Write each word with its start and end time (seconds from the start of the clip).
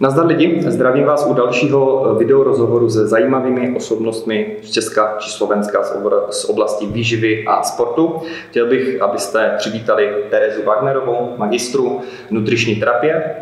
Nazdar 0.00 0.26
lidi, 0.26 0.62
zdravím 0.66 1.04
vás 1.04 1.26
u 1.26 1.34
dalšího 1.34 2.14
videorozhovoru 2.14 2.90
se 2.90 3.06
zajímavými 3.06 3.76
osobnostmi 3.76 4.56
z 4.62 4.70
Česka 4.70 5.16
či 5.18 5.30
Slovenska 5.30 5.82
z 6.30 6.44
oblasti 6.44 6.86
výživy 6.86 7.44
a 7.46 7.62
sportu. 7.62 8.22
Chtěl 8.50 8.66
bych, 8.66 9.02
abyste 9.02 9.54
přivítali 9.58 10.14
Terezu 10.30 10.62
Wagnerovou, 10.64 11.34
magistru 11.36 12.00
nutriční 12.30 12.76
terapie. 12.76 13.34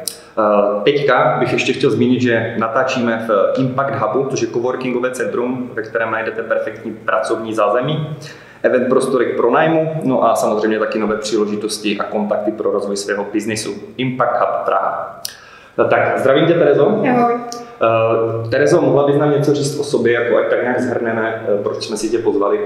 Teďka 0.84 1.36
bych 1.40 1.52
ještě 1.52 1.72
chtěl 1.72 1.90
zmínit, 1.90 2.20
že 2.20 2.55
natáčíme 2.59 3.29
v 3.29 3.59
Impact 3.59 3.95
Hubu, 3.95 4.29
což 4.30 4.43
je 4.43 4.48
coworkingové 4.48 5.11
centrum, 5.11 5.71
ve 5.75 5.82
kterém 5.82 6.11
najdete 6.11 6.43
perfektní 6.43 6.93
pracovní 6.93 7.55
zázemí 7.55 8.16
event 8.62 8.89
prostory 8.89 9.27
k 9.27 9.37
pronájmu, 9.37 9.91
no 10.05 10.25
a 10.25 10.34
samozřejmě 10.34 10.79
taky 10.79 10.98
nové 10.98 11.16
příležitosti 11.16 11.98
a 11.98 12.05
kontakty 12.05 12.53
pro 12.53 12.71
rozvoj 12.71 12.96
svého 12.96 13.27
biznisu. 13.32 13.75
Impact 13.96 14.41
Hub 14.41 14.64
Praha. 14.64 15.21
No 15.79 15.89
tak, 15.89 16.18
zdravím 16.18 16.46
tě, 16.46 16.54
Terezo. 16.54 16.86
Ahoj. 16.86 17.34
Uh, 17.34 18.51
Terezo, 18.51 18.80
mohla 18.80 19.06
bys 19.06 19.16
nám 19.16 19.30
něco 19.30 19.55
říct 19.55 19.79
o 19.79 19.84
sobě, 19.84 20.12
jako 20.12 20.37
ať 20.37 20.51
tak 20.51 20.62
nějak 20.62 20.80
zhrneme, 20.80 21.46
uh, 21.55 21.62
proč 21.62 21.87
jsme 21.87 21.96
si 21.96 22.09
tě 22.09 22.19
pozvali? 22.19 22.60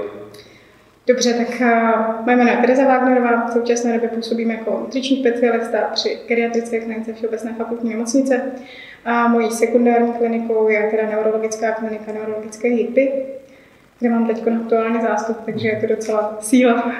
Dobře, 1.07 1.33
tak 1.33 1.61
uh, 1.61 2.25
moje 2.25 2.37
jméno 2.37 2.51
je 2.51 2.57
Tereza 2.57 2.87
Wagnerová, 2.87 3.47
v 3.47 3.53
současné 3.53 3.93
době 3.93 4.09
působím 4.09 4.51
jako 4.51 4.71
nutriční 4.79 5.19
specialista 5.19 5.77
při 5.93 6.19
geriatrické 6.27 6.79
klinice 6.79 7.13
Všeobecné 7.13 7.53
fakultní 7.57 7.89
nemocnice. 7.89 8.41
A 9.05 9.27
mojí 9.27 9.51
sekundární 9.51 10.13
klinikou 10.13 10.69
je 10.69 10.87
teda 10.91 11.09
neurologická 11.09 11.71
klinika 11.71 12.11
neurologické 12.11 12.67
HIPy, 12.67 13.25
kde 13.99 14.09
mám 14.09 14.27
teď 14.27 14.47
aktuální 14.47 15.01
zástup, 15.01 15.37
takže 15.45 15.67
je 15.67 15.81
to 15.81 15.87
docela 15.87 16.37
síla. 16.39 16.91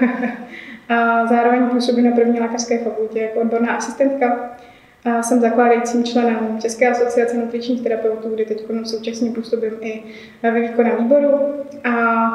a 0.89 1.27
zároveň 1.27 1.69
působím 1.69 2.05
na 2.09 2.15
první 2.15 2.39
lékařské 2.39 2.77
fakultě 2.77 3.19
jako 3.19 3.39
odborná 3.39 3.75
asistentka 3.75 4.57
a 5.05 5.23
jsem 5.23 5.41
zakládajícím 5.41 6.03
členem 6.03 6.57
České 6.61 6.89
asociace 6.89 7.37
nutričních 7.37 7.81
terapeutů, 7.81 8.29
kde 8.29 8.45
teď 8.45 8.65
současně 8.83 9.31
působím 9.31 9.73
i 9.81 10.03
ve 10.43 10.61
výkonném 10.61 10.97
výboru. 10.97 11.39
A 11.83 12.27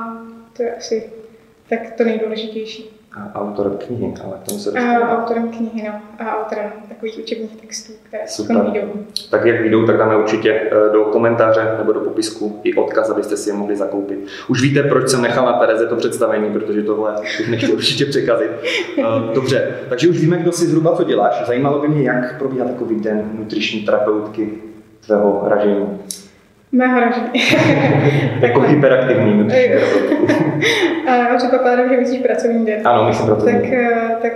to 0.57 0.63
je 0.63 0.75
asi 0.75 1.13
tak 1.69 1.93
to 1.97 2.05
nejdůležitější. 2.05 3.02
A 3.15 3.41
autorem 3.41 3.77
knihy, 3.87 4.15
ale 4.25 4.39
tomu 4.49 4.59
se 4.59 4.71
A 4.71 5.19
autorem 5.19 5.49
knihy, 5.49 5.89
no. 5.89 6.25
A 6.27 6.37
autorem 6.37 6.71
takových 6.89 7.19
učebních 7.19 7.61
textů, 7.61 7.93
které 8.09 8.29
Super. 8.29 8.57
vyjdou. 8.57 8.89
Tak 9.31 9.45
jak 9.45 9.61
vyjdou, 9.61 9.87
tak 9.87 9.97
dáme 9.97 10.17
určitě 10.17 10.51
eh, 10.53 10.93
do 10.93 11.05
komentáře 11.05 11.75
nebo 11.79 11.93
do 11.93 12.01
popisku 12.01 12.61
i 12.63 12.75
odkaz, 12.75 13.11
abyste 13.11 13.37
si 13.37 13.51
je 13.51 13.55
mohli 13.55 13.77
zakoupit. 13.77 14.27
Už 14.49 14.63
víte, 14.63 14.83
proč 14.83 15.09
jsem 15.09 15.23
nechal 15.23 15.47
na 15.47 15.53
Tereze 15.53 15.87
to 15.87 15.97
představení, 15.97 16.53
protože 16.53 16.83
tohle 16.83 17.15
bych 17.39 17.51
nechtěl 17.51 17.73
určitě 17.75 18.07
překazit. 18.07 18.51
Eh, 18.99 19.35
dobře, 19.35 19.75
takže 19.89 20.09
už 20.09 20.21
víme, 20.21 20.39
kdo 20.39 20.53
si 20.53 20.67
zhruba 20.67 20.97
co 20.97 21.05
děláš. 21.05 21.47
Zajímalo 21.47 21.81
by 21.81 21.89
mě, 21.89 22.03
jak 22.03 22.39
probíhá 22.39 22.67
takový 22.67 23.01
den 23.01 23.31
nutriční 23.35 23.81
terapeutky 23.81 24.49
tvého 25.07 25.43
ražení. 25.47 25.87
Mého 26.73 27.01
ražení. 27.01 27.28
jako 28.41 28.61
hyperaktivní 28.61 29.48
A 31.09 31.37
předpokládám, 31.37 31.89
že 31.89 31.97
myslíš 31.97 32.20
pracovní 32.20 32.67
den. 32.67 32.89
Ano, 32.89 33.09
myslím 33.09 33.27
pracovní 33.27 33.61
tak, 33.61 33.73
eh, 33.73 34.17
tak 34.23 34.33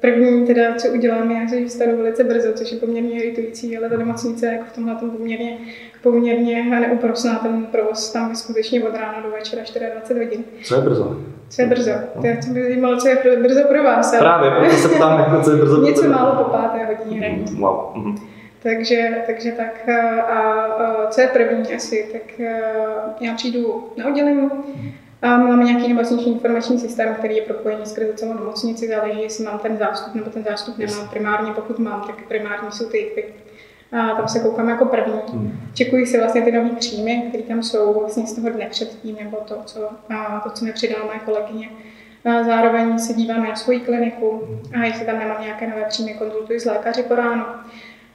První 0.00 0.46
teda, 0.46 0.74
co 0.74 0.88
udělám, 0.88 1.30
je, 1.30 1.48
že 1.48 1.66
vstanu 1.66 1.96
velice 1.96 2.24
brzo, 2.24 2.52
což 2.52 2.72
je 2.72 2.78
poměrně 2.78 3.10
iritující, 3.10 3.78
ale 3.78 3.88
ta 3.88 3.96
nemocnice 3.96 4.46
je 4.46 4.52
jako 4.52 4.64
v 4.64 4.72
tomhle 4.72 4.94
tom 4.94 5.10
poměrně, 5.10 5.58
poměrně 6.02 6.80
neúprosná. 6.80 7.34
Ten 7.34 7.66
provoz 7.66 8.12
tam 8.12 8.30
je 8.30 8.36
skutečně 8.36 8.84
od 8.84 8.94
rána 8.94 9.20
do 9.20 9.30
večera 9.30 9.62
24 9.62 10.24
hodin. 10.24 10.44
Co 10.62 10.74
je 10.74 10.80
brzo? 10.80 11.16
Co 11.48 11.62
je 11.62 11.68
brzo? 11.68 11.90
To 12.20 12.26
je, 12.26 12.38
co 12.44 12.50
by 12.50 12.62
zajímalo, 12.62 12.96
co 12.96 13.08
je 13.08 13.16
brzo 13.42 13.60
pro 13.68 13.84
vás. 13.84 14.16
Právě, 14.18 14.50
proto 14.50 14.76
se 14.76 14.88
ptám, 14.88 15.20
jako 15.20 15.42
co 15.42 15.50
je 15.50 15.56
brzo 15.56 15.82
Něco 15.82 16.08
málo 16.08 16.44
po 16.44 16.50
páté 16.50 16.78
hodině. 16.84 17.44
Mm, 17.50 17.60
wow. 17.60 17.76
Mm-hmm. 17.94 18.29
Takže, 18.62 19.22
takže 19.26 19.52
tak. 19.52 19.88
A, 19.88 20.60
a 20.62 21.06
co 21.10 21.20
je 21.20 21.28
první 21.28 21.74
asi? 21.74 22.08
Tak 22.12 22.46
já 23.20 23.34
přijdu 23.34 23.92
na 23.96 24.06
oddělení, 24.06 24.50
a 25.22 25.36
máme 25.36 25.64
nějaký 25.64 25.88
nemocniční 25.88 26.32
informační 26.32 26.78
systém, 26.78 27.14
který 27.14 27.36
je 27.36 27.42
propojený 27.42 27.86
skrze 27.86 28.12
celou 28.12 28.34
nemocnici, 28.34 28.88
záleží, 28.88 29.22
jestli 29.22 29.44
mám 29.44 29.58
ten 29.58 29.76
zástup 29.76 30.14
nebo 30.14 30.30
ten 30.30 30.44
zástup 30.44 30.78
nemám. 30.78 31.08
Primárně, 31.08 31.52
pokud 31.52 31.78
mám, 31.78 32.04
tak 32.06 32.26
primární 32.28 32.72
jsou 32.72 32.84
ty, 32.84 33.10
ty 33.14 33.24
a 33.92 34.14
tam 34.14 34.28
se 34.28 34.40
koukám 34.40 34.68
jako 34.68 34.84
první. 34.84 35.20
Hmm. 35.32 35.60
Čekuji 35.74 36.06
si 36.06 36.18
vlastně 36.18 36.42
ty 36.42 36.52
nové 36.52 36.70
příjmy, 36.70 37.24
které 37.28 37.42
tam 37.42 37.62
jsou 37.62 38.00
vlastně 38.00 38.26
z 38.26 38.34
toho 38.34 38.50
dne 38.50 38.66
předtím, 38.70 39.16
nebo 39.24 39.36
to, 39.36 39.62
co, 39.64 39.88
a 40.10 40.40
to, 40.44 40.50
co 40.50 40.64
mi 40.64 40.72
přidala 40.72 41.04
moje 41.04 41.18
kolegyně. 41.18 41.70
A 42.24 42.42
zároveň 42.42 42.98
se 42.98 43.12
dívám 43.12 43.44
na 43.44 43.56
svoji 43.56 43.80
kliniku 43.80 44.48
a 44.80 44.84
jestli 44.84 45.06
tam 45.06 45.18
nemám 45.18 45.42
nějaké 45.42 45.66
nové 45.66 45.84
příjmy, 45.84 46.14
konzultuji 46.14 46.60
s 46.60 46.64
lékaři 46.64 47.02
po 47.02 47.14
ránu. 47.14 47.44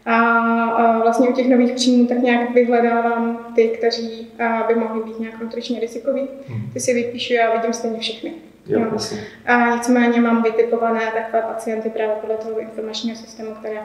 A, 0.06 0.16
a 0.64 1.00
vlastně 1.00 1.30
u 1.30 1.34
těch 1.34 1.50
nových 1.50 1.72
příjmů 1.72 2.08
tak 2.08 2.18
nějak 2.18 2.54
vyhledávám 2.54 3.52
ty, 3.56 3.68
kteří 3.68 4.28
by 4.68 4.76
mohli 4.76 5.04
být 5.04 5.20
nějak 5.20 5.42
nutričně 5.42 5.80
rizikoví. 5.80 6.28
Hmm. 6.48 6.72
Ty 6.74 6.80
si 6.80 6.94
vypíšu, 6.94 7.34
já 7.34 7.54
vidím 7.54 7.74
stejně 7.74 8.00
všechny. 8.00 8.34
Jo, 8.68 8.80
no. 8.80 8.98
A 9.46 9.76
nicméně 9.76 10.22
mám 10.22 10.44
vytipované 10.44 11.02
takové 11.02 11.42
pacienty 11.42 11.90
právě 11.90 12.16
podle 12.22 12.38
toho 12.38 12.60
informačního 12.60 13.18
systému, 13.18 13.52
které 13.60 13.80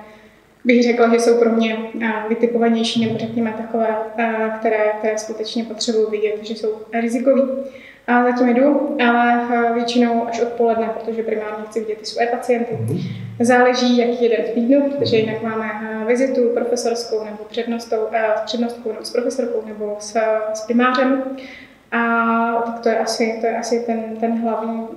bych 0.65 0.83
řekla, 0.83 1.09
že 1.09 1.21
jsou 1.21 1.39
pro 1.39 1.51
mě 1.51 1.79
vytipovanější, 2.29 3.07
nebo 3.07 3.19
řekněme 3.19 3.55
takové, 3.57 3.97
které, 4.59 4.93
které 4.99 5.19
skutečně 5.19 5.65
potřebuji 5.65 6.11
vidět, 6.11 6.35
že 6.43 6.55
jsou 6.55 6.69
rizikoví. 6.93 7.43
A 8.07 8.25
zatím 8.25 8.49
jdu, 8.49 8.97
ale 9.09 9.49
eh, 9.51 9.75
většinou 9.75 10.29
až 10.29 10.41
odpoledne, 10.41 10.91
protože 10.95 11.23
primárně 11.23 11.65
chci 11.67 11.81
vidět 11.81 11.99
ty 11.99 12.07
své 12.07 12.27
pacienty. 12.27 12.75
Mm-hmm. 12.75 13.01
Záleží, 13.41 13.99
jaký 13.99 14.25
je 14.25 14.29
den 14.37 14.47
v 14.47 14.55
týdnu, 14.55 14.91
protože 14.91 15.17
jinak 15.17 15.43
máme 15.43 15.71
eh, 15.83 16.05
vizitu 16.07 16.41
profesorskou 16.55 17.25
nebo 17.25 17.45
přednostou, 17.49 18.07
eh, 18.13 18.25
s 18.37 18.41
přednostkou 18.41 18.93
nebo 18.93 19.05
s 19.05 19.13
profesorkou 19.13 19.63
nebo 19.67 19.97
s, 19.99 20.17
s 20.55 20.67
primářem. 20.67 21.23
A 21.93 22.63
tak 22.67 22.81
to 22.81 22.89
je 22.89 22.99
asi, 22.99 23.39
to 23.41 23.47
je 23.47 23.59
asi 23.59 23.81
ten, 23.87 24.17
ten 24.21 24.41
hlavní 24.41 24.89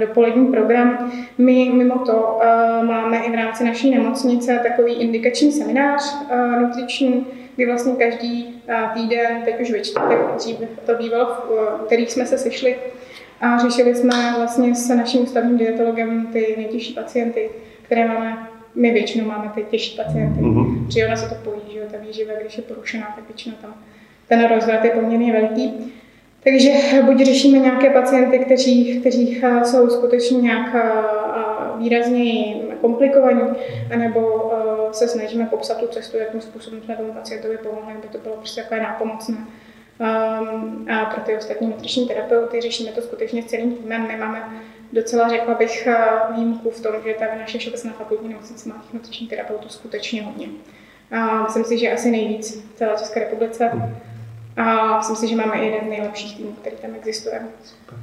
dopolední 0.00 0.46
program. 0.46 1.12
My 1.38 1.70
mimo 1.74 1.98
to 1.98 2.40
máme 2.82 3.18
i 3.18 3.30
v 3.30 3.34
rámci 3.34 3.64
naší 3.64 3.90
nemocnice 3.90 4.60
takový 4.68 4.94
indikační 4.94 5.52
seminář 5.52 6.16
nutriční, 6.60 7.26
kdy 7.54 7.66
vlastně 7.66 7.94
každý 7.94 8.62
eh, 8.68 8.76
týden, 8.94 9.42
teď 9.44 9.60
už 9.60 9.70
ve 9.70 9.80
čtvrtek, 9.80 10.18
dřív 10.36 10.56
to 10.86 10.94
bývalo, 10.94 11.24
v 11.24 11.86
kterých 11.86 12.12
jsme 12.12 12.26
se 12.26 12.38
sešli 12.38 12.76
a 13.40 13.58
řešili 13.58 13.94
jsme 13.94 14.34
vlastně 14.36 14.74
s 14.74 14.88
naším 14.88 15.22
ústavním 15.22 15.58
dietologem 15.58 16.26
ty 16.32 16.54
nejtěžší 16.56 16.94
pacienty, 16.94 17.50
které 17.82 18.08
máme 18.08 18.48
my 18.74 18.90
většinou 18.90 19.24
máme 19.24 19.52
ty 19.54 19.62
těžší 19.70 19.96
pacienty. 19.96 20.40
Mm-hmm. 20.40 20.86
Protože 20.86 21.06
ona 21.06 21.16
se 21.16 21.28
to 21.28 21.34
pojí, 21.34 21.60
že 21.72 21.78
jo, 21.78 21.84
ta 21.90 21.98
výživa, 21.98 22.32
když 22.40 22.56
je 22.56 22.62
porušená, 22.62 23.12
tak 23.16 23.28
většinou 23.28 23.54
tam 23.62 23.74
ten 24.28 24.48
rozvrat 24.48 24.84
je 24.84 24.90
poměrně 24.90 25.32
velký. 25.32 25.92
Takže 26.44 26.70
buď 27.02 27.24
řešíme 27.24 27.58
nějaké 27.58 27.90
pacienty, 27.90 28.38
kteří, 28.38 29.00
kteří 29.00 29.40
eh, 29.42 29.64
jsou 29.64 29.90
skutečně 29.90 30.38
nějak 30.38 30.74
eh, 30.74 30.82
výrazně 31.78 32.54
komplikovaní, 32.80 33.48
anebo 33.94 34.52
se 34.94 35.08
snažíme 35.08 35.46
popsat 35.46 35.78
tu 35.78 35.86
cestu, 35.86 36.16
jakým 36.16 36.40
způsobem 36.40 36.82
jsme 36.82 36.96
tomu 36.96 37.12
pacientovi 37.12 37.58
pomohli, 37.58 37.94
aby 37.94 38.08
to 38.08 38.18
bylo 38.18 38.36
prostě 38.36 38.62
takové 38.62 38.80
nápomocné. 38.80 39.36
Um, 39.98 40.86
a 40.90 41.04
pro 41.04 41.22
ty 41.22 41.36
ostatní 41.36 41.68
nutriční 41.68 42.08
terapeuty 42.08 42.60
řešíme 42.60 42.92
to 42.92 43.02
skutečně 43.02 43.42
s 43.42 43.46
celým 43.46 43.76
týmem. 43.76 44.08
My 44.08 44.16
máme 44.16 44.62
docela, 44.92 45.28
řekla 45.28 45.54
bych, 45.54 45.86
eh, 45.86 45.96
výjimku 46.30 46.70
v 46.70 46.82
tom, 46.82 46.92
že 47.04 47.14
ta 47.14 47.24
naše 47.38 47.58
všeobecná 47.58 47.92
fakultní 47.92 48.28
nemocnice 48.28 48.68
má 48.68 48.74
těch 48.82 48.92
nutričních 48.92 49.30
terapeutů 49.30 49.68
skutečně 49.68 50.22
hodně. 50.22 50.48
A 51.10 51.42
myslím 51.42 51.64
si, 51.64 51.78
že 51.78 51.92
asi 51.92 52.10
nejvíc 52.10 52.64
v 52.74 52.74
celé 52.74 52.96
České 52.98 53.20
republice. 53.20 53.70
A 54.56 54.96
myslím 54.96 55.16
si, 55.16 55.28
že 55.28 55.36
máme 55.36 55.54
i 55.54 55.66
jeden 55.66 55.80
z 55.86 55.88
nejlepších 55.88 56.36
týmů, 56.36 56.52
který 56.60 56.76
tam 56.76 56.90
existuje. 56.96 57.40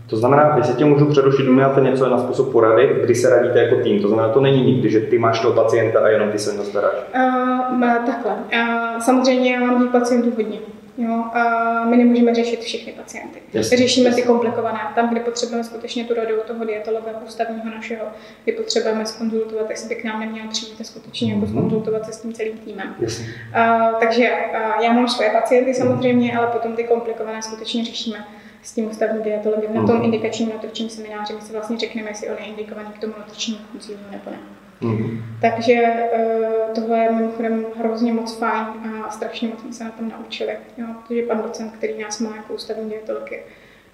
To 0.08 0.18
znamená, 0.18 0.58
jestli 0.58 0.74
tě 0.74 0.86
můžu 0.86 1.06
přerušit, 1.06 1.48
máte 1.48 1.82
něco 1.82 2.10
na 2.10 2.18
způsob 2.18 2.52
porady, 2.52 3.00
kdy 3.04 3.16
se 3.16 3.30
radíte 3.30 3.60
jako 3.60 3.76
tým. 3.76 4.02
To 4.02 4.08
znamená, 4.08 4.30
to 4.30 4.42
není 4.42 4.66
nikdy, 4.66 4.90
že 4.90 5.00
ty 5.00 5.18
máš 5.18 5.40
toho 5.40 5.54
pacienta 5.54 6.00
a 6.00 6.08
jenom 6.08 6.32
ty 6.32 6.40
se 6.40 6.60
o 6.60 6.64
staráš. 6.64 6.94
Uh, 7.16 8.06
takhle. 8.06 8.36
Uh, 8.54 9.00
samozřejmě 9.00 9.54
já 9.54 9.60
mám 9.60 9.84
těch 9.84 9.92
pacientů 9.92 10.32
hodně. 10.38 10.60
Jo, 10.98 11.24
a 11.34 11.86
my 11.86 11.98
nemůžeme 11.98 12.36
řešit 12.36 12.60
všechny 12.60 12.94
pacienty. 12.94 13.40
Jasně, 13.54 13.78
Řešíme 13.78 14.10
jasně. 14.10 14.24
ty 14.24 14.28
komplikované. 14.28 14.80
Tam, 14.96 15.10
kde 15.10 15.20
potřebujeme 15.20 15.64
skutečně 15.64 16.04
tu 16.04 16.14
radu 16.14 16.36
toho 16.48 16.66
dietologa 16.66 17.12
ústavního 17.26 17.70
našeho, 17.76 18.06
kdy 18.44 18.54
potřebujeme 18.54 19.06
skonzultovat, 19.06 19.70
jestli 19.70 19.90
by 19.90 20.02
k 20.02 20.04
nám 20.04 20.20
neměl 20.20 20.48
přijít 20.48 20.82
a 20.82 20.84
skutečně 20.84 21.28
mm-hmm. 21.28 21.36
jako 21.36 21.48
skonzultovat 21.48 22.06
se 22.06 22.14
s 22.14 22.22
tím 22.22 22.34
celým 22.34 22.58
týmem. 22.58 22.96
A, 23.54 23.92
takže 24.00 24.30
a, 24.32 24.82
já 24.82 24.94
mám 24.94 25.08
svoje 25.08 25.30
pacienty 25.30 25.74
samozřejmě, 25.74 26.38
ale 26.38 26.48
potom 26.48 26.76
ty 26.76 26.84
komplikované 26.84 27.42
skutečně 27.42 27.86
řešíme 27.86 28.26
s 28.62 28.74
tím 28.74 28.90
ústavním 28.90 29.24
dietologem. 29.24 29.74
Na 29.74 29.88
tom 29.88 29.96
mhm. 29.96 30.06
indikačním 30.06 30.50
nutričním 30.50 30.90
semináři 30.90 31.34
my 31.34 31.42
si 31.42 31.54
vlastně 31.54 31.78
řekneme, 31.78 32.10
jestli 32.10 32.30
on 32.30 32.38
je 32.40 32.46
indikovaný 32.46 32.90
k 32.90 33.00
tomu 33.00 33.14
nutričnímu 33.18 33.60
konzílu 33.72 34.00
nebo 34.12 34.32
ne. 34.32 34.38
Mm-hmm. 34.82 35.22
Takže 35.42 35.94
uh, 36.18 36.76
tohle 36.76 36.98
je 36.98 37.12
mimochodem 37.12 37.66
hrozně 37.76 38.14
moc 38.14 38.38
fajn 38.38 38.66
a 39.06 39.12
strašně 39.12 39.48
moc 39.48 39.60
jsme 39.60 39.74
se 39.74 39.84
na 39.84 39.92
tom 39.92 40.10
naučili. 40.10 40.58
Jo? 40.78 40.86
Protože 41.02 41.24
pan 41.24 41.42
docent, 41.42 41.74
který 41.78 42.02
nás 42.04 42.20
má 42.20 42.36
jako 42.36 42.54
ústavní 42.54 42.92
je 42.92 43.00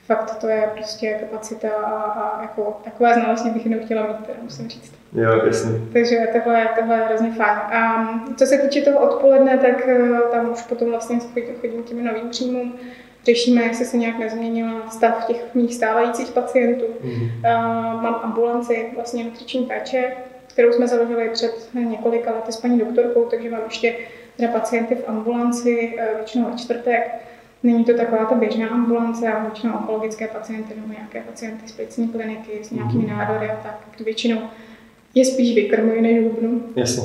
fakt 0.07 0.36
to 0.36 0.48
je 0.48 0.69
prostě 0.75 1.18
kapacita 1.19 1.69
a, 1.69 1.95
a 2.01 2.42
jako 2.42 2.81
takové 2.84 3.13
znalosti 3.13 3.50
bych 3.50 3.66
jenom 3.66 3.86
chtěla 3.86 4.07
mít, 4.07 4.25
teda 4.25 4.39
musím 4.42 4.69
říct. 4.69 4.94
Jo, 5.13 5.45
jasně. 5.45 5.72
Takže 5.94 6.28
tohle, 6.34 6.69
tohle 6.80 6.95
je 6.95 7.06
hrozně 7.06 7.31
fajn. 7.31 7.57
A 7.57 8.10
co 8.38 8.45
se 8.45 8.57
týče 8.57 8.81
toho 8.81 9.00
odpoledne, 9.00 9.57
tak 9.57 9.88
eh, 9.88 10.19
tam 10.31 10.51
už 10.51 10.62
potom 10.62 10.89
vlastně 10.89 11.19
chodím, 11.34 11.56
chodím 11.62 11.84
těmi 11.84 12.01
novým 12.01 12.30
příjmům. 12.30 12.74
Řešíme, 13.25 13.63
jestli 13.63 13.86
se 13.86 13.98
nějak 13.98 14.19
nezměnil 14.19 14.81
stav 14.92 15.25
těch 15.28 15.56
mých 15.56 15.75
stávajících 15.75 16.31
pacientů. 16.31 16.86
Mm-hmm. 17.04 17.42
mám 18.01 18.19
ambulanci 18.24 18.86
vlastně 18.95 19.24
nutriční 19.24 19.66
péče, 19.66 20.12
kterou 20.57 20.71
jsme 20.71 20.88
založili 20.88 21.30
před 21.33 21.69
několika 21.74 22.31
lety 22.31 22.51
s 22.51 22.57
paní 22.57 22.80
doktorkou, 22.80 23.25
takže 23.25 23.50
mám 23.50 23.62
ještě 23.65 23.95
teda 24.38 24.51
pacienty 24.51 24.95
v 24.95 25.09
ambulanci, 25.09 25.94
eh, 25.98 26.07
většinou 26.15 26.51
ve 26.51 26.57
čtvrtek. 26.57 27.12
Není 27.63 27.86
to 27.86 27.94
taková 27.94 28.25
ta 28.25 28.36
běžná 28.36 28.68
ambulance, 28.68 29.27
ale 29.27 29.42
většinou 29.42 29.74
onkologické 29.74 30.27
pacienty 30.27 30.74
nebo 30.75 30.94
nějaké 30.94 31.21
pacienty 31.21 31.68
z 31.68 31.71
plicní 31.71 32.07
kliniky 32.07 32.63
s 32.63 32.71
nějakými 32.71 33.04
mm-hmm. 33.04 33.18
nádory 33.18 33.50
a 33.50 33.56
tak. 33.63 34.06
Většinou 34.06 34.42
je 35.15 35.25
spíš 35.25 35.56
vykrmuji 35.56 36.01
než 36.01 36.24
hubnu. 36.24 36.63
Jasně. 36.75 37.03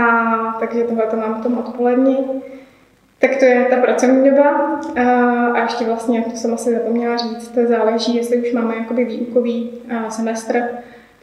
A 0.00 0.56
takže 0.60 0.84
tohle 0.84 1.06
to 1.06 1.16
mám 1.16 1.40
v 1.40 1.42
tom 1.42 1.58
odpolední. 1.58 2.16
Tak 3.18 3.36
to 3.36 3.44
je 3.44 3.64
ta 3.64 3.76
pracovní 3.76 4.30
doba. 4.30 4.80
A 5.54 5.62
ještě 5.62 5.84
vlastně, 5.84 6.22
to 6.22 6.36
jsem 6.36 6.54
asi 6.54 6.74
zapomněla 6.74 7.16
říct, 7.16 7.48
to 7.48 7.66
záleží, 7.66 8.16
jestli 8.16 8.36
už 8.36 8.52
máme 8.52 8.74
jakoby 8.76 9.04
výukový 9.04 9.70
semestr. 10.08 10.62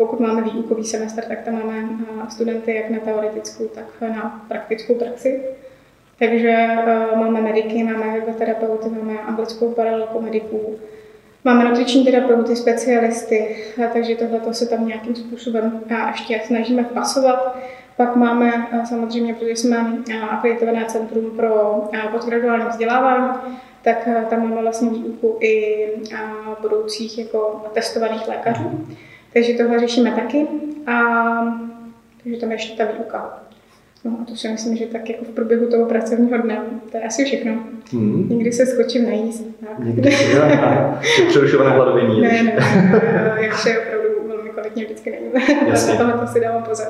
Pokud 0.01 0.19
máme 0.19 0.41
výukový 0.41 0.83
semestr, 0.83 1.23
tak 1.23 1.41
tam 1.41 1.53
máme 1.53 1.89
studenty 2.29 2.75
jak 2.75 2.89
na 2.89 2.99
teoretickou, 2.99 3.67
tak 3.67 3.85
na 4.01 4.45
praktickou 4.47 4.95
praxi. 4.95 5.41
Takže 6.19 6.67
máme 7.15 7.41
mediky, 7.41 7.83
máme 7.83 8.17
ergoterapeuty, 8.17 8.89
máme 8.89 9.19
anglickou 9.19 9.71
paralelku 9.71 10.21
mediků, 10.21 10.75
Máme 11.43 11.69
nutriční 11.69 12.05
terapeuty, 12.05 12.55
specialisty, 12.55 13.55
takže 13.93 14.15
tohle 14.15 14.53
se 14.53 14.69
tam 14.69 14.87
nějakým 14.87 15.15
způsobem 15.15 15.81
ještě 16.11 16.41
snažíme 16.45 16.83
pasovat. 16.83 17.57
Pak 17.97 18.15
máme 18.15 18.67
samozřejmě, 18.89 19.33
protože 19.33 19.55
jsme 19.55 19.97
akreditované 20.29 20.85
centrum 20.85 21.31
pro 21.37 21.83
postgraduální 22.11 22.65
vzdělávání, 22.69 23.33
tak 23.81 24.07
tam 24.29 24.49
máme 24.49 24.61
vlastně 24.61 24.89
výuku 24.89 25.37
i 25.39 25.87
budoucích 26.61 27.17
jako 27.17 27.63
testovaných 27.73 28.27
lékařů. 28.27 28.87
Takže 29.33 29.53
tohle 29.53 29.79
řešíme 29.79 30.11
taky. 30.11 30.47
A, 30.87 30.93
takže 32.23 32.39
tam 32.39 32.51
je 32.51 32.55
ještě 32.55 32.77
ta 32.77 32.91
výuka. 32.91 33.41
No 34.03 34.17
a 34.21 34.25
to 34.25 34.35
si 34.35 34.49
myslím, 34.49 34.77
že 34.77 34.85
tak 34.85 35.09
jako 35.09 35.25
v 35.25 35.29
průběhu 35.29 35.67
toho 35.67 35.85
pracovního 35.85 36.37
dne, 36.37 36.61
to 36.91 36.97
je 36.97 37.03
asi 37.03 37.25
všechno. 37.25 37.53
Hmm. 37.91 38.29
Někdy 38.29 38.51
se 38.51 38.65
skočím 38.65 39.05
najíst. 39.05 39.45
Někdy, 39.79 40.17
já, 40.35 41.01
přerušované 41.27 41.69
hladovění. 41.69 42.21
Ne, 42.21 42.43
ne, 42.43 42.53
ne, 42.53 43.37
ještě 43.41 43.79
opravdu 43.79 44.27
velmi 44.27 44.49
kvalitně 44.49 44.85
vždycky 44.85 45.11
není. 45.11 45.45
Jasně. 45.67 45.97
tohle 45.97 46.13
to 46.13 46.27
si 46.27 46.39
dávám 46.39 46.63
pozor. 46.63 46.87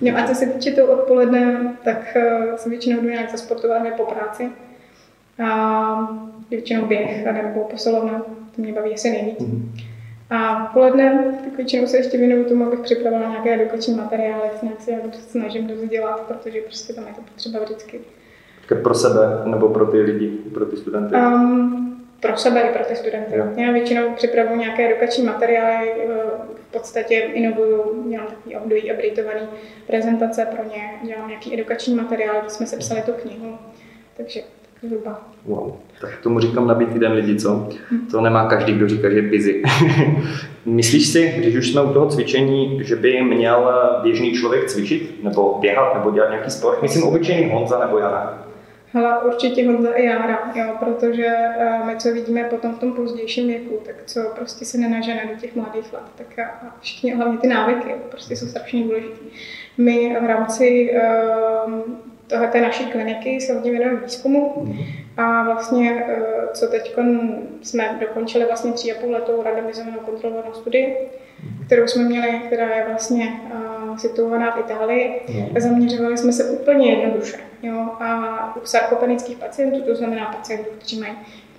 No 0.00 0.18
a 0.18 0.26
co 0.26 0.34
se 0.34 0.46
týče 0.46 0.70
toho 0.70 0.92
odpoledne, 0.92 1.74
tak 1.84 2.16
uh, 2.16 2.56
se 2.56 2.70
většinou 2.70 3.00
jdu 3.00 3.08
nějak 3.08 3.30
zasportovat 3.30 3.82
po 3.96 4.04
práci. 4.04 4.48
A 5.44 6.18
většinou 6.50 6.86
běh 6.86 7.24
nebo 7.32 7.60
posilovna, 7.60 8.22
to 8.56 8.62
mě 8.62 8.72
baví 8.72 8.94
asi 8.94 9.10
nejvíc. 9.10 9.40
Hmm. 9.40 9.74
A 10.32 10.70
poledne 10.72 11.34
tak 11.44 11.56
většinou 11.56 11.86
se 11.86 11.96
ještě 11.96 12.18
věnuju 12.18 12.44
tomu, 12.44 12.66
abych 12.66 12.80
připravila 12.80 13.30
nějaké 13.30 13.54
edukační 13.54 13.94
materiály, 13.94 14.42
nějak 14.62 14.80
se 14.80 14.90
jak 14.90 15.14
snažím 15.14 15.70
dělat, 15.88 16.20
protože 16.20 16.60
prostě 16.60 16.92
tam 16.92 17.06
je 17.06 17.14
to 17.14 17.20
potřeba 17.20 17.58
vždycky. 17.64 18.00
Pro 18.82 18.94
sebe 18.94 19.42
nebo 19.44 19.68
pro 19.68 19.86
ty 19.86 20.00
lidi, 20.00 20.28
pro 20.28 20.66
ty 20.66 20.76
studenty? 20.76 21.14
Um, 21.14 21.92
pro 22.20 22.36
sebe 22.36 22.60
i 22.60 22.72
pro 22.72 22.84
ty 22.84 22.96
studenty. 22.96 23.36
Jo. 23.36 23.44
Já 23.56 23.72
většinou 23.72 24.12
připravuju 24.14 24.60
nějaké 24.60 24.90
edukační 24.90 25.24
materiály, 25.24 25.92
eh, 25.92 26.06
v 26.68 26.72
podstatě 26.72 27.14
inovuju, 27.14 28.04
dělám 28.10 28.26
takový 28.26 28.56
období 28.56 28.90
abritovaný 28.90 29.40
prezentace 29.86 30.46
pro 30.56 30.64
ně, 30.64 30.90
dělám 31.02 31.28
nějaký 31.28 31.54
edukační 31.54 31.94
materiál, 31.94 32.40
kde 32.40 32.50
jsme 32.50 32.66
sepsali 32.66 33.02
tu 33.02 33.12
knihu. 33.12 33.58
Takže 34.16 34.40
zhruba. 34.82 35.20
Wow. 35.44 35.72
Tak 36.00 36.10
tomu 36.22 36.40
říkám 36.40 36.66
nabít 36.66 36.88
den 36.88 37.12
lidi, 37.12 37.36
co? 37.36 37.68
To 38.10 38.20
nemá 38.20 38.48
každý, 38.48 38.72
kdo 38.72 38.88
říká, 38.88 39.10
že 39.10 39.16
je 39.16 39.22
busy. 39.22 39.62
Myslíš 40.66 41.06
si, 41.06 41.34
když 41.38 41.56
už 41.56 41.70
jsme 41.70 41.82
u 41.82 41.92
toho 41.92 42.06
cvičení, 42.06 42.80
že 42.84 42.96
by 42.96 43.22
měl 43.22 43.72
běžný 44.02 44.32
člověk 44.32 44.66
cvičit, 44.66 45.24
nebo 45.24 45.58
běhat, 45.60 45.94
nebo 45.94 46.10
dělat 46.10 46.30
nějaký 46.30 46.50
sport? 46.50 46.82
Myslím 46.82 47.02
obyčejný 47.02 47.50
Honza 47.50 47.78
nebo 47.78 47.98
Jana. 47.98 48.48
Hele, 48.94 49.20
určitě 49.20 49.66
Honza 49.66 49.92
i 49.92 50.04
Jára, 50.04 50.52
jo, 50.54 50.64
protože 50.78 51.26
uh, 51.58 51.86
my, 51.86 51.96
co 51.96 52.12
vidíme 52.12 52.44
potom 52.44 52.74
v 52.74 52.78
tom 52.78 52.92
pozdějším 52.92 53.46
věku, 53.46 53.78
tak 53.86 53.94
co 54.06 54.20
prostě 54.34 54.64
se 54.64 54.78
nenažene 54.78 55.28
do 55.34 55.40
těch 55.40 55.56
mladých 55.56 55.92
let, 55.92 56.02
tak 56.14 56.38
a 56.38 56.76
všichni, 56.80 57.14
hlavně 57.14 57.38
ty 57.38 57.46
návyky, 57.46 57.94
prostě 58.10 58.36
jsou 58.36 58.46
strašně 58.46 58.84
důležité. 58.84 59.20
My 59.78 60.16
v 60.22 60.26
rámci 60.26 60.94
uh, 61.66 61.80
tohle 62.32 62.48
té 62.48 62.60
naší 62.60 62.86
kliniky 62.86 63.40
se 63.40 63.54
hodně 63.54 63.70
věnujeme 63.70 64.00
výzkumu 64.00 64.54
mm-hmm. 64.56 64.86
a 65.16 65.42
vlastně, 65.42 66.04
eh, 66.08 66.22
co 66.52 66.66
teď 66.66 66.96
jsme 67.62 67.96
dokončili 68.00 68.44
vlastně 68.44 68.72
tři 68.72 68.92
a 68.92 69.00
půl 69.00 69.12
letou 69.12 69.42
randomizovanou 69.42 69.98
kontrolovanou 69.98 70.54
studii, 70.54 70.96
mm-hmm. 70.96 71.66
kterou 71.66 71.86
jsme 71.86 72.04
měli, 72.04 72.40
která 72.46 72.76
je 72.76 72.84
vlastně 72.88 73.40
uh, 73.88 73.96
situovaná 73.96 74.50
v 74.50 74.60
Itálii. 74.60 75.20
Mm-hmm. 75.26 75.60
Zaměřovali 75.60 76.18
jsme 76.18 76.32
se 76.32 76.44
úplně 76.44 76.90
jednoduše. 76.90 77.36
Jo? 77.62 77.88
A 78.00 78.56
u 78.62 78.66
sarkopenických 78.66 79.38
pacientů, 79.38 79.82
to 79.82 79.94
znamená 79.94 80.24
pacientů, 80.24 80.70
kteří 80.78 81.00
mají 81.00 81.12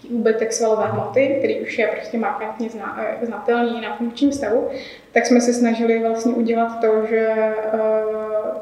úbytek 0.10 0.54
svalové 0.54 0.88
hmoty, 0.88 1.36
který 1.40 1.60
už 1.60 1.78
je 1.78 1.88
prostě 1.88 2.18
markantně 2.18 2.70
eh, 2.98 3.26
znatelný 3.26 3.82
na 3.82 3.98
funkčním 3.98 4.32
stavu, 4.32 4.68
tak 5.12 5.26
jsme 5.26 5.42
se 5.42 5.54
snažili 5.54 6.00
vlastně 6.00 6.34
udělat 6.34 6.80
to, 6.82 7.06
že 7.10 7.54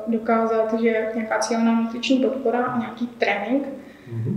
dokázat, 0.07 0.73
že 0.81 1.07
nějaká 1.15 1.39
cílená 1.39 1.81
nutriční 1.81 2.19
podpora 2.19 2.63
a 2.63 2.79
nějaký 2.79 3.07
trénink 3.07 3.63
mm-hmm. 3.63 4.35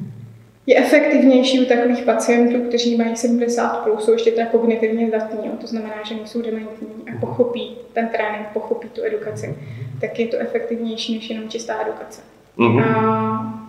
je 0.66 0.76
efektivnější 0.76 1.60
u 1.60 1.64
takových 1.64 2.02
pacientů, 2.02 2.68
kteří 2.68 2.96
mají 2.96 3.16
70 3.16 3.68
plus, 3.68 4.04
jsou 4.04 4.12
ještě 4.12 4.30
teda 4.30 4.46
kognitivně 4.46 5.08
zdatní, 5.08 5.50
to 5.60 5.66
znamená, 5.66 5.94
že 6.04 6.14
nejsou 6.14 6.42
dementní 6.42 6.88
a 7.06 7.10
mhm. 7.10 7.20
pochopí 7.20 7.76
ten 7.92 8.08
trénink, 8.08 8.46
pochopí 8.52 8.88
tu 8.88 9.04
edukaci, 9.04 9.46
mhm. 9.46 9.56
tak 10.00 10.18
je 10.18 10.26
to 10.26 10.38
efektivnější 10.38 11.14
než 11.14 11.30
jenom 11.30 11.48
čistá 11.48 11.82
edukace. 11.82 12.22
Mm-hmm. 12.58 12.84
A 12.84 13.64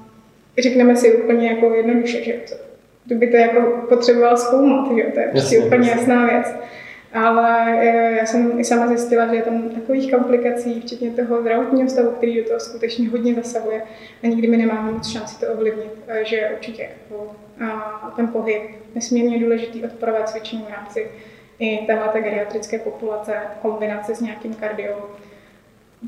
řekneme 0.61 0.95
si 0.95 1.15
úplně 1.15 1.47
jako 1.47 1.73
jednoduše, 1.73 2.23
že 2.23 2.33
to, 3.07 3.13
to 3.13 3.19
by 3.19 3.27
to 3.27 3.37
jako 3.37 3.87
potřeboval 3.89 4.37
zkoumat, 4.37 4.87
že 4.97 5.03
to 5.03 5.19
je 5.19 5.27
prostě 5.31 5.55
jasně, 5.55 5.67
úplně 5.67 5.89
jasná 5.89 6.25
věc. 6.25 6.55
Ale 7.13 7.77
eh, 7.79 8.17
já 8.19 8.25
jsem 8.25 8.59
i 8.59 8.63
sama 8.63 8.87
zjistila, 8.87 9.27
že 9.27 9.35
je 9.35 9.41
tam 9.41 9.69
takových 9.69 10.11
komplikací, 10.11 10.81
včetně 10.81 11.11
toho 11.11 11.41
zdravotního 11.41 11.89
stavu, 11.89 12.11
který 12.11 12.37
do 12.37 12.43
toho 12.43 12.59
skutečně 12.59 13.09
hodně 13.09 13.35
zasahuje. 13.35 13.81
A 14.23 14.27
nikdy 14.27 14.47
mi 14.47 14.57
nemáme 14.57 14.91
moc 14.91 15.07
šanci 15.07 15.39
to 15.39 15.53
ovlivnit, 15.53 15.91
eh, 16.07 16.25
že 16.25 16.49
určitě 16.53 16.81
jako, 16.81 17.35
a 17.65 18.13
ten 18.15 18.27
pohyb 18.27 18.62
nesmírně 18.95 19.39
důležitý 19.39 19.83
odporové 19.83 20.24
cvičení 20.25 20.65
v 20.69 20.74
rámci 20.74 21.07
i 21.59 21.85
téhle 21.85 22.21
geriatrické 22.21 22.79
populace, 22.79 23.33
kombinace 23.62 24.15
s 24.15 24.21
nějakým 24.21 24.53
kardio, 24.53 25.09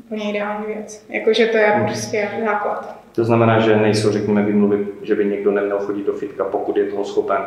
úplně 0.04 0.30
ideální 0.30 0.66
věc. 0.66 1.06
Jakože 1.08 1.46
to 1.46 1.56
je 1.56 1.66
hmm. 1.66 1.86
prostě 1.86 2.28
základ. 2.44 2.98
To 3.14 3.24
znamená, 3.24 3.60
že 3.60 3.76
nejsou, 3.76 4.12
řekněme, 4.12 4.42
vymluvy, 4.42 4.86
že 5.02 5.14
by 5.14 5.24
někdo 5.24 5.50
neměl 5.50 5.78
chodit 5.78 6.06
do 6.06 6.12
fitka, 6.12 6.44
pokud 6.44 6.76
je 6.76 6.84
toho 6.84 7.04
schopen. 7.04 7.42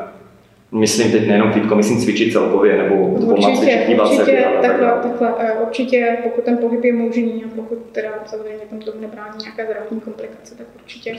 Myslím 0.72 1.12
teď 1.12 1.28
nejenom 1.28 1.52
fitko, 1.52 1.76
myslím 1.76 2.02
cvičit 2.02 2.34
celkově, 2.34 2.78
nebo 2.78 2.96
určitě, 2.96 3.58
cvičit, 3.58 3.88
dívat 3.88 4.04
určitě, 4.04 4.26
se, 4.26 4.68
takhle, 4.68 4.92
takhle, 4.92 5.34
eh, 5.40 5.54
určitě, 5.54 6.18
pokud 6.24 6.44
ten 6.44 6.58
pohyb 6.58 6.84
je 6.84 6.94
možný 6.94 7.44
a 7.46 7.48
pokud 7.56 7.78
teda 7.92 8.10
samozřejmě 8.26 8.66
tam 8.70 8.80
tomu 8.80 9.02
nebrání 9.02 9.38
nějaké 9.42 9.66
zdravotní 9.66 10.00
komplikace, 10.00 10.58
tak 10.58 10.68
určitě. 10.76 11.16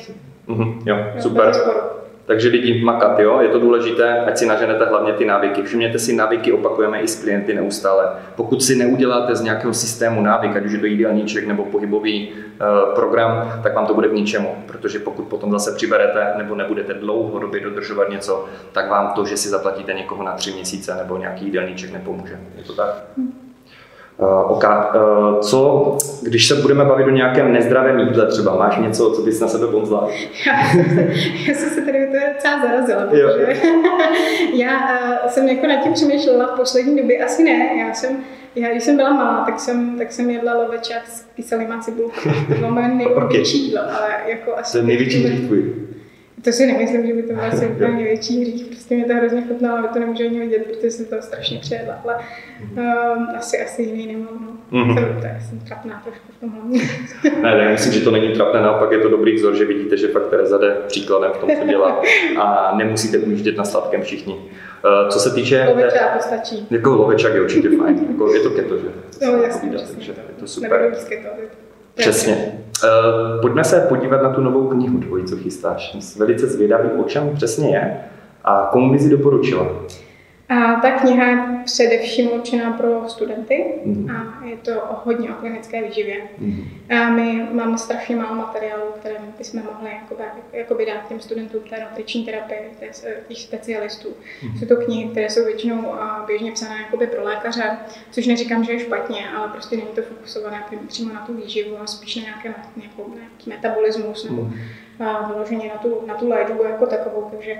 Mm-hmm, 0.48 0.82
jo, 0.86 0.96
super. 1.18 1.52
Takže 2.26 2.48
lidi 2.48 2.84
makat, 2.84 3.18
jo, 3.18 3.40
je 3.40 3.48
to 3.48 3.60
důležité, 3.60 4.20
ať 4.20 4.38
si 4.38 4.46
naženete 4.46 4.84
hlavně 4.84 5.12
ty 5.12 5.24
návyky. 5.24 5.62
Všimněte 5.62 5.98
si, 5.98 6.16
návyky 6.16 6.52
opakujeme 6.52 7.00
i 7.00 7.08
s 7.08 7.22
klienty 7.22 7.54
neustále. 7.54 8.08
Pokud 8.36 8.62
si 8.62 8.76
neuděláte 8.76 9.36
z 9.36 9.40
nějakého 9.40 9.74
systému 9.74 10.22
návyk, 10.22 10.56
ať 10.56 10.64
už 10.64 10.72
je 10.72 10.78
to 10.78 10.86
jídelníček 10.86 11.46
nebo 11.46 11.64
pohybový 11.64 12.28
uh, 12.28 12.94
program, 12.94 13.60
tak 13.62 13.74
vám 13.74 13.86
to 13.86 13.94
bude 13.94 14.08
k 14.08 14.12
ničemu, 14.12 14.56
protože 14.66 14.98
pokud 14.98 15.22
potom 15.22 15.52
zase 15.52 15.74
přiberete 15.74 16.32
nebo 16.36 16.54
nebudete 16.54 16.94
dlouhodobě 16.94 17.60
dodržovat 17.60 18.08
něco, 18.08 18.46
tak 18.72 18.90
vám 18.90 19.12
to, 19.14 19.24
že 19.24 19.36
si 19.36 19.48
zaplatíte 19.48 19.92
někoho 19.92 20.22
na 20.22 20.32
tři 20.32 20.52
měsíce 20.52 20.94
nebo 20.94 21.16
nějaký 21.16 21.44
jídelníček 21.44 21.92
nepomůže. 21.92 22.40
Je 22.56 22.64
to 22.64 22.72
tak? 22.72 23.04
Hmm. 23.16 23.41
Uh, 24.18 24.50
OK. 24.50 24.64
Uh, 24.64 25.40
co, 25.40 25.96
když 26.22 26.48
se 26.48 26.54
budeme 26.54 26.84
bavit 26.84 27.04
o 27.04 27.10
nějakém 27.10 27.52
nezdravém 27.52 27.98
jídle 27.98 28.26
třeba, 28.26 28.56
máš 28.56 28.78
něco, 28.78 29.10
co 29.10 29.22
bys 29.22 29.40
na 29.40 29.48
sebe 29.48 29.66
bonzla? 29.66 30.08
Já, 30.46 30.52
já 31.48 31.54
jsem 31.54 31.70
se 31.70 31.80
tady 31.80 32.06
to 32.06 32.32
docela 32.34 32.62
zarazila, 32.62 33.02
protože 33.06 33.56
já 34.54 34.78
uh, 34.78 35.30
jsem 35.30 35.48
jako 35.48 35.66
nad 35.66 35.82
tím 35.82 35.92
přemýšlela 35.92 36.46
v 36.46 36.56
poslední 36.56 36.96
době, 36.96 37.24
asi 37.24 37.44
ne, 37.44 37.78
já 37.86 37.94
jsem 37.94 38.16
já, 38.56 38.70
když 38.70 38.82
jsem 38.84 38.96
byla 38.96 39.12
malá, 39.12 39.44
tak 39.44 39.60
jsem, 39.60 39.98
tak 39.98 40.12
jsem 40.12 40.30
jedla 40.30 40.54
lovečák 40.54 41.08
s 41.08 41.26
kyselýma 41.34 41.78
cibulkou. 41.78 42.30
To 42.48 42.54
bylo 42.54 42.70
moje 42.70 42.88
největší 42.94 43.64
jídlo, 43.64 43.80
ale 43.80 44.08
jako 44.26 44.56
asi... 44.56 44.72
To 44.72 44.78
je 44.78 44.84
největší 44.84 45.46
tvůj. 45.46 45.74
To 46.44 46.52
si 46.52 46.66
nemyslím, 46.66 47.06
že 47.06 47.14
by 47.14 47.22
to 47.22 47.32
bylo 47.32 47.46
asi 47.46 47.66
úplně 47.74 47.92
největší 47.92 48.40
hřích, 48.40 48.66
prostě 48.66 48.94
mě 48.94 49.04
to 49.04 49.14
hrozně 49.14 49.42
chutnalo, 49.48 49.78
ale 49.78 49.88
to 49.88 49.98
nemůžu 49.98 50.24
ani 50.24 50.40
vidět, 50.40 50.66
protože 50.66 50.90
jsem 50.90 51.06
to 51.06 51.22
strašně 51.22 51.58
přejedla, 51.58 52.00
ale 52.04 52.16
um, 52.70 53.26
asi, 53.36 53.64
asi 53.64 53.82
jiný 53.82 54.06
nemám. 54.06 54.58
No. 54.70 54.78
Mm-hmm. 54.78 54.94
Jsem, 54.94 55.14
to 55.14 55.48
jsem 55.48 55.58
trapná 55.58 56.02
trošku 56.04 56.32
v 56.36 56.40
tomhle. 56.40 56.62
ne, 57.42 57.64
ne, 57.64 57.72
myslím, 57.72 57.92
že 57.92 58.00
to 58.00 58.10
není 58.10 58.32
trapné, 58.32 58.60
naopak 58.60 58.92
je 58.92 58.98
to 58.98 59.08
dobrý 59.08 59.34
vzor, 59.34 59.56
že 59.56 59.64
vidíte, 59.64 59.96
že 59.96 60.08
fakt 60.08 60.28
Tereza 60.30 60.58
jde 60.58 60.76
příkladem 60.86 61.32
v 61.32 61.38
tom, 61.38 61.50
co 61.60 61.66
dělá 61.66 62.02
a 62.40 62.76
nemusíte 62.76 63.18
ujíždět 63.18 63.56
na 63.56 63.64
sladkém 63.64 64.02
všichni. 64.02 64.34
Uh, 64.34 65.08
co 65.08 65.18
se 65.18 65.34
týče... 65.34 65.66
Lovečák 65.68 66.16
postačí. 66.16 66.66
Jako 66.70 66.90
lovečák 66.90 67.34
je 67.34 67.40
určitě 67.40 67.68
fajn, 67.76 68.06
jako 68.10 68.34
je 68.34 68.40
to 68.40 68.50
keto, 68.50 68.78
že? 68.78 68.88
No 69.26 69.42
jasně, 69.42 69.70
takže 69.94 70.12
je 70.12 70.34
to 70.40 70.46
super. 70.46 70.92
Přesně. 71.94 72.52
Uh, 72.84 73.40
pojďme 73.40 73.64
se 73.64 73.80
podívat 73.80 74.22
na 74.22 74.30
tu 74.30 74.40
novou 74.40 74.68
knihu 74.68 75.00
tvoji, 75.00 75.24
co 75.24 75.36
chystáš. 75.36 75.96
Jsem 76.00 76.18
velice 76.18 76.46
zvědavý, 76.46 76.88
o 76.90 77.04
čem 77.04 77.30
přesně 77.34 77.68
je 77.68 77.96
a 78.44 78.68
komu 78.72 78.92
bys 78.92 79.02
ji 79.02 79.10
doporučila. 79.10 79.66
A 80.52 80.80
ta 80.80 80.90
kniha 80.90 81.26
je 81.26 81.38
především 81.64 82.32
určená 82.32 82.72
pro 82.72 83.08
studenty 83.08 83.64
mm. 83.84 84.10
a 84.10 84.46
je 84.46 84.56
to 84.56 84.72
hodně 85.04 85.30
o 85.30 85.32
klinické 85.32 85.82
výživě. 85.82 86.22
Mm. 86.38 86.64
A 86.90 87.10
my 87.10 87.48
máme 87.52 87.78
strašně 87.78 88.16
málo 88.16 88.34
materiálu, 88.34 88.82
které 89.00 89.14
bychom 89.38 89.62
mohli 89.62 89.90
jakoby, 89.90 90.22
jakoby 90.52 90.86
dát 90.86 91.08
těm 91.08 91.20
studentům 91.20 91.60
té 91.70 91.80
nutriční 91.80 92.24
terapie, 92.24 92.60
těch 93.28 93.38
specialistů. 93.38 94.08
Mm. 94.42 94.58
Jsou 94.58 94.66
to 94.66 94.76
knihy, 94.76 95.08
které 95.08 95.30
jsou 95.30 95.44
většinou 95.44 95.94
běžně 96.26 96.52
psané 96.52 96.76
jakoby 96.82 97.06
pro 97.06 97.24
lékaře, 97.24 97.76
což 98.10 98.26
neříkám, 98.26 98.64
že 98.64 98.72
je 98.72 98.78
špatně, 98.78 99.28
ale 99.36 99.48
prostě 99.48 99.76
není 99.76 99.88
to 99.94 100.02
fokusované 100.02 100.64
přímo 100.88 101.14
na 101.14 101.26
tu 101.26 101.34
výživu, 101.34 101.78
ale 101.78 101.88
spíš 101.88 102.16
na 102.16 102.22
nějaké, 102.22 102.54
nějakou, 102.76 103.14
nějaký 103.14 103.50
metabolismus 103.50 104.24
nebo 104.24 104.42
mm. 104.42 104.54
vyloženě 105.28 105.68
na 105.68 105.78
tu, 105.78 106.06
na 106.06 106.14
tu 106.14 106.28
léčbu 106.28 106.64
jako 106.64 106.86
takovou. 106.86 107.28
Takže 107.30 107.56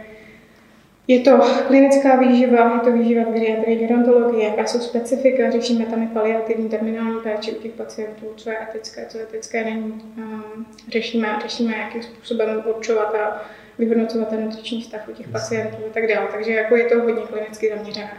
je 1.12 1.21
to 1.21 1.38
klinická 1.66 2.16
výživa, 2.16 2.75
je 2.75 2.81
to 2.81 2.92
výživa 2.92 3.25
v 3.25 3.33
geriatrii, 3.33 3.78
gerontologii, 3.78 4.45
jaká 4.45 4.66
jsou 4.66 4.81
specifika, 4.81 5.50
řešíme 5.50 5.87
tam 5.87 6.02
i 6.02 6.07
paliativní 6.07 6.69
terminální 6.69 7.21
péči 7.21 7.52
u 7.52 7.62
těch 7.62 7.73
pacientů, 7.73 8.26
co 8.37 8.50
je 8.50 8.57
etické, 8.62 9.07
co 9.07 9.19
etické 9.19 9.64
není. 9.64 10.02
Um, 10.16 10.66
řešíme, 10.88 11.38
řešíme, 11.42 11.76
jakým 11.76 12.02
způsobem 12.02 12.62
určovat 12.76 13.14
a 13.14 13.42
vyhodnocovat 13.78 14.28
ten 14.28 14.45
nutriční 14.45 14.83
stav 14.83 15.09
u 15.09 15.12
těch 15.12 15.28
pacientů 15.28 15.76
a 15.90 15.92
tak 15.92 16.07
dále. 16.07 16.28
Takže 16.33 16.52
jako 16.52 16.76
je 16.76 16.85
to 16.85 17.02
hodně 17.02 17.23
klinicky 17.23 17.73
zaměřené. 17.76 18.16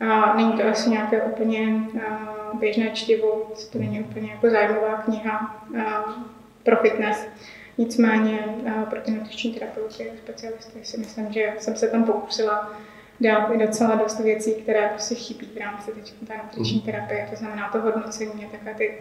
A 0.00 0.36
není 0.36 0.52
to 0.52 0.68
asi 0.68 0.90
nějaké 0.90 1.22
úplně 1.22 1.84
uh, 1.94 2.60
běžné 2.60 2.90
čtivo, 2.90 3.52
to 3.72 3.78
není 3.78 4.00
úplně 4.00 4.30
jako 4.30 4.50
zájmová 4.50 4.96
kniha 4.96 5.64
uh, 5.70 6.12
pro 6.62 6.76
fitness. 6.76 7.26
Nicméně 7.78 8.44
eh, 8.66 8.86
pro 8.90 9.00
ty 9.00 9.10
nutriční 9.10 9.54
terapeuty 9.54 10.10
a 10.10 10.12
specialisty 10.24 10.78
si 10.82 10.98
myslím, 10.98 11.32
že 11.32 11.52
jsem 11.58 11.76
se 11.76 11.88
tam 11.88 12.04
pokusila 12.04 12.72
dát 13.20 13.50
i 13.50 13.66
docela 13.66 13.94
dost 13.94 14.20
věcí, 14.20 14.54
které 14.54 14.88
prostě 14.88 15.14
chybí 15.14 15.48
v 15.54 15.58
rámci 15.58 15.90
té 16.26 16.34
nutriční 16.44 16.76
mhm. 16.76 16.86
terapie, 16.86 17.26
to 17.30 17.36
znamená 17.36 17.68
to 17.72 17.80
hodnocení 17.80 18.46
a 18.46 18.50
takové 18.50 18.74
ty 18.74 18.94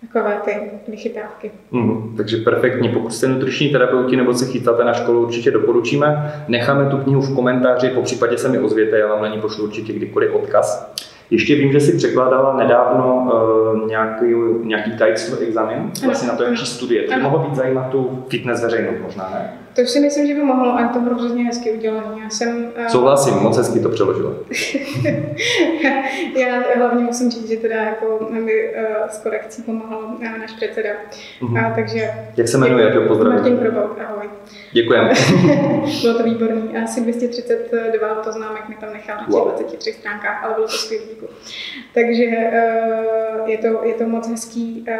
takové 0.00 0.40
ty 0.44 0.70
vychytávky. 0.90 1.50
Mm, 1.70 2.14
takže 2.16 2.36
perfektní. 2.36 2.88
Pokud 2.88 3.10
jste 3.10 3.28
nutriční 3.28 3.68
terapeuti 3.68 4.16
nebo 4.16 4.34
se 4.34 4.46
chytáte 4.46 4.84
na 4.84 4.92
školu, 4.92 5.22
určitě 5.22 5.50
doporučíme. 5.50 6.32
Necháme 6.48 6.90
tu 6.90 6.96
knihu 6.96 7.20
v 7.20 7.34
komentáři, 7.34 7.88
po 7.88 8.02
případě 8.02 8.38
se 8.38 8.48
mi 8.48 8.58
ozvěte, 8.58 8.98
já 8.98 9.06
vám 9.06 9.22
na 9.22 9.28
ní 9.28 9.40
pošlu 9.40 9.64
určitě 9.64 9.92
kdykoliv 9.92 10.34
odkaz. 10.34 10.94
Ještě 11.30 11.54
vím, 11.54 11.72
že 11.72 11.80
si 11.80 11.96
překládala 11.96 12.56
nedávno 12.56 13.30
uh, 13.82 13.88
nějaký, 13.88 14.24
nějaký 14.62 14.90
Titles 14.90 15.40
examen, 15.40 15.90
vlastně 16.04 16.28
na 16.28 16.36
to, 16.36 16.42
jaký 16.42 16.66
studie. 16.66 17.02
To 17.02 17.14
by 17.14 17.22
mohlo 17.22 17.38
být 17.38 17.54
zajímat 17.54 17.88
tu 17.88 18.24
fitness 18.28 18.62
veřejnost 18.62 19.00
možná, 19.02 19.30
ne? 19.34 19.52
To 19.78 19.86
si 19.86 20.00
myslím, 20.00 20.26
že 20.26 20.34
by 20.34 20.42
mohlo, 20.42 20.72
a 20.72 20.88
to 20.88 20.98
bylo 21.00 21.14
hrozně 21.14 21.44
hezky 21.44 21.72
udělané. 21.72 22.22
Já 22.22 22.30
jsem... 22.30 22.72
Uh... 22.78 22.86
Souhlasím, 22.86 23.34
moc 23.34 23.56
hezky 23.56 23.80
to 23.80 23.88
přeložila. 23.88 24.32
já 26.36 26.62
hlavně 26.76 27.04
musím 27.04 27.30
říct, 27.30 27.48
že 27.48 27.56
teda 27.56 27.76
jako 27.76 28.28
mi 28.30 28.40
uh, 28.42 29.08
s 29.08 29.18
korekcí 29.18 29.62
pomáhal 29.62 30.00
uh, 30.02 30.38
náš 30.38 30.52
předseda. 30.52 30.90
Uh-huh. 31.40 31.66
A, 31.66 31.74
takže... 31.74 32.10
Jak 32.36 32.48
se 32.48 32.58
jmenuje, 32.58 32.92
to 32.92 33.00
pozdravím. 33.00 33.34
Martin 33.34 33.58
Probouk, 33.58 33.98
ahoj. 34.00 34.28
Děkujeme. 34.72 35.12
bylo 36.02 36.14
to 36.14 36.22
výborný. 36.22 36.76
Asi 36.84 37.00
232 37.00 38.14
poznámek 38.14 38.68
mi 38.68 38.74
tam 38.74 38.92
nechal 38.92 39.16
na 39.16 39.24
těch 39.24 39.34
wow. 39.34 39.48
23 39.48 39.92
stránkách, 39.92 40.44
ale 40.44 40.54
bylo 40.54 40.66
to 40.66 40.72
skvělý. 40.72 41.04
Takže 41.94 42.24
uh, 42.24 43.48
je, 43.48 43.58
to, 43.58 43.84
je 43.84 43.94
to 43.94 44.04
moc 44.04 44.28
hezký. 44.28 44.86
Uh, 44.88 44.94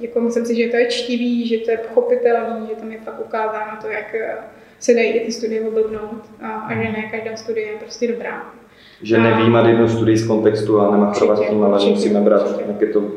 jako 0.00 0.20
myslím 0.20 0.46
si, 0.46 0.56
že 0.56 0.70
to 0.70 0.76
je 0.76 0.86
čtivý, 0.86 1.48
že 1.48 1.58
to 1.58 1.70
je 1.70 1.76
pochopitelný, 1.76 2.68
že 2.68 2.74
tam 2.74 2.92
je 2.92 2.98
fakt 2.98 3.20
ukázáno 3.20 3.78
to, 3.82 3.89
jak 3.90 4.14
eh, 4.14 4.36
se 4.78 4.94
dají 4.94 5.08
i 5.08 5.26
ty 5.26 5.32
studie 5.32 5.60
oblbnout 5.60 6.30
a, 6.42 6.48
a 6.48 6.74
že 6.74 6.92
ne 6.92 7.02
každá 7.10 7.36
studie 7.36 7.66
je 7.66 7.78
prostě 7.78 8.08
dobrá. 8.08 8.54
Že 9.02 9.18
nevýjímat 9.18 9.66
jednu 9.66 9.88
studii 9.88 10.16
z 10.16 10.26
kontextu 10.26 10.80
a 10.80 10.90
nemachrovat 10.90 11.48
tím, 11.48 11.62
ale 11.62 11.90
musíme 11.90 12.20
brát 12.20 12.66
nějaké 12.66 12.86
to 12.86 13.12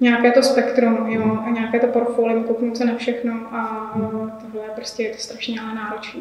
nějaké 0.00 0.30
to 0.30 0.42
spektrum, 0.42 1.06
jo, 1.08 1.38
a 1.46 1.50
nějaké 1.50 1.80
to 1.80 1.86
portfolio, 1.86 2.42
kouknout 2.42 2.76
se 2.76 2.84
na 2.84 2.96
všechno 2.96 3.32
a 3.32 3.92
tohle 4.42 4.68
prostě 4.74 5.02
je 5.02 5.10
to 5.10 5.18
strašně 5.18 5.60
ale 5.60 5.74
náročné. 5.74 6.20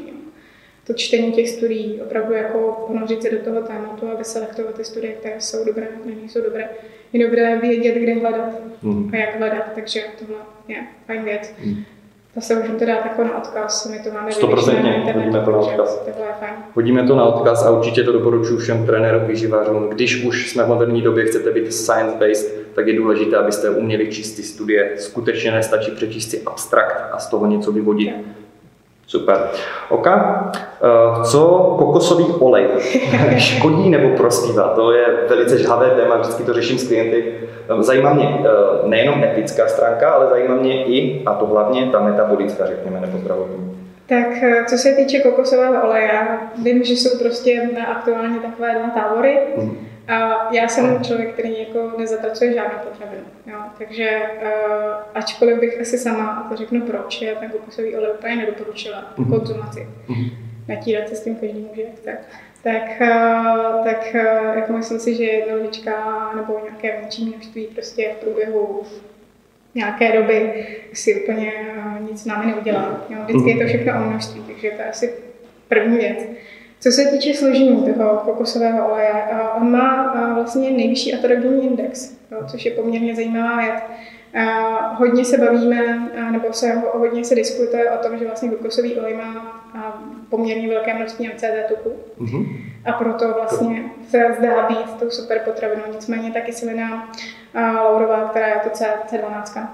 To 0.87 0.93
čtení 0.93 1.31
těch 1.31 1.49
studií, 1.49 2.01
opravdu 2.01 2.33
jako 2.33 2.85
ponořit 2.87 3.21
se 3.21 3.29
do 3.29 3.37
toho 3.39 3.61
tématu 3.61 4.07
a 4.11 4.15
vyselektovat 4.15 4.75
ty 4.75 4.85
studie, 4.85 5.13
které 5.13 5.41
jsou 5.41 5.65
dobré, 5.65 5.87
nejsou 6.05 6.41
dobré. 6.41 6.69
Je 7.13 7.27
dobré 7.27 7.59
vědět, 7.59 7.95
kde 7.95 8.13
hledat 8.13 8.49
mm. 8.81 9.09
a 9.13 9.17
jak 9.17 9.37
hledat, 9.37 9.71
takže 9.75 10.03
tohle 10.19 10.35
je 10.67 10.77
fajn 11.07 11.23
věc. 11.23 11.53
Mm. 11.65 11.83
Zase 12.35 12.55
můžeme 12.55 12.79
to 12.79 12.85
dát 12.85 13.05
jako 13.05 13.23
na 13.23 13.37
odkaz, 13.37 13.85
my 13.91 13.99
to 13.99 14.09
máme 14.11 14.29
100% 14.29 15.13
hodíme 15.13 15.41
to 15.45 15.51
na 15.51 15.57
odkaz. 15.57 16.03
Hodíme 16.73 17.07
to 17.07 17.15
na 17.15 17.23
odkaz 17.25 17.65
a 17.65 17.71
určitě 17.71 18.03
to 18.03 18.11
doporučuji 18.11 18.57
všem 18.57 18.85
trenérům, 18.85 19.27
výživářům. 19.27 19.89
Když 19.89 20.23
už 20.23 20.51
jsme 20.51 20.63
v 20.63 20.67
moderní 20.67 21.01
době, 21.01 21.25
chcete 21.25 21.51
být 21.51 21.73
science-based, 21.73 22.59
tak 22.73 22.87
je 22.87 22.97
důležité, 22.97 23.37
abyste 23.37 23.69
uměli 23.69 24.11
číst 24.11 24.35
ty 24.35 24.43
studie. 24.43 24.93
Skutečně 24.97 25.51
nestačí 25.51 25.91
přečíst 25.91 26.29
si 26.29 26.41
abstrakt 26.41 27.03
a 27.11 27.17
z 27.17 27.29
toho 27.29 27.45
něco 27.45 27.71
vyvodit. 27.71 28.15
Super. 29.09 29.37
Oka, 29.89 30.51
eh, 30.53 31.23
co 31.23 31.39
kokosový 31.79 32.25
olej? 32.39 32.67
Škodí 33.37 33.89
nebo 33.89 34.17
prospívá? 34.17 34.67
To 34.67 34.91
je 34.91 35.05
velice 35.29 35.57
žhavé 35.57 35.89
téma, 35.89 36.17
vždycky 36.17 36.43
to 36.43 36.53
řeším 36.53 36.77
s 36.79 36.87
klienty. 36.87 37.33
Eh, 37.69 37.83
zajímá 37.83 38.13
mě 38.13 38.39
eh, 38.45 38.49
nejenom 38.87 39.23
etická 39.23 39.67
stránka, 39.67 40.09
ale 40.09 40.27
zajímá 40.29 40.55
mě 40.55 40.85
i, 40.85 41.23
a 41.25 41.33
to 41.33 41.45
hlavně, 41.45 41.85
ta 41.91 41.99
metabolická, 41.99 42.65
řekněme, 42.65 43.01
nebo 43.01 43.17
zdravotní. 43.17 43.77
Tak 44.05 44.27
co 44.69 44.77
se 44.77 44.93
týče 44.93 45.19
kokosového 45.19 45.83
oleje, 45.83 46.11
vím, 46.63 46.83
že 46.83 46.93
jsou 46.93 47.19
prostě 47.19 47.69
aktuálně 47.87 48.39
takové 48.39 48.75
dva 48.79 48.89
tábory. 48.89 49.37
Mm. 49.57 49.88
A 50.09 50.47
já 50.53 50.67
jsem 50.67 51.03
člověk, 51.03 51.33
který 51.33 51.59
jako 51.59 51.91
nezatracuje 51.97 52.53
žádnou 52.53 52.79
potravinu. 52.89 53.23
Jo? 53.47 53.57
Takže 53.77 54.21
uh, 54.43 54.49
ačkoliv 55.13 55.59
bych 55.59 55.81
asi 55.81 55.97
sama, 55.97 56.27
a 56.27 56.49
to 56.49 56.55
řeknu 56.55 56.81
proč, 56.81 57.21
já 57.21 57.35
ten 57.35 57.49
kokosový 57.49 57.95
olej 57.95 58.11
úplně 58.11 58.35
nedoporučila 58.35 59.13
mm-hmm. 59.17 59.29
konzumaci. 59.29 59.87
Mm-hmm. 60.09 60.31
Natírat 60.67 61.09
se 61.09 61.15
s 61.15 61.23
tím 61.23 61.35
každý 61.35 61.59
může, 61.69 61.81
jak 61.81 61.99
tak. 61.99 62.19
Tak, 62.63 63.01
uh, 63.01 63.83
tak 63.83 64.15
uh, 64.15 64.55
jako 64.55 64.73
myslím 64.73 64.99
si, 64.99 65.15
že 65.15 65.23
jedna 65.23 65.55
lička 65.55 66.31
nebo 66.35 66.59
nějaké 66.63 66.99
větší 66.99 67.25
množství 67.25 67.65
prostě 67.65 68.11
v 68.17 68.23
průběhu 68.23 68.83
nějaké 69.75 70.11
doby 70.11 70.65
si 70.93 71.21
úplně 71.21 71.53
uh, 71.77 72.09
nic 72.09 72.21
s 72.21 72.25
námi 72.25 72.51
neudělá. 72.51 73.05
Jo? 73.09 73.17
Vždycky 73.23 73.49
je 73.49 73.57
to 73.57 73.67
všechno 73.67 73.93
o 73.93 74.09
množství, 74.09 74.43
takže 74.47 74.71
to 74.71 74.81
je 74.81 74.89
asi 74.89 75.13
první 75.67 75.97
věc. 75.97 76.25
Co 76.79 76.91
se 76.91 77.05
týče 77.05 77.33
složení 77.33 77.93
toho 77.93 78.17
kokosového 78.17 78.87
oleje, 78.91 79.13
on 79.61 79.71
má 79.71 80.13
vlastně 80.33 80.71
nejvyšší 80.71 81.13
atrogenní 81.13 81.65
index, 81.65 82.17
což 82.47 82.65
je 82.65 82.71
poměrně 82.71 83.15
zajímavá 83.15 83.57
věc. 83.57 83.83
Hodně 84.93 85.25
se 85.25 85.37
bavíme, 85.37 86.09
nebo 86.31 86.53
se 86.53 86.81
hodně 86.93 87.25
se 87.25 87.35
diskutuje 87.35 87.91
o 87.91 87.97
tom, 87.97 88.17
že 88.17 88.25
vlastně 88.25 88.49
kokosový 88.49 88.99
olej 88.99 89.13
má 89.13 89.61
poměrně 90.29 90.67
velké 90.67 90.93
množství 90.93 91.27
MCT 91.27 91.67
tuku 91.67 91.91
mhm. 92.17 92.45
a 92.85 92.91
proto 92.91 93.33
vlastně 93.33 93.83
se 94.09 94.35
zdá 94.39 94.67
být 94.67 94.93
tou 94.99 95.09
super 95.09 95.39
potravinou. 95.39 95.83
Nicméně 95.93 96.31
ta 96.31 96.41
kyselina 96.41 97.11
laurová, 97.83 98.27
která 98.29 98.47
je 98.47 98.59
to 98.63 98.69
C12 98.69 99.67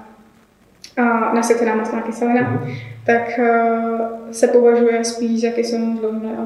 a 0.98 1.34
nasycená 1.34 1.75
masná 1.75 2.01
kyselina, 2.01 2.42
mm-hmm. 2.42 2.75
tak 3.06 3.39
uh, 3.39 4.32
se 4.32 4.48
považuje 4.48 5.04
spíš 5.04 5.42
za 5.42 5.50
kyselinu 5.50 6.00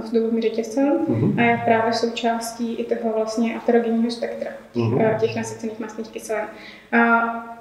s 0.03 0.12
dlouhým 0.12 0.41
řetězcem 0.41 0.98
mm-hmm. 0.98 1.39
a 1.39 1.41
je 1.41 1.62
právě 1.65 1.93
součástí 1.93 2.75
i 2.75 2.96
toho 2.96 3.13
vlastně 3.15 3.55
aterogenního 3.55 4.12
spektra 4.12 4.51
mm-hmm. 4.75 5.13
uh, 5.13 5.19
těch 5.19 5.36
nasycených 5.36 5.79
masných 5.79 6.08
kyselin. 6.08 6.46
A 6.91 7.00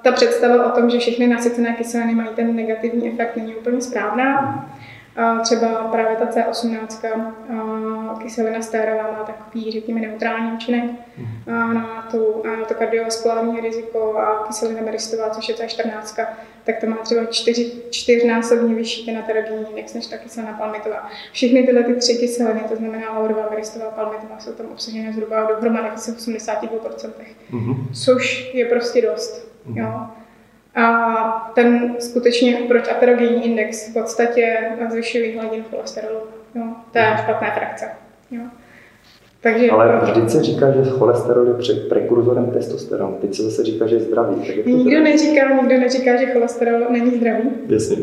ta 0.01 0.11
představa 0.11 0.65
o 0.65 0.79
tom, 0.79 0.89
že 0.89 0.99
všechny 0.99 1.27
nasycené 1.27 1.73
kyseliny 1.73 2.15
mají 2.15 2.29
ten 2.35 2.55
negativní 2.55 3.09
efekt, 3.09 3.35
není 3.35 3.55
úplně 3.55 3.81
správná. 3.81 4.65
A 5.19 5.39
třeba 5.39 5.67
právě 5.67 6.15
ta 6.15 6.25
C18, 6.25 7.33
kyselina 8.19 8.61
stérová, 8.61 9.03
má 9.03 9.23
takový, 9.23 9.71
řekněme, 9.71 9.99
neutrální 9.99 10.51
účinek 10.51 10.91
na, 11.47 12.07
tu, 12.11 12.43
na 12.59 12.65
to 12.65 12.73
kardiovaskulární 12.73 13.61
riziko 13.61 14.17
a 14.17 14.43
kyselina 14.47 14.81
meristová, 14.81 15.29
což 15.29 15.49
je 15.49 15.55
C14, 15.55 16.27
tak 16.63 16.79
to 16.79 16.87
má 16.87 16.97
třeba 16.97 17.25
čtyři, 17.25 17.71
čtyřnásobně 17.89 18.75
vyšší 18.75 19.05
ten 19.05 19.17
aterogenní 19.17 19.65
index 19.69 19.93
než 19.93 20.07
ta 20.07 20.17
kyselina 20.17 20.53
palmitová. 20.53 21.09
Všechny 21.31 21.63
tyhle 21.63 21.83
ty 21.83 21.93
tři 21.95 22.17
kyseliny, 22.17 22.61
to 22.69 22.75
znamená 22.75 23.19
laurová, 23.19 23.47
meristová, 23.49 23.85
palmitová, 23.85 24.39
jsou 24.39 24.51
tam 24.51 24.65
obsažené 24.65 25.13
zhruba 25.13 25.43
dohromady 25.43 25.89
asi 25.89 26.11
82%, 26.11 27.11
mm-hmm. 27.51 27.75
což 28.05 28.53
je 28.53 28.65
prostě 28.65 29.01
dost. 29.01 29.51
Mm-hmm. 29.67 29.77
Jo. 29.77 30.18
A 30.75 31.51
ten 31.55 31.95
skutečně, 31.99 32.57
proč 32.67 32.91
aterogenní 32.91 33.45
index 33.45 33.89
v 33.89 33.93
podstatě 33.93 34.57
zvyšuje 34.91 35.39
hladinu 35.39 35.63
cholesterolu. 35.69 36.19
Jo. 36.55 36.63
To 36.91 36.97
je 36.97 37.05
špatná 37.23 37.51
frakce. 37.51 37.85
Jo. 38.31 38.41
Takže, 39.41 39.69
Ale 39.69 39.99
vždyť 40.03 40.29
se 40.29 40.43
říká, 40.43 40.71
že 40.71 40.89
cholesterol 40.89 41.47
je 41.47 41.53
před 41.53 41.89
prekurzorem 41.89 42.45
testosteronu. 42.51 43.17
Teď 43.21 43.35
se 43.35 43.43
zase 43.43 43.63
říká, 43.63 43.87
že 43.87 43.95
je 43.95 43.99
zdravý. 43.99 44.35
Tak 44.35 44.55
je 44.55 44.63
nikdo 44.73 44.89
teda? 44.89 45.03
neříká, 45.03 45.61
nikdo 45.61 45.77
neříká, 45.79 46.15
že 46.15 46.25
cholesterol 46.25 46.79
není 46.89 47.11
zdravý. 47.17 47.49
Jasně. 47.67 47.97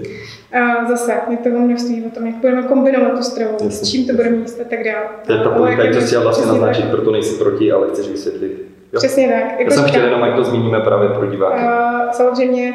A 0.53 0.89
zase 0.89 1.13
je 1.31 1.37
to 1.37 1.49
o 1.49 1.59
množství 1.59 2.05
o 2.07 2.11
tom, 2.11 2.27
jak 2.27 2.37
budeme 2.37 2.63
kombinovat 2.63 3.17
tu 3.17 3.23
stravu, 3.23 3.53
Jasně. 3.53 3.71
s 3.71 3.91
čím 3.91 4.07
to 4.07 4.13
budeme 4.13 4.37
jíst 4.37 4.61
a 4.61 4.65
tak 4.65 4.85
dále. 4.85 5.07
To 5.27 5.33
je 5.33 5.39
ta 5.39 5.51
politika, 5.51 5.83
to 5.93 6.07
chtěla 6.07 6.23
vlastně 6.23 6.47
naznačit, 6.47 6.85
proto 6.91 7.11
nejsi 7.13 7.39
proti, 7.39 7.73
ale 7.73 7.89
chceš 7.89 8.09
vysvětlit. 8.09 8.66
Jo. 8.97 8.99
Přesně 8.99 9.29
tak. 9.29 9.59
Jako 9.59 9.63
Já 9.63 9.71
jsem 9.71 9.85
chtěl 9.85 10.05
jenom, 10.05 10.21
jak 10.21 10.35
to 10.35 10.45
zmíníme 10.45 10.81
právě 10.81 11.09
pro 11.09 11.27
diváky. 11.27 11.61
A, 11.61 12.13
samozřejmě 12.13 12.75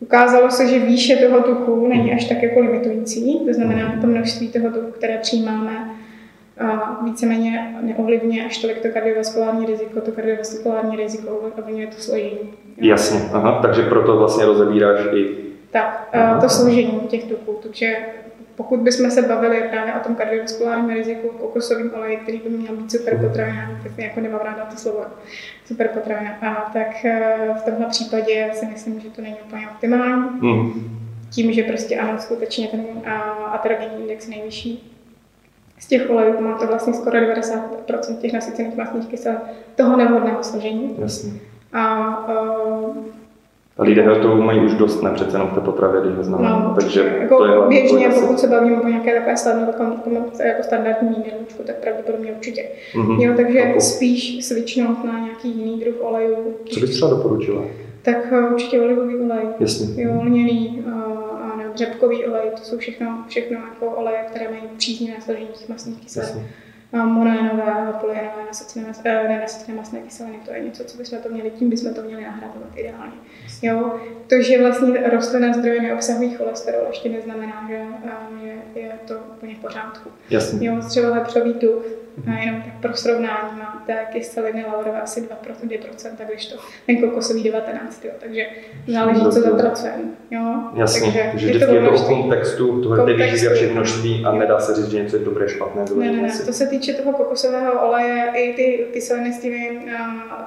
Ukázalo 0.00 0.50
se, 0.50 0.68
že 0.68 0.78
výše 0.78 1.16
toho 1.16 1.40
tuku 1.40 1.88
není 1.88 2.12
až 2.12 2.24
tak 2.24 2.42
jako 2.42 2.60
limitující, 2.60 3.38
to 3.46 3.54
znamená 3.54 3.94
to 4.00 4.06
množství 4.06 4.48
toho 4.48 4.70
tuku, 4.70 4.90
které 4.90 5.18
přijímáme, 5.18 5.90
a 6.60 6.98
víceméně 7.04 7.74
neovlivňuje 7.80 8.44
až 8.44 8.58
tolik 8.58 8.82
to 8.82 8.88
kardiovaskulární 8.88 9.66
riziko, 9.66 10.00
to 10.00 10.12
kardiovaskulární 10.12 10.96
riziko 10.96 11.30
ovlivňuje 11.30 11.86
to 11.86 12.00
složení. 12.02 12.38
Jasně, 12.76 13.20
aha, 13.32 13.58
takže 13.62 13.82
proto 13.82 14.16
vlastně 14.16 14.46
rozebíráš 14.46 15.00
i... 15.12 15.36
Tak, 15.70 16.08
aha. 16.12 16.40
to 16.40 16.48
složení 16.48 17.00
těch 17.08 17.24
tuků, 17.24 17.58
takže 17.62 17.96
pokud 18.58 18.80
bychom 18.80 19.10
se 19.10 19.22
bavili 19.22 19.62
právě 19.70 19.94
o 19.94 19.98
tom 19.98 20.14
kardiovaskulárním 20.14 20.96
riziku 20.96 21.28
kokosovým 21.28 21.94
oleji, 21.94 22.16
který 22.16 22.38
by 22.38 22.48
měl 22.50 22.76
být 22.76 22.90
superpotravina, 22.90 23.80
tak 23.82 23.92
jako 23.98 24.20
nemám 24.20 24.40
ráda 24.44 24.64
to 24.64 24.76
slovo 24.76 25.04
superpotravina, 25.64 26.30
a 26.30 26.70
tak 26.72 27.04
e, 27.04 27.36
v 27.58 27.62
tomhle 27.62 27.86
případě 27.86 28.50
si 28.52 28.66
myslím, 28.66 29.00
že 29.00 29.10
to 29.10 29.22
není 29.22 29.36
úplně 29.46 29.68
optimální. 29.68 30.30
Mm. 30.40 30.98
Tím, 31.30 31.52
že 31.52 31.62
prostě 31.62 31.96
ano, 31.98 32.18
skutečně 32.18 32.68
ten 32.68 32.84
aterogenní 33.46 34.02
index 34.02 34.28
je 34.28 34.36
nejvyšší, 34.36 34.94
z 35.78 35.86
těch 35.86 36.10
olejů 36.10 36.40
má 36.40 36.58
to 36.58 36.66
vlastně 36.66 36.94
skoro 36.94 37.18
90% 37.18 38.16
těch 38.16 38.32
nasycených 38.32 38.76
mastných 38.76 39.06
kysel 39.06 39.34
toho 39.76 39.96
nevhodného 39.96 40.42
složení. 40.42 40.96
Jasně. 40.98 41.32
A, 41.72 42.08
uh, 42.28 42.96
a 42.96 43.17
lidé 43.78 44.14
to 44.22 44.36
mají 44.36 44.60
už 44.60 44.74
dost, 44.74 45.02
ne 45.02 45.10
přece 45.10 45.36
jenom 45.36 45.48
v 45.48 45.54
té 45.54 45.60
potravě, 45.60 46.00
když 46.00 46.14
ho 46.16 46.24
známe. 46.24 46.48
No, 46.48 46.74
Takže 46.74 47.16
jako 47.20 47.38
to 47.38 47.44
je 47.44 47.68
běžně, 47.68 48.08
pokud 48.08 48.40
se 48.40 48.46
bavíme 48.46 48.80
o 48.80 48.88
nějaké 48.88 49.14
takové 49.14 49.36
snadno, 49.36 49.66
jako 50.44 50.62
standardní 50.62 51.16
jídelníčku, 51.16 51.62
tak 51.62 51.76
pravděpodobně 51.76 52.32
určitě. 52.32 52.64
Mm-hmm. 52.94 53.20
Jo, 53.20 53.32
takže 53.36 53.60
Chápu. 53.60 53.80
spíš 53.80 54.44
svičnout 54.46 55.04
na 55.04 55.18
nějaký 55.18 55.48
jiný 55.48 55.80
druh 55.80 55.94
olejů. 56.00 56.54
Co 56.70 56.80
bys 56.80 56.90
třeba 56.90 57.10
doporučila? 57.10 57.62
Tak 58.02 58.32
uh, 58.32 58.52
určitě 58.52 58.80
olivový 58.80 59.16
olej. 59.16 59.46
Jasně. 59.60 60.02
Jo, 60.02 60.20
lněný, 60.22 60.84
uh, 60.86 61.28
řepkový 61.74 62.24
olej, 62.24 62.50
to 62.50 62.62
jsou 62.62 62.78
všechno, 62.78 63.24
všechno 63.28 63.58
jako 63.58 63.96
oleje, 63.96 64.18
které 64.30 64.48
mají 64.50 64.62
příznivé 64.76 65.20
složení 65.20 65.46
těch 65.46 65.68
masných 65.68 66.00
kyselin. 66.00 66.46
Monoenové, 66.92 67.92
polyenové, 68.00 69.28
nenasycené 69.28 69.76
masné 69.76 70.00
kyseliny, 70.00 70.38
to 70.44 70.52
je 70.52 70.60
něco, 70.60 70.84
co 70.84 70.98
bychom 70.98 71.18
to 71.18 71.28
měli, 71.28 71.50
tím 71.50 71.70
bychom 71.70 71.94
to 71.94 72.02
měli 72.02 72.22
nahradovat 72.22 72.68
ideálně. 72.76 73.12
Jo? 73.62 74.00
To, 74.26 74.42
že 74.42 74.62
vlastně 74.62 75.10
rostlinné 75.10 75.54
zdroje 75.54 75.82
neobsahují 75.82 76.34
cholesterol, 76.34 76.86
ještě 76.88 77.08
neznamená, 77.08 77.68
že 77.68 77.82
je, 78.44 78.54
je 78.74 78.92
to 79.06 79.14
úplně 79.36 79.54
v 79.54 79.58
pořádku. 79.58 80.10
Jasně. 80.30 80.68
Jo, 80.68 80.76
třeba 80.88 81.10
vepřový 81.10 81.54
tuk, 81.54 81.84
a 82.26 82.38
jenom 82.40 82.62
tak 82.62 82.72
pro 82.80 82.94
srovnání 82.94 83.58
má 83.58 83.82
té 83.86 84.06
kyseliny 84.12 84.64
laurové 84.72 85.00
asi 85.00 85.20
2%, 85.20 85.26
2% 85.68 86.26
když 86.28 86.46
to 86.46 86.56
ten 86.86 86.96
kokosový 86.96 87.42
19, 87.42 88.04
jo, 88.04 88.10
takže 88.20 88.46
záleží, 88.86 89.20
co 89.20 89.30
zapracujeme. 89.30 90.02
Jo? 90.30 90.60
Jasně, 90.74 91.00
takže, 91.00 91.28
takže 91.30 91.46
je 91.46 91.66
to, 91.66 91.74
je 91.74 91.82
to 91.82 91.90
o 91.90 92.02
kontextu, 92.02 92.82
tohle 92.82 93.14
výživy 93.14 93.70
a 93.70 93.72
množství 93.72 94.24
a 94.24 94.32
nedá 94.32 94.60
se 94.60 94.74
říct, 94.74 94.90
že 94.90 95.02
něco 95.02 95.16
je 95.16 95.24
dobré, 95.24 95.48
špatné. 95.48 95.84
Ne, 95.96 96.12
ne, 96.12 96.22
ne, 96.22 96.28
to 96.46 96.52
se 96.52 96.66
týče 96.66 96.92
toho 96.92 97.12
kokosového 97.12 97.88
oleje, 97.88 98.32
i 98.34 98.52
ty 98.54 98.86
kyseliny 98.92 99.32
s 99.32 99.40
těmi, 99.40 99.80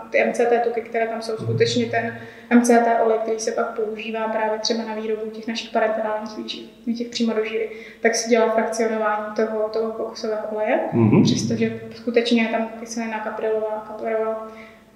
ty 0.09 0.23
MCT 0.29 0.63
tuky, 0.63 0.81
které 0.81 1.07
tam 1.07 1.21
jsou, 1.21 1.33
skutečně 1.37 1.85
ten 1.85 2.17
MCT 2.55 2.87
olej, 3.03 3.17
který 3.21 3.39
se 3.39 3.51
pak 3.51 3.79
používá 3.79 4.27
právě 4.27 4.59
třeba 4.59 4.83
na 4.83 4.95
výrobu 4.95 5.29
těch 5.31 5.47
našich 5.47 5.69
parenterálních 5.69 6.37
výživ, 6.37 6.63
těch 6.97 7.07
přímo 7.07 7.33
do 7.33 7.45
živy, 7.45 7.69
tak 8.01 8.15
se 8.15 8.29
dělá 8.29 8.49
frakcionování 8.49 9.35
toho, 9.35 9.69
toho 9.69 9.91
kokosového 9.91 10.47
oleje, 10.51 10.79
mm-hmm. 10.93 11.23
přestože 11.23 11.60
skutečně 11.95 12.41
je 12.41 12.47
tam 12.47 12.69
kyselina 12.79 13.19
kaprilová, 13.19 13.85
kaprilová, 13.87 14.51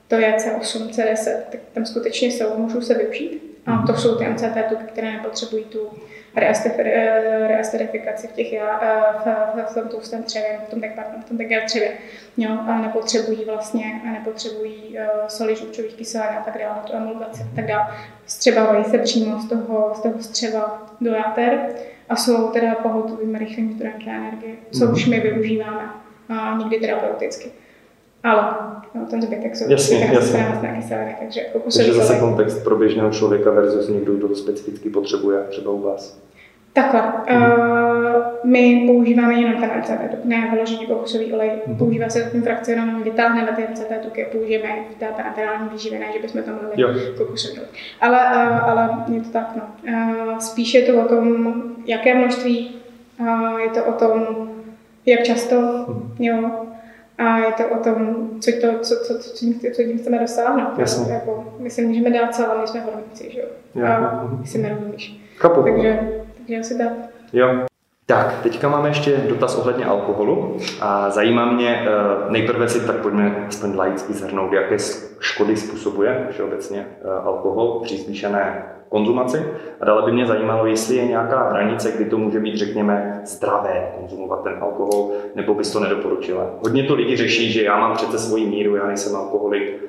to 0.07 0.15
je 0.15 0.35
C8, 0.37 0.89
C10, 0.89 1.37
tak 1.51 1.59
tam 1.73 1.85
skutečně 1.85 2.27
jsou, 2.27 2.57
můžou 2.57 2.81
se 2.81 2.93
využít. 2.93 3.55
A 3.65 3.83
to 3.87 3.93
jsou 3.93 4.15
ty 4.15 4.27
MCT 4.27 4.69
tuky, 4.69 4.83
které 4.87 5.11
nepotřebují 5.11 5.63
tu 5.63 5.89
reasterifikaci 7.47 8.27
v, 8.27 8.31
těch, 8.31 8.53
eh, 8.53 8.59
v, 9.25 9.71
v, 9.71 9.73
tom 9.73 9.87
tlustém 9.87 10.23
třevě, 10.23 10.59
v 10.67 10.69
tom, 10.69 10.81
pardon, 10.95 11.21
v 11.21 11.25
tom 11.25 11.37
třevě. 11.65 11.91
Jo, 12.37 12.51
a 12.67 12.81
nepotřebují 12.81 13.45
vlastně, 13.45 14.01
a 14.07 14.11
nepotřebují 14.11 14.97
uh, 14.97 15.27
soli 15.27 15.55
žlučových 15.55 15.93
kyselin 15.93 16.29
a 16.29 16.41
tak 16.45 16.57
dále, 16.59 16.81
tu 16.85 16.93
emulgaci 16.93 17.43
a 17.43 17.55
tak 17.55 17.67
dále. 17.67 17.87
Střebávají 18.25 18.83
se 18.83 18.97
přímo 18.97 19.39
z 19.39 19.49
toho, 19.49 19.93
z 19.95 20.01
toho 20.01 20.21
střeva 20.21 20.93
do 21.01 21.11
játer 21.11 21.69
a 22.09 22.15
jsou 22.15 22.47
teda 22.47 22.75
pohotovým 22.75 23.35
rychlým 23.35 23.73
zdrojem 23.73 23.99
energie, 24.07 24.55
co 24.71 24.91
už 24.91 25.05
my 25.05 25.19
využíváme, 25.19 25.89
a 26.29 26.57
někdy 26.57 26.79
terapeuticky. 26.79 27.51
Ale 28.23 28.53
no, 28.93 29.05
ten 29.09 29.21
zbytek 29.21 29.55
jsou 29.55 29.69
jasně, 29.69 30.09
jasně. 30.13 30.45
kyseliny, 30.75 31.15
takže 31.19 31.41
jako 31.41 31.59
Takže 31.59 31.93
zase 31.93 32.19
kontext 32.19 32.63
pro 32.63 32.75
běžného 32.75 33.11
člověka 33.11 33.51
versus 33.51 33.89
někdo, 33.89 34.13
kdo 34.13 34.27
to 34.27 34.35
specificky 34.35 34.89
potřebuje, 34.89 35.43
třeba 35.49 35.71
u 35.71 35.81
vás. 35.81 36.25
Takhle. 36.73 37.01
Uh, 37.01 38.23
my 38.43 38.83
používáme 38.87 39.33
jenom 39.33 39.61
ten 39.61 39.71
MCT, 39.79 40.25
ne 40.25 40.49
vyloženě 40.51 40.85
kokosový 40.85 41.33
olej. 41.33 41.49
Mm-hmm. 41.49 41.77
Používá 41.77 42.09
se 42.09 42.29
tím 42.31 42.43
frakcionálně, 42.43 43.03
vytáhneme 43.03 43.51
ty 43.51 43.67
MCT 43.71 44.03
tuky 44.03 44.25
a 44.25 44.29
použijeme 44.31 44.69
v 44.95 44.99
té 44.99 45.05
parenterální 45.05 45.69
výživě, 45.69 45.99
ne, 45.99 46.05
že 46.13 46.19
bychom 46.19 46.43
tam 46.43 46.59
měli 46.75 47.13
kokosový 47.17 47.59
olej. 47.59 47.69
Ale, 48.01 48.17
uh, 48.17 48.69
ale 48.69 48.89
je 49.07 49.21
to 49.21 49.29
tak, 49.29 49.51
no. 49.55 49.93
Uh, 49.93 50.37
spíš 50.37 50.73
je 50.73 50.81
to 50.81 51.01
o 51.01 51.07
tom, 51.07 51.53
jaké 51.85 52.15
množství, 52.15 52.75
uh, 53.19 53.59
je 53.59 53.69
to 53.69 53.85
o 53.85 53.91
tom, 53.91 54.47
jak 55.05 55.23
často, 55.23 55.55
mm-hmm. 55.55 56.11
jo. 56.19 56.51
A 57.17 57.37
je 57.37 57.51
to 57.51 57.63
o 57.79 57.83
tom, 57.83 58.29
co, 58.39 58.51
to, 58.61 58.79
co, 58.79 58.95
co, 58.95 59.19
co, 59.19 59.29
tím, 59.33 59.59
co 59.59 59.83
tím 59.83 59.97
chceme 59.97 60.19
dosáhnout. 60.19 60.77
Jasně. 60.77 61.13
Jako, 61.13 61.53
my 61.59 61.69
si 61.69 61.85
můžeme 61.85 62.09
dát 62.09 62.35
celé, 62.35 62.61
my 62.61 62.67
jsme 62.67 62.81
hodníci, 62.81 63.31
že 63.31 63.39
jo. 63.39 63.85
A, 63.85 64.27
my 64.39 64.47
si 64.47 64.57
nerozumíš. 64.57 65.21
Chápu. 65.37 65.63
Takže 65.63 65.99
takže 66.45 66.59
asi 66.59 66.77
tak. 66.77 66.91
Jo. 67.33 67.65
Tak, 68.05 68.39
teďka 68.43 68.69
máme 68.69 68.89
ještě 68.89 69.17
dotaz 69.17 69.57
ohledně 69.57 69.85
alkoholu 69.85 70.57
a 70.81 71.09
zajímá 71.09 71.51
mě, 71.51 71.85
eh, 71.87 72.31
nejprve 72.31 72.69
si 72.69 72.87
tak 72.87 72.95
pojďme 72.95 73.45
aspoň 73.47 73.75
laicky 73.75 74.13
zhrnout, 74.13 74.53
jaké 74.53 74.77
škody 75.19 75.57
způsobuje 75.57 76.27
všeobecně 76.31 76.87
eh, 77.01 77.09
alkohol 77.23 77.79
při 77.83 77.97
zvýšené 77.97 78.63
konzumaci. 78.89 79.45
A 79.79 79.85
dále 79.85 80.01
by 80.01 80.11
mě 80.11 80.25
zajímalo, 80.25 80.65
jestli 80.65 80.95
je 80.95 81.05
nějaká 81.05 81.49
hranice, 81.49 81.91
kdy 81.91 82.05
to 82.05 82.17
může 82.17 82.39
být, 82.39 82.55
řekněme, 82.55 83.21
zdravé 83.25 83.91
konzumovat 83.99 84.43
ten 84.43 84.53
alkohol, 84.61 85.11
nebo 85.35 85.53
bys 85.53 85.71
to 85.71 85.79
nedoporučila. 85.79 86.49
Hodně 86.63 86.83
to 86.83 86.95
lidi 86.95 87.15
řeší, 87.17 87.51
že 87.51 87.63
já 87.63 87.79
mám 87.79 87.93
přece 87.93 88.19
svoji 88.19 88.45
míru, 88.45 88.75
já 88.75 88.87
nejsem 88.87 89.15
alkoholik, 89.15 89.85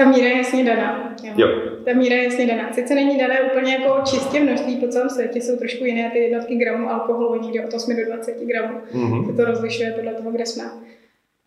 ta 0.00 0.08
míra 0.08 0.28
je 0.28 0.36
jasně 0.36 0.64
daná. 0.64 1.14
Jo. 1.22 1.32
jo. 1.36 1.48
Ta 1.84 1.92
míra 1.92 2.16
je 2.16 2.24
jasně 2.24 2.46
daná. 2.46 2.72
Sice 2.72 2.94
není 2.94 3.18
dané 3.18 3.40
úplně 3.40 3.72
jako 3.72 4.00
čistě 4.04 4.40
množství 4.40 4.76
po 4.76 4.88
celém 4.88 5.10
světě, 5.10 5.40
jsou 5.40 5.56
trošku 5.56 5.84
jiné 5.84 6.10
ty 6.10 6.18
jednotky 6.18 6.56
gramů 6.56 6.90
alkoholu, 6.90 7.42
někde 7.42 7.64
od 7.64 7.74
8 7.74 7.96
do 7.96 8.04
20 8.04 8.36
gramů. 8.46 8.78
Mm-hmm. 8.92 9.26
Se 9.26 9.32
to 9.32 9.44
rozlišuje 9.44 9.92
podle 9.92 10.14
toho, 10.14 10.30
kde 10.30 10.46
jsme. 10.46 10.64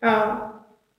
A 0.02 0.40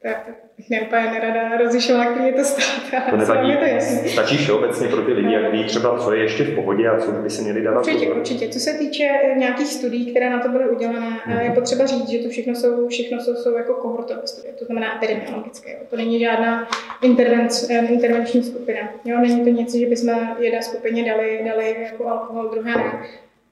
tak 0.06 0.30
bych 0.58 0.70
mě 0.70 0.82
úplně 0.82 1.02
nerada 1.02 1.58
rozlišovala, 1.58 2.06
který 2.06 2.26
je 2.26 2.34
to 2.34 2.44
stát. 2.44 3.10
To 3.10 3.18
nevadí. 3.18 3.54
To. 3.54 4.10
Stačí 4.10 4.38
všeobecně 4.38 4.88
pro 4.88 5.02
ty 5.02 5.14
lidi, 5.14 5.34
jak 5.34 5.52
ví 5.52 5.64
třeba, 5.64 6.00
co 6.00 6.14
je 6.14 6.22
ještě 6.22 6.44
v 6.44 6.56
pohodě 6.56 6.90
a 6.90 7.00
co 7.00 7.12
by 7.12 7.30
se 7.30 7.42
měli 7.42 7.62
dávat. 7.62 7.88
Určitě, 7.88 8.14
určitě. 8.14 8.50
Co 8.50 8.60
se 8.60 8.74
týče 8.74 9.04
nějakých 9.38 9.68
studií, 9.68 10.12
které 10.12 10.30
na 10.30 10.40
to 10.40 10.50
byly 10.50 10.70
udělané, 10.70 11.20
mm. 11.26 11.40
je 11.40 11.52
potřeba 11.52 11.86
říct, 11.86 12.10
že 12.10 12.20
to 12.20 12.30
všechno 12.30 12.56
jsou, 12.56 12.88
všechno 12.88 13.20
jsou, 13.22 13.36
jsou 13.36 13.58
jako 13.58 13.74
kohortové 13.74 14.22
studie, 14.26 14.54
to 14.54 14.66
znamená 14.66 14.96
epidemiologické. 14.96 15.72
Jo. 15.72 15.78
To 15.90 15.98
není 15.98 16.20
žádná 16.20 16.70
intervenc, 17.02 17.70
eh, 17.70 17.86
intervenční 17.86 18.44
skupina. 18.44 18.80
Jo. 19.06 19.20
Není 19.20 19.44
to 19.44 19.50
nic, 19.50 19.76
že 19.76 19.86
bychom 19.86 20.36
jedné 20.40 20.62
skupině 20.62 21.06
dali, 21.06 21.42
dali 21.46 21.76
jako 21.84 22.08
alkohol, 22.08 22.50
druhé 22.50 22.76
ne 22.76 22.92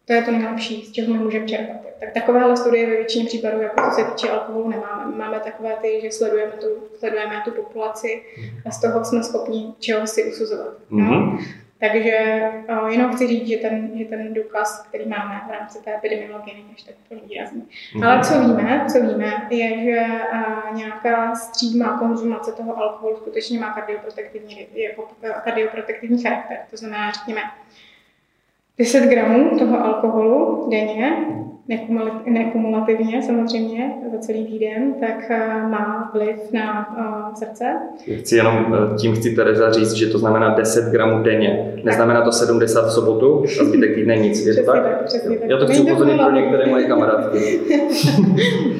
To 0.05 0.13
je 0.13 0.21
to 0.21 0.31
nejlepší, 0.31 0.85
z 0.85 0.91
čeho 0.91 1.13
my 1.13 1.19
můžeme 1.19 1.47
čerpat. 1.47 1.77
Tak 1.99 2.11
takovéhle 2.13 2.57
studie 2.57 2.85
ve 2.85 2.95
většině 2.95 3.25
případů, 3.25 3.61
jako 3.61 3.81
co 3.89 3.91
se 3.91 4.03
týče 4.03 4.29
alkoholu, 4.29 4.69
nemáme. 4.69 5.15
Máme 5.17 5.39
takové 5.39 5.75
ty, 5.81 6.01
že 6.01 6.11
sledujeme 6.11 6.51
tu, 6.51 6.67
sledujeme 6.99 7.41
tu 7.45 7.51
populaci 7.51 8.21
a 8.65 8.71
z 8.71 8.81
toho 8.81 9.05
jsme 9.05 9.23
schopni 9.23 9.73
čeho 9.79 10.07
si 10.07 10.23
usuzovat. 10.23 10.73
Mm-hmm. 10.91 11.45
Takže 11.79 12.41
uh, 12.81 12.87
jenom 12.87 13.11
chci 13.11 13.27
říct, 13.27 13.47
že 13.47 13.57
ten, 13.57 13.91
že 13.97 14.05
ten 14.05 14.33
důkaz, 14.33 14.85
který 14.89 15.05
máme 15.05 15.41
v 15.47 15.51
rámci 15.51 15.83
té 15.83 15.95
epidemiologie, 15.95 16.55
není 16.55 16.69
až 16.73 16.83
tak 16.83 16.95
výrazný. 17.27 17.61
Mm-hmm. 17.61 18.07
Ale 18.07 18.23
co 18.23 18.39
víme, 18.39 18.85
co 18.91 19.01
víme, 19.01 19.47
je, 19.49 19.83
že 19.83 20.05
uh, 20.33 20.77
nějaká 20.77 21.35
střídmá 21.35 21.99
konzumace 21.99 22.51
toho 22.51 22.77
alkoholu 22.77 23.17
skutečně 23.17 23.59
má 23.59 23.73
kardioprotektivní, 23.73 24.67
jako, 24.73 25.07
kardioprotektivní 25.43 26.23
charakter. 26.23 26.57
To 26.71 26.77
znamená, 26.77 27.11
řekněme, 27.11 27.41
10 28.77 29.09
gramů 29.09 29.59
toho 29.59 29.85
alkoholu 29.85 30.69
denně 30.69 31.27
nekumulativně 32.25 33.21
samozřejmě 33.21 33.93
za 34.11 34.17
celý 34.17 34.45
týden, 34.45 34.93
tak 34.99 35.25
eh, 35.29 35.67
má 35.69 36.11
vliv 36.13 36.35
na 36.51 36.95
uh, 36.97 37.35
srdce. 37.35 37.65
Chci 38.19 38.35
jenom, 38.35 38.75
eh, 38.75 38.97
tím 38.97 39.15
chci 39.15 39.35
Tereza 39.35 39.71
říct, 39.71 39.93
že 39.93 40.07
to 40.07 40.19
znamená 40.19 40.49
10 40.55 40.91
gramů 40.91 41.23
denně. 41.23 41.73
Neznamená 41.83 42.21
to 42.21 42.31
70 42.31 42.87
v 42.87 42.91
sobotu 42.91 43.43
a 43.61 43.63
zbytek 43.63 43.95
týdne 43.95 44.15
nic. 44.15 44.45
Je 44.45 44.53
to 44.53 44.71
tak? 44.71 44.83
tak? 44.83 45.05
Přesně 45.05 45.37
tak. 45.37 45.49
Já 45.49 45.57
to 45.57 45.67
chci 45.67 45.81
upozornit 45.81 46.21
pro 46.21 46.31
některé 46.31 46.65
moje 46.65 46.87
kamarádky. 46.87 47.59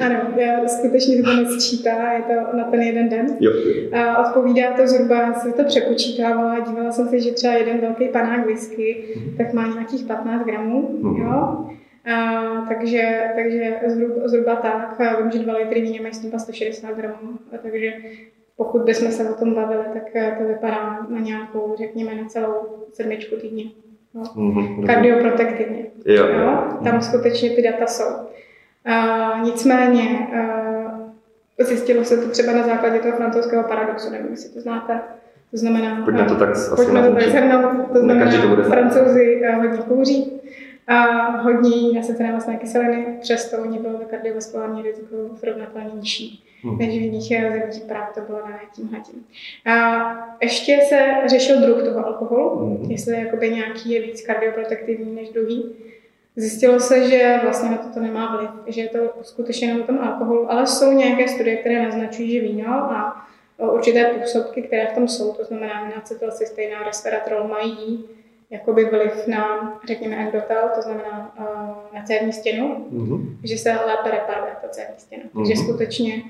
ano, 0.00 0.16
já 0.36 0.68
skutečně 0.68 1.22
to 1.22 1.32
nesčítá, 1.32 2.12
je 2.12 2.22
to 2.22 2.56
na 2.56 2.64
ten 2.64 2.82
jeden 2.82 3.08
den. 3.08 3.26
Jo. 3.40 3.52
A 3.92 4.28
odpovídá 4.28 4.72
to 4.76 4.86
zhruba, 4.86 5.34
se 5.34 5.52
to 5.52 5.64
přepočítávala, 5.64 6.60
dívala 6.60 6.92
jsem 6.92 7.08
se, 7.08 7.20
že 7.20 7.30
třeba 7.30 7.52
jeden 7.52 7.80
velký 7.80 8.08
panák 8.08 8.46
whisky, 8.46 9.04
mm. 9.16 9.36
tak 9.36 9.52
má 9.52 9.66
nějakých 9.66 10.04
15 10.06 10.46
gramů, 10.46 10.98
mm. 11.02 11.16
jo. 11.16 11.66
A, 12.12 12.66
takže, 12.68 13.20
takže 13.34 13.80
zhruba, 13.86 14.28
zhruba 14.28 14.56
tak. 14.56 15.00
A 15.00 15.20
vím, 15.20 15.30
že 15.30 15.38
2 15.38 15.56
litry 15.56 15.80
víně 15.80 16.00
mají 16.00 16.14
160 16.14 16.96
gramů, 16.96 17.38
a 17.54 17.58
takže 17.62 17.92
pokud 18.56 18.82
bychom 18.82 19.12
se 19.12 19.30
o 19.30 19.34
tom 19.34 19.54
bavili, 19.54 19.84
tak 19.92 20.16
eh, 20.16 20.36
to 20.38 20.48
vypadá 20.48 21.06
na 21.08 21.20
nějakou, 21.20 21.74
řekněme, 21.78 22.14
na 22.14 22.28
celou 22.28 22.84
sedmičku 22.92 23.36
týdně. 23.36 23.64
No. 24.14 24.22
Mm-hmm. 24.22 24.86
Kardioprotektivně. 24.86 25.86
Jo, 26.06 26.26
jo. 26.26 26.78
Tam 26.84 27.02
skutečně 27.02 27.50
ty 27.50 27.62
data 27.62 27.86
jsou. 27.86 28.14
A, 28.84 29.38
nicméně 29.44 30.28
a, 31.58 31.64
zjistilo 31.64 32.04
se 32.04 32.16
to 32.16 32.28
třeba 32.28 32.52
na 32.52 32.62
základě 32.62 32.98
toho 32.98 33.16
francouzského 33.16 33.62
paradoxu, 33.62 34.10
nevím, 34.10 34.30
jestli 34.30 34.50
to 34.50 34.60
znáte. 34.60 35.00
To 35.50 35.56
znamená, 35.56 36.02
pojďme 36.04 36.24
to 36.24 36.36
tak 36.36 36.48
pojďme 36.76 37.02
to 37.02 37.14
tak 37.14 37.22
zhrnout, 37.22 37.92
to 37.92 37.98
znamená, 37.98 38.56
to 38.56 38.62
francouzi 38.62 39.42
hodně 39.56 39.78
kouří, 39.78 40.40
a 40.86 41.02
hodně 41.36 41.76
jí 41.76 41.94
nasycené 41.94 42.32
masné 42.32 42.56
kyseliny, 42.56 43.18
přesto 43.20 43.58
oni 43.58 43.78
bylo 43.78 43.98
to 43.98 44.04
kardiovaskulární 44.04 44.82
riziko 44.82 45.16
srovnatelně 45.36 45.90
nižší 45.94 46.44
hmm. 46.64 46.78
než 46.78 46.88
v 46.88 47.02
jiných 47.02 47.28
zemích, 47.28 47.84
právě 47.88 48.08
to 48.14 48.20
bylo 48.20 48.38
dané 48.38 48.60
tímhle 48.74 49.00
tím. 49.00 49.26
A 49.66 50.36
ještě 50.42 50.78
se 50.88 51.00
řešil 51.26 51.60
druh 51.60 51.82
toho 51.82 52.06
alkoholu, 52.06 52.56
hmm. 52.56 52.90
jestli 52.90 53.20
jakoby 53.20 53.50
nějaký 53.50 53.90
je 53.90 54.02
víc 54.02 54.26
kardioprotektivní 54.26 55.14
než 55.14 55.28
druhý. 55.28 55.74
Zjistilo 56.36 56.80
se, 56.80 57.08
že 57.08 57.40
vlastně 57.42 57.70
na 57.70 57.76
to, 57.76 57.88
to 57.94 58.00
nemá 58.00 58.36
vliv, 58.36 58.50
že 58.74 58.80
je 58.80 58.88
to 58.88 58.98
skutečně 59.22 59.68
jenom 59.68 59.82
o 59.82 59.86
tom 59.86 59.98
alkoholu, 59.98 60.52
ale 60.52 60.66
jsou 60.66 60.92
nějaké 60.92 61.28
studie, 61.28 61.56
které 61.56 61.82
naznačují, 61.82 62.32
že 62.32 62.40
víno 62.40 62.68
a 62.72 63.26
určité 63.72 64.04
působky, 64.04 64.62
které 64.62 64.86
v 64.86 64.92
tom 64.92 65.08
jsou, 65.08 65.32
to 65.32 65.44
znamená 65.44 65.92
acetylcystein 65.96 66.74
a 66.74 66.84
resveratrol, 66.84 67.48
mají 67.48 68.04
jakoby 68.50 68.84
vliv 68.84 69.26
na, 69.26 69.74
řekněme, 69.86 70.16
endotel, 70.16 70.70
to 70.74 70.82
znamená 70.82 71.34
uh, 71.38 71.96
na 71.98 72.02
cévní 72.04 72.32
stěnu, 72.32 72.86
mm-hmm. 72.92 73.36
že 73.44 73.58
se 73.58 73.72
lépe 73.72 74.10
reparuje 74.10 74.52
ta 74.62 74.68
cévní 74.68 74.94
stěna. 74.98 75.22
Mm-hmm. 75.22 75.36
Takže 75.36 75.56
skutečně 75.56 76.22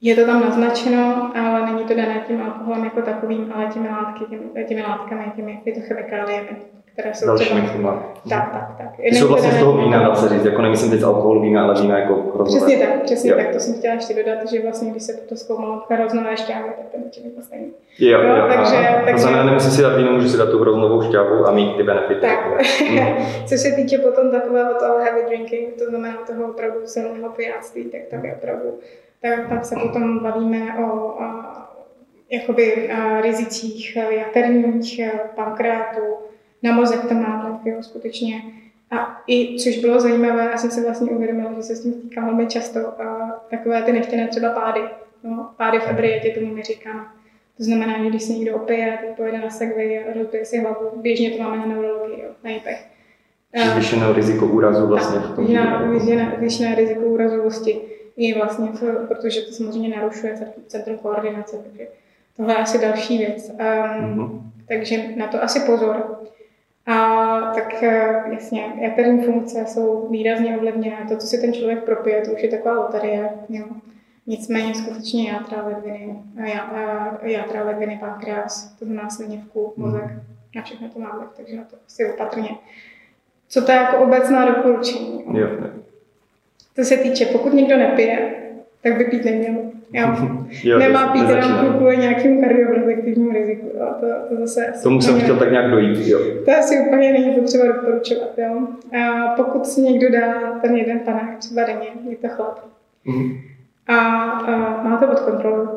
je 0.00 0.16
to 0.16 0.26
tam 0.26 0.40
naznačeno, 0.40 1.32
ale 1.36 1.72
není 1.72 1.84
to 1.84 1.94
dané 1.94 2.24
tím 2.26 2.42
alkoholem 2.42 2.84
jako 2.84 3.02
takovým, 3.02 3.52
ale 3.54 3.66
těmi, 3.66 3.88
látky, 3.88 4.24
těmi, 4.24 4.64
těmi 4.64 4.82
látkami, 4.82 5.32
těmi 5.36 5.60
fytochemikáliemi 5.64 6.56
které 6.92 7.14
jsou 7.14 7.26
Dalšími 7.26 7.62
třeba... 7.62 8.02
Tak, 8.28 8.52
tak, 8.52 8.74
tak. 8.78 8.96
Ty 8.96 9.16
jsou 9.16 9.28
vlastně 9.28 9.52
z 9.52 9.58
toho 9.58 9.84
vína, 9.84 10.02
dá 10.02 10.14
se 10.14 10.28
říct, 10.28 10.44
jako 10.44 10.62
nemyslím 10.62 10.90
teď 10.90 11.02
alkohol 11.02 11.40
vína, 11.40 11.64
ale 11.64 11.82
vína 11.82 11.98
jako 11.98 12.14
hrozové. 12.34 12.66
Přesně 12.66 12.86
tak, 12.86 13.02
přesně 13.02 13.30
jo. 13.30 13.36
tak, 13.36 13.48
to 13.48 13.60
jsem 13.60 13.74
chtěla 13.74 13.94
ještě 13.94 14.14
dodat, 14.14 14.48
že 14.50 14.62
vlastně, 14.62 14.90
když 14.90 15.02
se 15.02 15.12
to 15.12 15.36
zkoumalo 15.36 15.82
hroznové 15.90 16.36
šťávy, 16.36 16.68
tak 16.76 16.86
ten 16.92 17.02
určitě 17.04 17.30
to 17.30 17.42
stejný. 17.42 17.72
Jo, 17.98 18.22
jo, 18.22 18.36
jo 18.36 18.44
takže, 18.48 18.76
aha. 18.76 18.94
takže... 19.04 19.12
To 19.12 19.18
znamená, 19.18 19.44
nemusím 19.44 19.70
si 19.70 19.82
dát 19.82 19.96
víno, 19.96 20.12
můžu 20.12 20.28
si 20.28 20.38
dát 20.38 20.50
tu 20.50 20.58
hroznovou 20.58 21.02
šťávu 21.02 21.46
a 21.46 21.52
mít 21.52 21.76
ty 21.76 21.82
benefity. 21.82 22.20
Tak, 22.20 22.46
mm. 22.90 22.98
co 23.46 23.56
se 23.56 23.72
týče 23.72 23.98
potom 23.98 24.30
takového 24.30 24.74
toho 24.74 24.98
heavy 24.98 25.22
drinking, 25.26 25.68
to 25.78 25.84
znamená 25.84 26.18
toho 26.26 26.50
opravdu 26.50 26.80
silného 26.84 27.28
pijáctví, 27.28 27.84
tak 27.84 28.00
tam 28.10 28.24
je 28.24 28.34
opravdu, 28.34 28.78
tak 29.22 29.48
tam 29.48 29.64
se 29.64 29.76
potom 29.82 30.18
bavíme 30.18 30.58
o, 30.78 30.96
o 30.96 31.24
jakoby 32.30 32.90
rizicích 33.22 33.96
jaterních, 33.96 35.00
pankreatu, 35.34 36.00
na 36.62 36.72
mozek 36.72 37.00
to 37.08 37.14
má 37.14 37.48
vliv, 37.48 37.74
jo, 37.74 37.82
skutečně. 37.82 38.42
A 38.90 39.22
i, 39.26 39.56
což 39.58 39.78
bylo 39.78 40.00
zajímavé, 40.00 40.48
já 40.52 40.56
jsem 40.56 40.70
si 40.70 40.84
vlastně 40.84 41.10
uvědomila, 41.10 41.52
že 41.56 41.62
se 41.62 41.76
s 41.76 41.82
tím 41.82 41.92
týká 41.92 42.24
velmi 42.24 42.46
často, 42.46 43.02
a 43.02 43.30
takové 43.50 43.82
ty 43.82 43.92
nechtěné 43.92 44.28
třeba 44.28 44.50
pády, 44.50 44.80
no, 45.24 45.50
pády 45.56 45.78
v 45.78 45.86
ebrietě, 45.86 46.30
tomu 46.30 46.54
my 46.54 46.62
říkáme. 46.62 47.04
To 47.56 47.64
znamená, 47.64 47.98
že 47.98 48.08
když 48.08 48.22
se 48.22 48.32
někdo 48.32 48.56
opije, 48.56 48.98
tak 49.00 49.16
pojede 49.16 49.38
na 49.38 49.50
segway 49.50 49.98
a 49.98 50.12
rozbije 50.18 50.44
si 50.44 50.58
hlavu. 50.58 50.90
Běžně 50.96 51.30
to 51.30 51.42
máme 51.42 51.56
na 51.56 51.66
neurologii, 51.66 52.22
jo, 52.22 52.28
na 52.44 52.50
JPech. 52.50 52.86
Zvýšené 53.72 54.12
riziko 54.12 54.46
úrazu 54.46 54.86
vlastně 54.86 55.18
v 55.18 55.36
tom. 55.36 55.46
Zvýšené 56.38 56.74
riziko 56.74 57.00
úrazovosti 57.00 57.80
i 58.16 58.34
vlastně, 58.34 58.68
protože 59.08 59.40
to 59.40 59.52
samozřejmě 59.52 59.88
narušuje 59.88 60.34
centrum 60.66 60.98
koordinace, 60.98 61.56
takže 61.56 61.88
tohle 62.36 62.54
je 62.54 62.58
asi 62.58 62.78
další 62.78 63.18
věc. 63.18 63.50
Um, 63.50 63.56
mm-hmm. 63.58 64.40
Takže 64.68 65.04
na 65.16 65.26
to 65.26 65.42
asi 65.42 65.60
pozor. 65.60 66.20
A 66.86 67.40
tak 67.54 67.82
eh, 67.82 68.22
jasně, 68.32 68.72
jaterní 68.80 69.24
funkce 69.24 69.64
jsou 69.66 70.08
výrazně 70.10 70.56
ovlivněné. 70.56 71.06
To, 71.08 71.16
co 71.16 71.26
si 71.26 71.40
ten 71.40 71.52
člověk 71.52 71.84
propije, 71.84 72.20
to 72.20 72.32
už 72.32 72.42
je 72.42 72.48
taková 72.48 72.74
loterie. 72.74 73.30
Jo. 73.48 73.66
Nicméně 74.26 74.74
skutečně 74.74 75.30
játra, 75.30 75.66
ledviny, 75.66 76.16
játra, 77.22 77.64
ledviny, 77.64 77.98
pankreas, 78.00 78.76
to 78.78 78.84
znamená 78.84 79.10
slinivku, 79.10 79.72
mhm. 79.76 79.86
mozek, 79.86 80.10
na 80.56 80.62
všechno 80.62 80.88
to 80.88 80.98
má 80.98 81.16
vliv, 81.16 81.28
takže 81.36 81.56
na 81.56 81.64
to 81.64 81.76
asi 81.86 82.12
opatrně. 82.12 82.50
Co 83.48 83.64
to 83.64 83.72
je 83.72 83.78
jako 83.78 83.98
obecná 83.98 84.46
doporučení? 84.46 85.24
Jo. 85.32 85.48
To 86.76 86.84
se 86.84 86.96
týče, 86.96 87.26
pokud 87.26 87.52
někdo 87.52 87.76
nepije, 87.76 88.34
tak 88.82 88.96
by 88.96 89.04
pít 89.04 89.24
neměl. 89.24 89.69
Jo. 89.92 90.08
jo 90.64 90.78
Nemá 90.78 91.12
pít 91.12 91.28
jenom 91.28 91.74
kvůli 91.76 91.96
nějakému 91.96 92.40
kardioprotektivnímu 92.40 93.32
riziku. 93.32 93.66
Jo. 93.78 93.86
To, 94.00 94.06
to 94.28 94.40
zase 94.40 94.72
Tomu 94.82 95.00
jsem 95.00 95.20
chtěl 95.20 95.36
tak 95.36 95.50
nějak 95.50 95.70
dojít. 95.70 96.06
Jo. 96.06 96.18
To 96.44 96.52
asi 96.58 96.80
úplně 96.86 97.12
není 97.12 97.34
potřeba 97.40 97.66
doporučovat. 97.66 98.38
Jo. 98.38 98.66
A 99.00 99.28
pokud 99.36 99.66
si 99.66 99.80
někdo 99.80 100.10
dá 100.10 100.58
ten 100.62 100.76
jeden 100.76 100.98
panák 101.00 101.38
třeba 101.38 101.64
denně, 101.64 101.86
je 102.10 102.16
to 102.16 102.28
chlap. 102.28 102.60
Mm. 103.04 103.30
A, 103.86 103.96
a 103.96 104.82
má 104.82 104.96
to 104.96 105.06
pod 105.06 105.20
kontrolou 105.20 105.68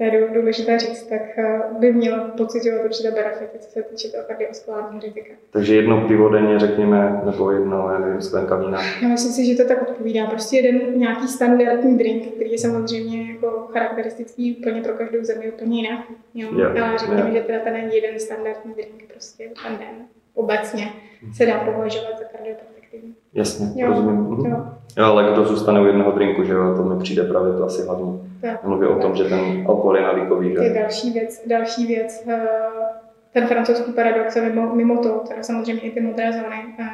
to 0.00 0.04
je 0.04 0.28
důležité 0.34 0.78
říct, 0.78 1.06
tak 1.06 1.38
eh, 1.38 1.60
by 1.78 1.92
měl 1.92 2.20
pocitovat 2.20 2.84
určité 2.84 3.10
benefity, 3.10 3.58
co 3.58 3.70
se 3.70 3.82
týče 3.82 4.08
toho 4.08 4.24
kardiovaskulárního 4.26 5.00
rizika. 5.00 5.34
Takže 5.50 5.76
jedno 5.76 6.08
pivo 6.08 6.28
denně, 6.28 6.58
řekněme, 6.58 7.20
nebo 7.24 7.50
jedno, 7.50 7.90
já 7.92 7.98
nevím, 7.98 8.20
sklenka 8.20 8.56
vína. 8.56 8.78
Já 9.02 9.08
myslím 9.08 9.32
si, 9.32 9.44
že 9.44 9.62
to 9.62 9.68
tak 9.68 9.82
odpovídá. 9.82 10.26
Prostě 10.26 10.56
jeden 10.56 10.98
nějaký 10.98 11.28
standardní 11.28 11.98
drink, 11.98 12.26
který 12.34 12.52
je 12.52 12.58
samozřejmě 12.58 13.32
jako 13.32 13.68
charakteristický 13.72 14.56
úplně 14.56 14.82
pro 14.82 14.92
každou 14.92 15.24
zemi 15.24 15.52
úplně 15.52 15.82
jinak. 15.82 16.00
Jo? 16.34 16.48
Yeah, 16.58 16.88
Ale 16.88 16.98
řekněme, 16.98 17.20
yeah. 17.20 17.32
že 17.32 17.40
teda 17.40 17.58
ten 17.58 17.76
jeden 17.76 18.20
standardní 18.20 18.74
drink 18.74 19.12
prostě 19.12 19.50
ten 19.62 19.78
den 19.78 20.06
obecně 20.34 20.92
se 21.36 21.46
dá 21.46 21.58
považovat 21.58 22.18
za 22.18 22.24
kardioprotektivní. 22.90 23.14
Jasně, 23.34 23.82
jo, 23.82 23.88
rozumím. 23.88 24.16
Mhm. 24.16 24.50
Jo. 24.50 24.66
jo. 24.98 25.04
ale 25.04 25.32
kdo 25.32 25.44
zůstane 25.44 25.80
u 25.80 25.86
jednoho 25.86 26.12
drinku, 26.12 26.44
že 26.44 26.52
jo, 26.52 26.74
to 26.76 26.84
mi 26.84 27.02
přijde 27.02 27.24
právě 27.24 27.52
to 27.52 27.64
asi 27.64 27.82
hlavní. 27.82 28.40
Mluví 28.64 28.86
o 28.86 28.98
tom, 28.98 29.16
že 29.16 29.24
ten 29.24 29.64
alkohol 29.68 29.96
je 29.96 30.02
navykový. 30.02 30.54
Že? 30.54 30.62
Je 30.62 30.74
další 30.74 31.10
věc, 31.10 31.42
další 31.46 31.86
věc, 31.86 32.24
eh, 32.28 32.48
ten 33.32 33.46
francouzský 33.46 33.92
paradox 33.92 34.36
je 34.36 34.42
mimo, 34.42 34.74
mimo 34.74 35.02
to, 35.02 35.08
teda 35.28 35.42
samozřejmě 35.42 35.82
i 35.82 35.90
ty 35.90 36.00
modré 36.00 36.32
zóny, 36.32 36.56
eh, 36.78 36.86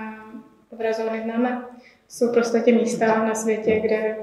modré 0.73 0.93
zóny 0.93 1.21
známe, 1.23 1.63
jsou 2.09 2.33
prostě 2.33 2.73
místa 2.73 3.25
na 3.25 3.35
světě, 3.35 3.81
kde, 3.81 4.17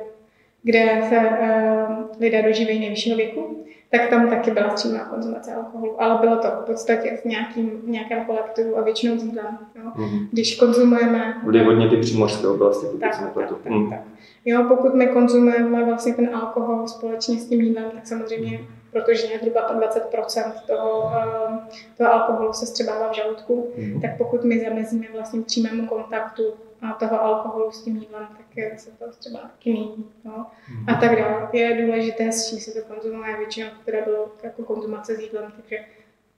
kde 0.63 1.01
se 1.09 1.17
uh, 1.17 2.05
lidé 2.19 2.41
dožívají 2.41 2.79
nejvyššího 2.79 3.17
věku 3.17 3.65
tak 3.93 4.09
tam 4.09 4.29
taky 4.29 4.51
byla 4.51 4.77
střímá 4.77 4.99
konzumace 4.99 5.53
alkoholu, 5.53 6.01
ale 6.01 6.17
bylo 6.21 6.35
to 6.35 6.47
v 6.47 6.65
podstatě 6.65 7.17
v, 7.21 7.25
nějakým, 7.25 7.69
v 7.69 7.89
nějakém 7.89 8.25
kolektivu 8.25 8.77
a 8.77 8.81
většinou 8.81 9.15
jídlem. 9.15 9.57
Mm-hmm. 9.95 10.27
Když 10.31 10.55
konzumujeme... 10.55 11.41
Byly 11.43 11.63
hodně 11.63 11.89
ty 11.89 11.97
přímořské 11.97 12.47
oblasti, 12.47 12.85
pokud 12.85 12.99
tak, 12.99 13.33
tak, 13.35 13.49
tak, 13.49 13.65
mm. 13.65 13.89
tak. 13.89 13.99
Jo, 14.45 14.65
pokud 14.67 14.95
my 14.95 15.07
konzumujeme 15.07 15.85
vlastně 15.85 16.13
ten 16.13 16.35
alkohol 16.35 16.87
společně 16.87 17.35
s 17.35 17.49
tím 17.49 17.61
jídlem, 17.61 17.85
tak 17.93 18.07
samozřejmě 18.07 18.59
protože 18.91 19.27
zhruba 19.41 19.79
20% 19.79 20.51
toho, 20.67 21.01
uh, 21.01 21.57
toho 21.97 22.13
alkoholu 22.13 22.53
se 22.53 22.65
střebává 22.65 23.11
v 23.11 23.15
žaludku, 23.15 23.71
mm. 23.77 24.01
tak 24.01 24.17
pokud 24.17 24.43
my 24.43 24.59
zamezíme 24.59 25.05
vlastně 25.13 25.41
přímému 25.41 25.87
kontaktu 25.87 26.43
a 26.83 26.93
toho 26.93 27.21
alkoholu 27.21 27.71
s 27.71 27.83
tím 27.83 27.97
jídlem, 27.97 28.27
tak 28.37 28.79
se 28.79 28.91
to 28.91 29.05
třeba 29.19 29.39
taky 29.39 29.73
míní. 29.73 30.05
No? 30.23 30.45
Mm. 30.69 30.89
A 30.89 30.93
tak 30.93 31.19
dále. 31.19 31.49
Je 31.53 31.85
důležité, 31.85 32.31
s 32.31 32.49
čím 32.49 32.59
se 32.59 32.71
to 32.81 32.93
konzumuje, 32.93 33.37
většinou 33.37 33.67
které 33.81 34.01
bylo 34.01 34.31
jako 34.43 34.63
konzumace 34.63 35.15
s 35.15 35.19
jídlem, 35.19 35.53
takže 35.55 35.85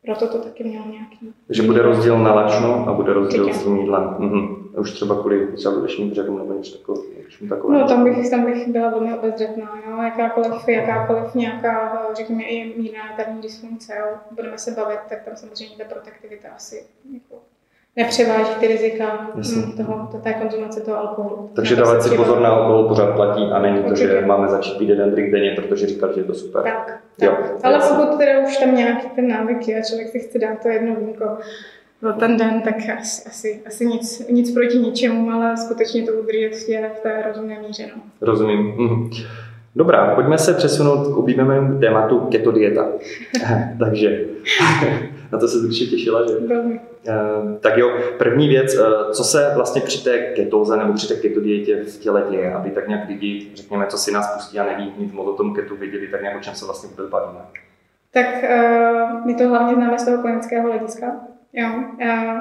proto 0.05 0.27
to 0.27 0.37
taky 0.39 0.63
mělo 0.63 0.85
nějaký... 0.85 1.33
Takže 1.47 1.63
bude 1.63 1.81
rozdíl 1.81 2.19
na 2.19 2.33
lačno 2.33 2.89
a 2.89 2.93
bude 2.93 3.13
rozdíl 3.13 3.53
s 3.53 3.63
tím 3.63 3.77
jídlem. 3.77 4.15
Mhm. 4.19 4.69
Už 4.77 4.91
třeba 4.91 5.21
kvůli 5.21 5.47
třeba 5.47 5.75
břehům 5.79 6.37
nebo 6.37 6.53
něco 6.53 6.77
takového. 6.77 7.05
No 7.69 7.87
tam 7.87 8.03
bych, 8.03 8.29
tam 8.29 8.45
bych 8.45 8.67
byla 8.67 8.89
velmi 8.89 9.13
obezřetná. 9.13 9.81
Jo? 9.89 10.01
Jakákoliv, 10.01 10.67
jakákoliv 10.67 11.35
nějaká, 11.35 11.99
řekněme, 12.13 12.43
i 12.43 12.81
mírná 12.81 13.13
terní 13.15 13.41
dysfunkce, 13.41 13.95
jo? 13.99 14.17
budeme 14.31 14.57
se 14.57 14.71
bavit, 14.71 14.99
tak 15.09 15.23
tam 15.23 15.35
samozřejmě 15.35 15.75
ta 15.77 15.83
protektivita 15.93 16.49
asi 16.55 16.83
jako 17.13 17.35
nepřeváží 17.95 18.51
ty 18.59 18.67
rizika 18.67 19.31
mm, 19.35 19.71
toho, 19.71 20.07
to, 20.11 20.17
té 20.17 20.33
konzumace 20.33 20.81
toho 20.81 20.97
alkoholu. 20.97 21.49
Takže 21.55 21.75
dávat 21.75 22.03
si 22.03 22.17
pozor 22.17 22.39
na 22.39 22.49
alkohol 22.49 22.87
pořád 22.87 23.15
platí 23.15 23.43
a 23.51 23.59
není 23.59 23.83
to, 23.83 23.95
že 23.95 24.23
máme 24.25 24.47
začít 24.47 24.77
pít 24.77 24.89
jeden 24.89 25.11
drink 25.11 25.31
denně, 25.31 25.51
protože 25.51 25.87
říkal, 25.87 26.13
že 26.13 26.19
je 26.19 26.23
to 26.23 26.33
super. 26.33 26.63
Tak, 26.63 26.99
tak. 27.19 27.29
Jo, 27.29 27.37
Ale 27.63 27.73
jasný. 27.73 27.97
pokud 27.97 28.17
teda 28.17 28.39
už 28.39 28.57
tam 28.57 28.75
nějaký 28.75 29.07
ten 29.15 29.27
návyk 29.27 29.67
je 29.67 29.79
a 29.79 29.83
člověk 29.83 30.09
si 30.09 30.19
chce 30.19 30.39
dát 30.39 30.61
to 30.63 30.69
jedno 30.69 30.95
vínko 30.95 31.25
no 32.01 32.13
ten 32.13 32.37
den, 32.37 32.61
tak 32.61 32.75
asi, 32.99 33.29
asi, 33.29 33.61
asi 33.67 33.85
nic, 33.85 34.27
nic 34.29 34.53
proti 34.53 34.77
ničemu, 34.77 35.31
ale 35.31 35.57
skutečně 35.57 36.03
to 36.03 36.11
udržet 36.11 36.49
v 36.49 36.65
té, 36.65 36.89
v 36.89 36.99
té 36.99 37.23
rozumné 37.27 37.59
míře. 37.67 37.89
No. 37.95 38.01
Rozumím. 38.21 38.59
Mhm. 38.59 39.09
Dobrá, 39.75 40.15
pojďme 40.15 40.37
se 40.37 40.53
přesunout 40.53 41.13
k 41.13 41.17
oblíbenému 41.17 41.79
tématu 41.79 42.19
keto 42.19 42.51
dieta. 42.51 42.87
Takže 43.79 44.25
na 45.35 45.39
to 45.39 45.47
se 45.47 45.57
určitě 45.57 45.91
těšila, 45.91 46.27
že? 46.27 46.33
Velmi. 46.47 46.79
Uh, 47.07 47.57
tak 47.59 47.77
jo, 47.77 47.97
první 48.17 48.47
věc, 48.47 48.77
uh, 48.77 49.11
co 49.11 49.23
se 49.23 49.51
vlastně 49.55 49.81
při 49.81 50.03
té 50.03 50.17
ketóze 50.17 50.77
nebo 50.77 50.93
při 50.93 51.07
té 51.07 51.15
keto 51.15 51.41
dietě 51.41 51.83
v 51.83 51.97
těle 51.97 52.23
děje, 52.29 52.53
aby 52.53 52.69
tak 52.69 52.87
nějak 52.87 53.09
lidi, 53.09 53.51
řekněme, 53.55 53.85
co 53.85 53.97
si 53.97 54.11
nás 54.11 54.33
pustí 54.33 54.59
a 54.59 54.65
neví 54.65 54.93
nic 54.97 55.11
moc 55.11 55.27
o 55.27 55.33
tom 55.33 55.53
ketu, 55.53 55.75
viděli, 55.75 56.07
tak 56.07 56.21
nějak 56.21 56.37
o 56.37 56.39
čem 56.39 56.55
se 56.55 56.65
vlastně 56.65 56.89
vůbec 56.89 57.09
bavíme. 57.09 57.39
Tak 58.11 58.25
uh, 58.43 59.25
my 59.25 59.35
to 59.35 59.47
hlavně 59.49 59.75
známe 59.75 59.99
z 59.99 60.05
toho 60.05 60.21
klinického 60.21 60.69
hlediska. 60.69 61.05
Jo. 61.53 61.67
Uh, 62.01 62.39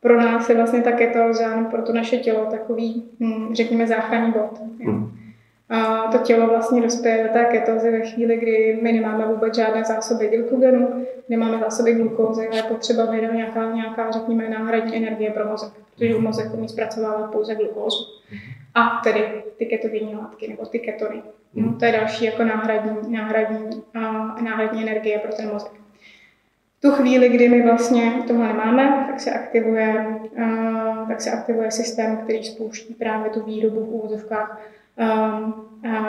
pro 0.00 0.20
nás 0.20 0.48
je 0.48 0.56
vlastně 0.56 0.82
ta 0.82 0.92
ketóza, 0.92 1.64
pro 1.70 1.82
to 1.82 1.92
naše 1.92 2.16
tělo 2.16 2.46
takový, 2.50 3.04
hm, 3.20 3.54
řekněme, 3.54 3.86
záchranný 3.86 4.32
bod. 4.32 4.60
Jo. 4.78 4.90
Hmm. 4.90 5.25
A 5.68 6.08
to 6.12 6.18
tělo 6.18 6.46
vlastně 6.46 6.82
dospěje 6.82 7.24
do 7.24 7.32
té 7.32 7.44
ketózy 7.44 7.90
ve 7.90 8.00
chvíli, 8.00 8.36
kdy 8.36 8.78
my 8.82 8.92
nemáme 8.92 9.26
vůbec 9.26 9.56
žádné 9.56 9.84
zásoby 9.84 10.28
glykogenu, 10.28 11.06
nemáme 11.28 11.58
zásoby 11.58 11.94
glukózy 11.94 12.48
a 12.48 12.56
je 12.56 12.62
potřeba 12.62 13.04
vydat 13.04 13.32
nějaká, 13.32 13.72
nějaká, 13.72 14.10
řekněme, 14.10 14.48
náhradní 14.48 14.96
energie 14.96 15.30
pro 15.30 15.44
mozek, 15.48 15.72
protože 15.94 16.18
mozek 16.18 16.54
umí 16.54 16.68
zpracovávat 16.68 17.32
pouze 17.32 17.54
glukózu. 17.54 18.04
A 18.74 19.00
tedy 19.04 19.42
ty 19.56 19.66
ketogenní 19.66 20.14
látky 20.14 20.48
nebo 20.48 20.66
ty 20.66 20.78
ketony. 20.78 21.22
No, 21.54 21.74
to 21.78 21.84
je 21.84 21.92
další 21.92 22.24
jako 22.24 22.44
náhradní, 22.44 23.12
náhradní, 23.12 23.82
a, 23.94 24.00
náhradní 24.42 24.82
energie 24.82 25.18
pro 25.18 25.32
ten 25.32 25.52
mozek. 25.52 25.72
V 26.78 26.80
tu 26.80 26.90
chvíli, 26.90 27.28
kdy 27.28 27.48
my 27.48 27.62
vlastně 27.62 28.12
tohle 28.26 28.46
nemáme, 28.46 29.04
tak 29.06 29.20
se 29.20 29.30
aktivuje, 29.30 30.06
tak 31.08 31.20
se 31.20 31.30
aktivuje 31.30 31.70
systém, 31.70 32.16
který 32.16 32.44
spouští 32.44 32.94
právě 32.94 33.30
tu 33.30 33.42
výrobu 33.44 33.84
v 33.84 33.88
úvozovkách 33.88 34.60
um, 34.98 35.66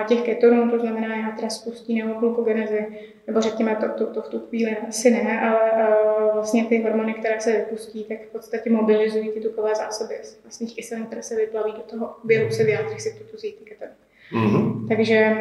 těch 0.08 0.22
ketonů, 0.22 0.72
to 0.72 0.80
znamená, 0.80 1.16
já 1.16 1.32
teda 1.32 1.50
spustí 1.50 2.04
neoglukogenezi, 2.04 2.88
nebo 3.28 3.42
řekněme 3.42 3.76
to, 3.76 3.90
to, 3.90 4.14
to 4.14 4.22
v 4.22 4.30
tu 4.30 4.40
chvíli 4.40 4.78
asi 4.78 5.12
ne, 5.12 5.42
ale 5.42 5.72
uh, 5.72 6.34
vlastně 6.34 6.66
ty 6.66 6.84
hormony, 6.84 7.14
které 7.14 7.40
se 7.40 7.52
vypustí, 7.52 8.04
tak 8.04 8.18
v 8.22 8.32
podstatě 8.32 8.70
mobilizují 8.70 9.32
ty 9.32 9.40
tukové 9.40 9.76
zásoby 9.76 10.16
vlastních 10.44 10.76
kyselin, 10.76 11.06
které 11.06 11.24
se 11.24 11.36
vyplaví 11.36 11.72
do 11.72 11.82
toho 11.82 12.16
běhu 12.24 12.52
se 12.52 12.64
vyjádří 12.64 13.00
si 13.00 13.20
tutuzí 13.20 13.54
ty 13.54 13.66
ketony. 13.66 13.92
Mm-hmm. 14.34 14.88
Takže 14.88 15.38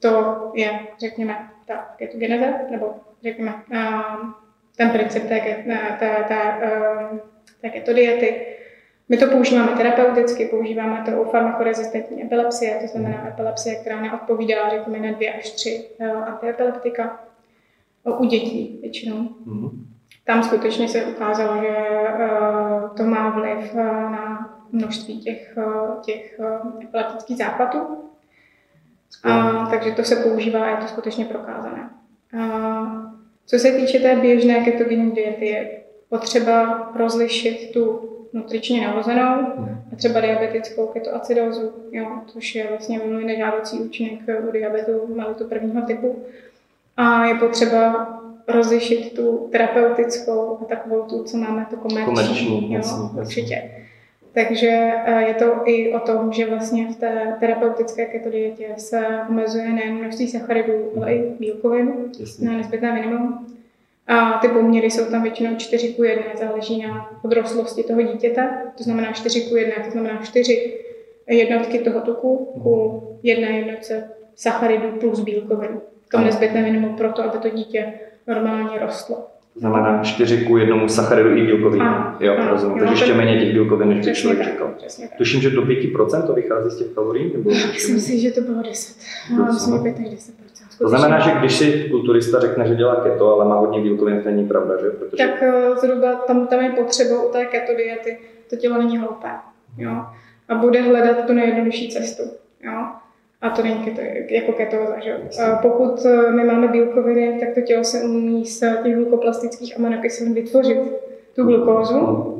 to 0.00 0.52
je, 0.54 0.80
řekněme, 0.98 1.50
ta 1.66 1.94
ketogeneze, 1.96 2.54
nebo 2.70 2.94
řekněme, 3.22 3.54
uh, 3.72 4.30
ten 4.76 4.90
princip 4.90 5.22
té, 5.22 5.40
té, 5.40 5.96
té, 5.98 6.24
té, 6.28 6.54
uh, 7.12 7.18
té 7.60 7.68
ketodiety. 7.68 8.46
My 9.10 9.16
to 9.16 9.26
používáme 9.26 9.72
terapeuticky, 9.76 10.46
používáme 10.46 11.02
to 11.04 11.22
u 11.22 11.24
farmakorezistentní 11.24 12.22
epilepsie, 12.22 12.78
to 12.80 12.86
znamená 12.86 13.28
epilepsie, 13.28 13.74
která 13.74 14.00
neodpovídá, 14.00 14.70
řekněme, 14.70 15.06
na 15.06 15.16
dvě 15.16 15.32
až 15.32 15.50
tři 15.50 15.84
uh, 16.00 16.28
antiepileptika. 16.28 17.20
U 18.18 18.24
dětí 18.24 18.78
většinou. 18.82 19.16
Mm-hmm. 19.16 19.70
Tam 20.24 20.42
skutečně 20.42 20.88
se 20.88 21.04
ukázalo, 21.04 21.62
že 21.62 21.68
uh, 21.68 22.96
to 22.96 23.04
má 23.04 23.30
vliv 23.30 23.74
uh, 23.74 23.80
na 24.12 24.56
množství 24.72 25.20
těch, 25.20 25.58
těch 26.02 26.40
epileptických 26.84 27.36
zápatů. 27.36 27.78
Uh, 27.78 29.70
takže 29.70 29.92
to 29.92 30.04
se 30.04 30.16
používá 30.16 30.64
a 30.64 30.70
je 30.70 30.76
to 30.76 30.86
skutečně 30.86 31.24
prokázané. 31.24 31.90
Uh, 32.34 32.88
co 33.46 33.58
se 33.58 33.72
týče 33.72 33.98
té 33.98 34.16
běžné 34.16 34.64
ketogenní 34.64 35.10
diety, 35.10 35.46
je 35.46 35.80
potřeba 36.08 36.90
rozlišit 36.96 37.72
tu 37.72 38.09
nutričně 38.32 38.86
nahozenou 38.86 39.46
a 39.92 39.96
třeba 39.96 40.20
diabetickou 40.20 40.86
ketoacidózu, 40.86 41.72
jo, 41.92 42.06
což 42.26 42.54
je 42.54 42.66
vlastně 42.68 42.98
velmi 42.98 43.24
nežádoucí 43.24 43.78
účinek 43.78 44.20
u 44.48 44.52
diabetu 44.52 45.14
malitu 45.16 45.44
prvního 45.44 45.82
typu. 45.82 46.24
A 46.96 47.24
je 47.24 47.34
potřeba 47.34 48.16
rozlišit 48.48 49.14
tu 49.14 49.48
terapeutickou 49.52 50.58
a 50.60 50.64
takovou 50.64 51.02
tu, 51.02 51.24
co 51.24 51.36
máme, 51.36 51.66
tu 51.70 51.76
komerční. 51.76 52.04
komerční 52.04 52.72
jo, 52.72 52.78
jasný, 52.78 53.10
určitě. 53.18 53.70
Takže 54.34 54.92
eh, 55.04 55.22
je 55.22 55.34
to 55.34 55.44
i 55.64 55.94
o 55.94 56.00
tom, 56.00 56.32
že 56.32 56.50
vlastně 56.50 56.86
v 56.92 56.96
té 56.96 57.36
terapeutické 57.40 58.06
ketodietě 58.06 58.66
se 58.76 59.00
omezuje 59.28 59.72
nejen 59.72 59.94
množství 59.94 60.28
sacharidů, 60.28 60.92
ale 60.96 61.14
i 61.14 61.32
bílkovin 61.38 61.92
na 62.42 62.52
nezbytné 62.52 62.92
minimum. 62.92 63.46
A 64.10 64.38
ty 64.38 64.48
poměry 64.48 64.90
jsou 64.90 65.04
tam 65.04 65.22
většinou 65.22 65.56
4 65.56 65.94
ku 65.94 66.02
1, 66.02 66.24
záleží 66.38 66.82
na 66.82 67.10
odrostlosti 67.24 67.82
toho 67.82 68.02
dítěte, 68.02 68.72
to 68.78 68.84
znamená 68.84 69.12
4 69.12 69.40
ku 69.40 69.56
1, 69.56 69.84
to 69.84 69.90
znamená 69.90 70.22
4 70.22 70.78
jednotky 71.26 71.78
toho 71.78 72.00
tuku 72.00 72.60
ku 72.62 73.02
jedné 73.22 73.58
jednotce 73.58 74.10
sacharidů 74.34 74.98
plus 75.00 75.20
bílkovin. 75.20 75.80
To 76.10 76.18
nezbytné 76.18 76.62
minimum 76.62 76.96
pro 76.96 77.12
to, 77.12 77.24
aby 77.24 77.38
to 77.38 77.48
dítě 77.48 77.92
normálně 78.26 78.78
rostlo. 78.78 79.26
To 79.54 79.60
znamená 79.60 80.02
4 80.02 80.44
ku 80.44 80.56
jednomu 80.56 80.88
sacharidu 80.88 81.36
i 81.36 81.42
bílkovin. 81.46 81.82
Jo, 82.20 82.36
ano, 82.38 82.50
rozumím. 82.50 82.78
Takže 82.78 82.92
ještě 82.92 83.14
méně 83.14 83.40
těch 83.40 83.52
bílkovin, 83.52 83.88
než 83.88 84.06
by 84.06 84.14
člověk 84.14 84.44
čekal. 84.44 84.74
Tuším, 85.18 85.40
že 85.40 85.50
do 85.50 85.62
5% 85.62 86.26
to 86.26 86.34
vychází 86.34 86.70
z 86.70 86.76
těch 86.76 86.86
kalorií? 86.86 87.32
Nebo 87.32 87.50
Myslím 87.50 88.00
si, 88.00 88.20
že 88.20 88.30
to 88.30 88.40
bylo 88.40 88.62
10. 88.62 88.96
No, 89.38 89.44
myslím, 89.44 89.82
5 89.82 89.96
až 89.98 90.10
10 90.10 90.40
to 90.80 90.88
znamená, 90.88 91.20
že 91.20 91.30
když 91.30 91.56
si 91.56 91.88
kulturista 91.90 92.40
řekne, 92.40 92.68
že 92.68 92.74
dělá 92.74 92.96
keto, 92.96 93.34
ale 93.34 93.44
má 93.44 93.54
hodně 93.54 93.80
bílkovin, 93.80 94.22
to 94.22 94.28
není 94.28 94.48
pravda, 94.48 94.74
že? 94.80 94.90
Protože... 94.90 95.26
Tak 95.26 95.42
eh, 95.42 95.76
zhruba 95.76 96.14
tam, 96.14 96.46
tam 96.46 96.60
je 96.60 96.70
potřeba 96.70 97.22
u 97.22 97.32
té 97.32 97.44
keto 97.44 97.74
diety, 97.76 98.18
to 98.50 98.56
tělo 98.56 98.78
není 98.78 98.98
hloupé. 98.98 99.28
Jo? 99.76 100.06
A 100.48 100.54
bude 100.54 100.82
hledat 100.82 101.26
tu 101.26 101.32
nejjednodušší 101.32 101.90
cestu. 101.90 102.22
Jo? 102.62 102.86
A 103.42 103.50
to 103.50 103.62
není 103.62 103.84
keto, 103.84 104.00
jako 104.30 104.52
ketóza. 104.52 105.00
Že? 105.00 105.16
A 105.42 105.56
pokud 105.56 106.04
eh, 106.04 106.32
my 106.32 106.44
máme 106.44 106.68
bílkoviny, 106.68 107.40
tak 107.40 107.54
to 107.54 107.60
tělo 107.60 107.84
se 107.84 108.02
umí 108.02 108.46
z 108.46 108.60
těch 108.82 108.94
glukoplastických 108.94 109.78
aminokyselin 109.78 110.34
vytvořit 110.34 110.78
tu 111.34 111.44
glukózu 111.44 112.36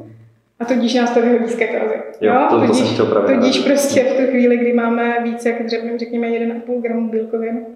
a 0.60 0.64
tudíž 0.64 0.94
nás 0.94 1.14
to 1.14 1.22
vyhodí 1.22 1.46
z 1.46 1.56
ketózy. 1.56 1.94
Jo, 2.20 2.34
jo? 2.34 2.46
To, 2.50 2.66
tudíž, 2.66 2.96
to 2.96 3.22
tudíž 3.26 3.58
prostě 3.58 4.04
v 4.04 4.16
tu 4.16 4.30
chvíli, 4.30 4.56
kdy 4.56 4.72
máme 4.72 5.22
více, 5.22 5.48
jak 5.48 5.68
řekněme 5.98 6.28
1,5 6.28 6.80
gramu 6.80 7.10
bílkovin, 7.10 7.66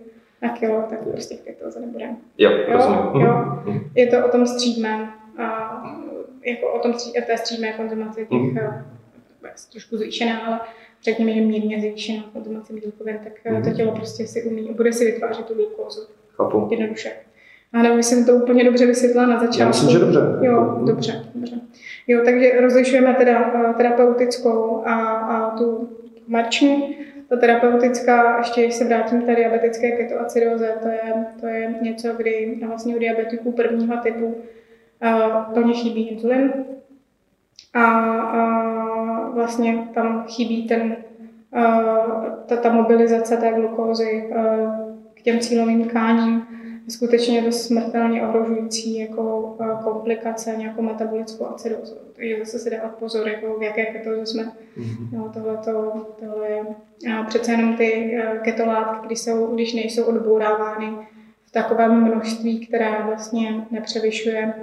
na 0.43 0.49
kilo, 0.49 0.85
tak 0.91 0.99
prostě 1.09 1.37
v 1.37 1.41
ketóze 1.41 1.81
nebudeme. 1.81 2.17
Jo, 2.39 2.51
jo, 2.51 3.13
jo. 3.21 3.63
Je 3.95 4.07
to 4.07 4.27
o 4.27 4.29
tom 4.29 4.47
střídmém, 4.47 5.09
a 5.39 5.83
jako 6.45 6.73
o 6.73 6.79
tom 6.79 6.95
stří, 6.95 7.13
té 7.27 7.37
střídmé 7.37 7.73
konzumaci 7.73 8.21
těch, 8.21 8.41
mm. 8.41 8.59
trošku 9.73 9.97
zvýšená, 9.97 10.41
ale 10.47 10.61
řekněme, 11.05 11.33
že 11.33 11.40
mírně 11.40 11.81
zvýšená 11.81 12.31
konzumace 12.33 12.73
bílkovin, 12.73 13.19
tak 13.25 13.53
mm. 13.53 13.62
to 13.62 13.71
tělo 13.71 13.93
prostě 13.93 14.27
si 14.27 14.43
umí, 14.43 14.73
bude 14.77 14.93
si 14.93 15.05
vytvářet 15.05 15.47
tu 15.47 15.55
glukózu. 15.55 16.01
Chápu. 16.29 16.69
Jednoduše. 16.71 17.12
A 17.73 17.83
nebo 17.83 17.99
jsem 17.99 18.25
to 18.25 18.33
úplně 18.33 18.64
dobře 18.64 18.87
vysvětlila 18.87 19.27
na 19.27 19.40
začátku. 19.40 19.61
Já 19.61 19.69
myslím, 19.69 19.90
že 19.90 19.99
dobře. 19.99 20.21
Jo, 20.40 20.83
dobře, 20.87 21.25
dobře. 21.35 21.61
Jo, 22.07 22.21
takže 22.25 22.61
rozlišujeme 22.61 23.14
teda 23.14 23.53
terapeutickou 23.77 24.83
a, 24.85 24.95
a 25.11 25.57
tu 25.59 25.88
marční 26.27 26.97
ta 27.29 27.37
terapeutická, 27.37 28.38
ještě 28.38 28.62
když 28.62 28.75
se 28.75 28.85
vrátím 28.85 29.23
k 29.23 29.35
diabetické 29.35 29.90
ketoacidoze, 29.90 30.75
to 30.83 30.88
je, 30.88 31.27
to 31.40 31.47
je 31.47 31.75
něco, 31.83 32.09
kdy 32.17 32.59
vlastně 32.67 32.97
u 32.97 32.99
diabetiků 32.99 33.53
prvního 33.53 33.97
typu 33.97 34.35
plně 35.55 35.75
chybí 35.75 36.09
inzulin 36.09 36.53
a 37.75 39.29
uh, 39.29 39.35
vlastně 39.35 39.88
tam 39.95 40.25
chybí 40.29 40.69
ten, 40.69 40.97
ta, 42.47 42.57
ta 42.57 42.73
mobilizace 42.73 43.37
té 43.37 43.53
glukózy 43.53 44.31
k 45.14 45.23
těm 45.23 45.38
cílovým 45.38 45.88
tkáním 45.88 46.47
skutečně 46.88 47.43
to 47.43 47.53
smrtelně 47.53 48.23
ohrožující 48.23 48.99
jako 48.99 49.57
komplikace, 49.85 50.55
nějakou 50.57 50.83
metabolickou 50.83 51.47
acidózu. 51.47 51.95
Takže 52.12 52.37
zase 52.38 52.59
si 52.59 52.71
dávat 52.71 52.95
pozor, 52.95 53.29
jako 53.29 53.59
v 53.59 53.62
jaké 53.62 53.87
ketoze 53.87 54.27
jsme. 54.27 54.43
Mm-hmm. 54.43 55.09
No, 55.12 55.31
tohle, 55.35 55.57
to, 55.57 56.07
tohle 56.21 56.51
je 56.51 56.62
a 57.14 57.23
přece 57.23 57.53
jenom 57.53 57.77
ty 57.77 58.19
ketolátky, 58.43 59.07
když, 59.07 59.19
jsou, 59.19 59.55
když 59.55 59.75
nejsou 59.75 60.05
odbourávány 60.05 60.87
v 61.45 61.53
takovém 61.53 62.05
množství, 62.05 62.67
které 62.67 63.03
vlastně 63.07 63.67
nepřevyšuje 63.71 64.55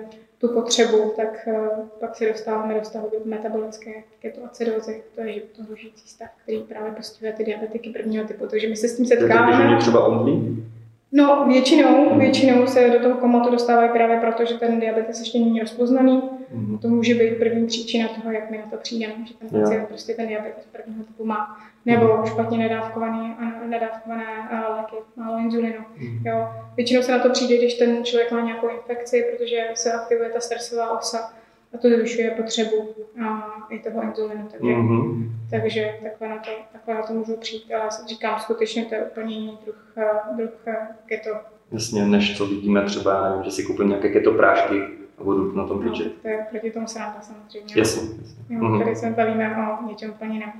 tu 0.42 0.48
potřebu, 0.48 1.14
tak 1.16 1.48
uh, 1.48 1.88
pak 2.00 2.16
se 2.16 2.30
dostáváme 2.30 2.74
do 2.74 2.86
stavu 2.86 3.08
metabolické 3.26 3.92
ketoacidózy, 4.20 5.04
to 5.16 5.22
je 5.22 5.34
životohlužící 5.34 6.08
stav, 6.08 6.30
který 6.44 6.60
právě 6.60 6.92
postihuje 6.92 7.34
ty 7.34 7.44
diabetiky 7.44 7.90
prvního 7.90 8.28
typu. 8.28 8.48
Takže 8.48 8.68
my 8.68 8.76
se 8.76 8.88
s 8.88 8.98
tím 8.98 9.06
setkáváme. 9.06 9.58
Takže 9.58 9.76
třeba 9.76 10.08
omdlí? 10.08 10.66
No, 11.12 11.46
většinou, 11.48 12.20
většinou 12.20 12.68
se 12.68 12.90
do 12.90 13.00
toho 13.00 13.16
komatu 13.16 13.52
dostávají 13.52 13.90
právě 13.90 14.20
proto, 14.20 14.46
že 14.46 14.54
ten 14.54 14.80
diabetes 14.80 15.20
ještě 15.20 15.40
není 15.40 15.60
rozpoznaný. 15.60 16.22
Mm-hmm. 16.56 16.80
To 16.80 16.88
může 16.88 17.16
být 17.16 17.38
první 17.40 17.68
příčina 17.68 18.08
toho, 18.08 18.32
jak 18.32 18.52
my 18.52 18.58
na 18.58 18.64
to 18.70 18.78
přijdeme, 18.78 19.14
že 19.28 19.34
ten 19.34 19.50
pacient 19.50 19.88
prostě 19.88 20.14
ten 20.14 20.28
diabetes 20.28 20.66
prvního 20.72 21.04
typu 21.04 21.26
má. 21.26 21.58
Nebo 21.86 22.06
mm-hmm. 22.06 22.26
špatně 22.26 22.58
nedávkované, 22.58 23.36
nedávkované 23.70 24.26
léky, 24.78 24.96
málo 25.16 25.40
inzulinu. 25.40 25.80
Mm-hmm. 25.98 26.22
Jo. 26.26 26.48
Většinou 26.76 27.02
se 27.02 27.12
na 27.12 27.20
to 27.20 27.30
přijde, 27.30 27.58
když 27.58 27.74
ten 27.74 28.04
člověk 28.04 28.32
má 28.32 28.42
nějakou 28.42 28.68
infekci, 28.70 29.26
protože 29.32 29.58
se 29.74 29.94
aktivuje 29.94 30.30
ta 30.30 30.40
stresová 30.40 31.00
osa 31.00 31.34
a 31.74 31.78
to 31.78 31.90
zvyšuje 31.90 32.32
potřebu 32.32 32.96
a, 33.26 33.52
i 33.70 33.80
toho 33.80 34.04
inzulinu. 34.04 34.48
Takže, 34.52 34.72
mm-hmm. 34.72 35.30
takže 35.52 35.96
takhle, 36.04 36.30
na 36.30 36.38
to, 36.38 36.50
takhle 36.72 36.96
na 36.96 37.02
to 37.02 37.14
můžu 37.14 37.38
přijít. 37.38 37.74
Ale 37.74 37.90
říkám, 38.08 38.40
skutečně 38.40 38.86
to 38.86 38.96
je 38.96 39.04
úplně 39.04 39.36
jiný 39.36 39.58
druh, 39.66 39.96
druh 40.38 40.66
keto. 41.06 41.30
Jasně, 41.72 42.06
než 42.06 42.38
co 42.38 42.46
vidíme 42.46 42.84
třeba, 42.84 43.30
nevím, 43.30 43.44
že 43.44 43.52
si 43.52 43.64
koupím 43.64 43.88
nějaké 43.88 44.10
keto 44.10 44.32
prášky 44.32 44.76
budu 45.24 45.56
na 45.58 45.68
tom 45.68 45.86
No, 45.86 45.92
to 46.22 46.28
je 46.28 46.46
proti 46.50 46.72
tomu 46.72 46.88
se 46.88 47.00
nám 47.00 47.16
samozřejmě. 47.22 47.74
Jasně. 47.76 48.10
mm-hmm. 48.50 48.84
Tady 48.84 48.96
se 48.96 49.10
bavíme 49.10 49.56
o 49.82 49.88
něčem 49.88 50.10
úplně 50.10 50.34
jiném. 50.34 50.52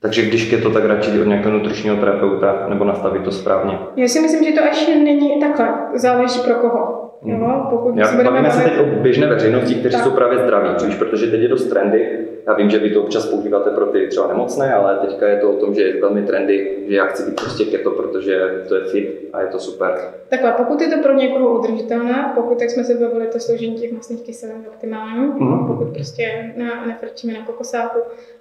Takže 0.00 0.22
když 0.22 0.50
keto, 0.50 0.70
tak 0.70 0.84
radši 0.84 1.20
od 1.20 1.26
nějakého 1.26 1.58
nutričního 1.58 1.96
terapeuta 1.96 2.66
nebo 2.68 2.84
nastavit 2.84 3.24
to 3.24 3.32
správně. 3.32 3.78
Já 3.96 4.08
si 4.08 4.20
myslím, 4.20 4.44
že 4.44 4.52
to 4.52 4.64
ještě 4.64 4.94
není 4.98 5.40
takhle. 5.40 5.78
Záleží 5.94 6.40
pro 6.40 6.54
koho. 6.54 7.01
Jo, 7.24 7.66
pokud 7.70 7.96
Já, 7.96 8.06
se 8.06 8.16
budeme 8.16 8.50
se 8.50 8.62
teď 8.62 8.80
o 8.80 8.84
běžné 8.84 9.26
veřejnosti, 9.26 9.74
kteří 9.74 9.96
tak. 9.96 10.04
jsou 10.04 10.10
právě 10.10 10.38
zdraví, 10.38 10.86
víš, 10.86 10.94
protože 10.94 11.26
teď 11.26 11.40
je 11.40 11.48
dost 11.48 11.64
trendy. 11.64 12.18
Já 12.46 12.54
vím, 12.54 12.70
že 12.70 12.78
vy 12.78 12.90
to 12.90 13.02
občas 13.02 13.26
používáte 13.26 13.70
pro 13.70 13.86
ty 13.86 14.06
třeba 14.08 14.28
nemocné, 14.28 14.74
ale 14.74 14.96
teďka 14.96 15.28
je 15.28 15.36
to 15.36 15.50
o 15.50 15.60
tom, 15.60 15.74
že 15.74 15.82
je 15.82 16.00
velmi 16.00 16.22
trendy, 16.22 16.76
že 16.88 16.96
já 16.96 17.06
chci 17.06 17.22
být 17.30 17.40
prostě 17.40 17.64
keto, 17.64 17.90
protože 17.90 18.64
to 18.68 18.74
je 18.74 18.84
fit 18.84 19.28
a 19.32 19.40
je 19.40 19.46
to 19.46 19.58
super. 19.58 19.94
Takhle, 20.28 20.52
pokud 20.52 20.80
je 20.80 20.88
to 20.88 21.02
pro 21.02 21.12
někoho 21.12 21.58
udržitelné, 21.58 22.32
pokud 22.34 22.58
tak 22.58 22.70
jsme 22.70 22.84
se 22.84 22.94
bavili 22.94 23.26
to 23.26 23.40
složení 23.40 23.74
těch 23.74 23.92
masných 23.92 24.22
kyselin 24.22 24.64
optimální, 24.68 25.28
mm-hmm. 25.28 25.66
pokud 25.66 25.94
prostě 25.94 26.52
ne, 26.56 26.70
nefrčíme 26.86 27.32
na 27.32 27.46
kokosáku, 27.46 27.98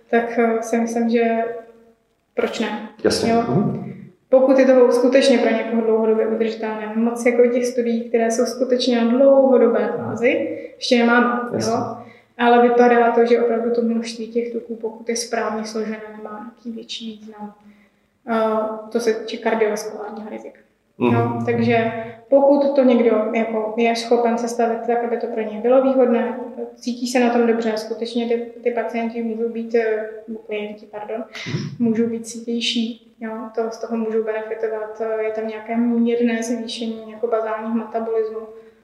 tak 0.10 0.40
eh, 0.40 0.58
si 0.62 0.78
myslím, 0.78 1.10
že 1.10 1.24
proč 2.36 2.60
ne? 2.60 2.90
Jasně. 3.04 3.32
Jo? 3.32 3.44
Mm-hmm. 3.48 3.92
Pokud 4.32 4.60
je 4.60 4.66
to 4.66 4.92
skutečně 4.92 5.38
pro 5.38 5.50
někoho 5.50 5.82
dlouhodobě 5.82 6.28
udržitelné, 6.28 6.94
moc 6.96 7.26
jako 7.26 7.48
těch 7.48 7.66
studií, 7.66 8.10
které 8.10 8.32
jsou 8.32 8.46
skutečně 8.46 9.02
na 9.02 9.12
dlouhodobé 9.12 9.94
fázi, 9.98 10.60
ještě 10.76 10.98
nemáme. 10.98 11.50
Jo? 11.54 11.98
Ale 12.38 12.62
vypadá 12.62 13.12
to, 13.12 13.26
že 13.26 13.42
opravdu 13.42 13.72
to 13.72 13.82
množství 13.82 14.28
těch 14.28 14.52
tuků, 14.52 14.76
pokud 14.76 15.10
je 15.10 15.16
správně 15.16 15.66
složené, 15.66 16.02
nemá 16.18 16.40
nějaký 16.40 16.72
větší 16.72 17.12
význam. 17.12 17.56
Uh, 18.30 18.90
to 18.90 19.00
se 19.00 19.14
týče 19.14 19.38
kardiovaskulárního 19.38 20.30
rizika. 20.30 20.60
Mm. 21.02 21.14
No, 21.14 21.40
takže 21.46 21.92
pokud 22.30 22.76
to 22.76 22.84
někdo 22.84 23.26
jako 23.34 23.74
je 23.78 23.96
schopen 23.96 24.38
sestavit 24.38 24.80
tak, 24.88 25.04
aby 25.04 25.18
to 25.18 25.28
pro 25.28 25.42
ně 25.42 25.60
bylo 25.62 25.82
výhodné, 25.82 26.40
cítí 26.76 27.08
se 27.08 27.20
na 27.20 27.30
tom 27.30 27.48
dobře, 27.48 27.74
skutečně 27.78 28.28
ty, 28.28 28.52
ty 28.64 28.72
pacienti 28.72 29.24
můžou 29.24 29.50
být, 29.50 29.76
eh, 29.76 30.10
klienti, 30.46 30.86
pardon, 30.86 31.24
mm. 31.48 31.88
můžou 31.88 32.08
být 32.08 32.28
sítější, 32.28 33.14
jo, 33.20 33.32
to, 33.56 33.62
z 33.72 33.78
toho 33.78 33.98
můžou 33.98 34.24
benefitovat, 34.24 35.02
eh, 35.02 35.24
je 35.24 35.32
tam 35.32 35.48
nějaké 35.48 35.78
mírné 35.78 36.44
zvýšení 36.44 37.12
jako 37.12 37.28
bazálního 37.28 37.76
metabolismu, 37.76 38.40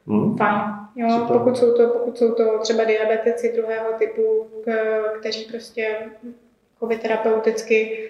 mm. 0.05 0.37
fajn. 0.37 0.61
Jo, 0.95 1.25
pokud, 1.27 1.57
jsou 1.57 1.73
to, 1.73 1.87
pokud 1.87 2.17
jsou 2.17 2.31
to 2.31 2.59
třeba 2.59 2.83
diabetici 2.83 3.53
druhého 3.55 3.93
typu, 3.97 4.47
kteří 5.19 5.45
prostě 5.45 5.97
covid 6.79 7.01
terapeuticky 7.01 8.09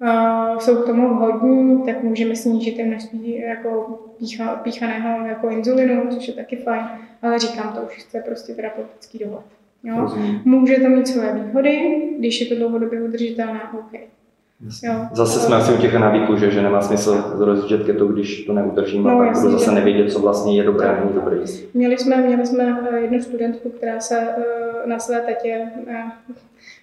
uh, 0.00 0.58
jsou 0.58 0.76
k 0.76 0.86
tomu 0.86 1.14
vhodní, 1.14 1.82
tak 1.86 2.02
můžeme 2.02 2.36
snížit 2.36 2.84
množství 2.84 3.38
jako 3.40 3.98
pícha, 4.18 4.56
píchaného 4.56 5.26
jako 5.26 5.48
inzulinu, 5.48 6.08
což 6.10 6.28
je 6.28 6.34
taky 6.34 6.56
fajn, 6.56 6.84
ale 7.22 7.38
říkám, 7.38 7.72
to 7.72 7.80
už 7.80 7.92
chce 7.92 8.20
prostě 8.20 8.52
terapeutický 8.52 9.18
dohled. 9.18 9.44
Jo? 9.84 10.08
Může 10.44 10.76
to 10.76 10.88
mít 10.88 11.08
své 11.08 11.32
výhody, 11.32 12.02
když 12.18 12.40
je 12.40 12.46
to 12.46 12.54
dlouhodobě 12.54 13.02
udržitelné, 13.02 13.60
OK. 13.78 14.00
Jo. 14.82 14.92
Zase 15.12 15.40
jsme 15.40 15.56
asi 15.56 15.72
u 15.72 15.76
těch 15.76 15.94
návyků, 15.94 16.36
že, 16.36 16.50
že 16.50 16.62
nemá 16.62 16.82
smysl 16.82 17.34
rozjíždět 17.38 17.86
keto, 17.86 18.06
když 18.06 18.44
to 18.44 18.52
neudržím 18.52 19.02
no, 19.02 19.10
a 19.10 19.26
pak 19.26 19.38
budu 19.38 19.50
zase 19.50 19.72
nevědět, 19.72 20.12
co 20.12 20.20
vlastně 20.20 20.56
je 20.56 20.64
dobré 20.64 20.88
a 20.88 21.00
není 21.00 21.14
dobré. 21.14 21.36
Měli 21.74 21.98
jsme, 21.98 22.16
měli 22.16 22.46
jsme 22.46 22.88
eh, 22.90 23.00
jednu 23.00 23.20
studentku, 23.20 23.70
která 23.70 24.00
se 24.00 24.20
eh, 24.20 24.86
na 24.86 24.98
své 24.98 25.20
tetě 25.20 25.66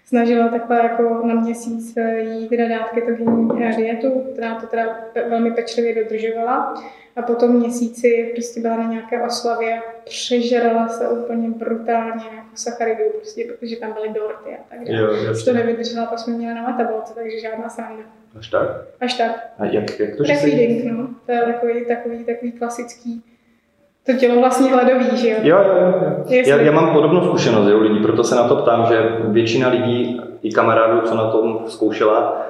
snažila 0.05 0.47
takhle 0.47 0.77
jako 0.77 1.21
na 1.27 1.33
měsíc 1.33 1.97
eh, 1.97 2.19
jít 2.19 2.51
na 2.51 2.67
dát 2.67 2.89
ketogenní 2.89 3.49
dietu, 3.77 4.23
která 4.33 4.55
to 4.55 4.67
teda 4.67 4.99
velmi 5.29 5.51
pečlivě 5.51 6.03
dodržovala. 6.03 6.83
A 7.15 7.21
po 7.21 7.35
tom 7.35 7.51
měsíci 7.51 8.31
prostě 8.33 8.59
byla 8.59 8.77
na 8.77 8.89
nějaké 8.89 9.23
oslavě, 9.23 9.81
přežrala 10.05 10.87
se 10.87 11.09
úplně 11.09 11.49
brutálně 11.49 12.23
jako 12.35 12.49
sacharidů, 12.55 13.03
prostě, 13.17 13.45
protože 13.45 13.75
tam 13.75 13.93
byly 13.93 14.09
dorty 14.09 14.49
a 14.49 14.63
tak 14.69 14.87
dále. 14.87 15.31
Už 15.31 15.43
to 15.43 15.53
nevydržela, 15.53 16.05
pak 16.05 16.19
jsme 16.19 16.33
měli 16.33 16.55
na 16.55 16.71
metabolce, 16.71 17.13
takže 17.13 17.39
žádná 17.39 17.69
sranda. 17.69 18.03
Až 18.39 18.47
tak? 18.47 18.69
Až 18.99 19.13
tak. 19.13 19.53
A 19.59 19.65
jak, 19.65 19.99
jak 19.99 20.15
to, 20.15 20.23
že 20.23 20.35
Feeding, 20.35 20.85
no. 20.85 21.09
To 21.25 21.31
je 21.31 21.41
takový, 21.41 21.85
takový, 21.85 22.23
takový 22.25 22.51
klasický 22.51 23.23
to 24.05 24.13
tělo 24.13 24.39
vlastně 24.39 24.71
hladový, 24.71 25.17
že 25.17 25.29
jo? 25.29 25.37
Jo, 25.41 25.57
jo, 25.57 25.93
jo. 26.29 26.41
Já, 26.45 26.61
já 26.61 26.71
mám 26.71 26.93
podobnou 26.93 27.25
zkušenost 27.25 27.67
u 27.67 27.79
lidí, 27.79 27.99
proto 27.99 28.23
se 28.23 28.35
na 28.35 28.47
to 28.47 28.55
ptám, 28.55 28.85
že 28.85 29.09
většina 29.23 29.69
lidí 29.69 30.21
i 30.43 30.51
kamarádů, 30.51 31.01
co 31.07 31.15
na 31.15 31.31
tom 31.31 31.59
zkoušela, 31.67 32.45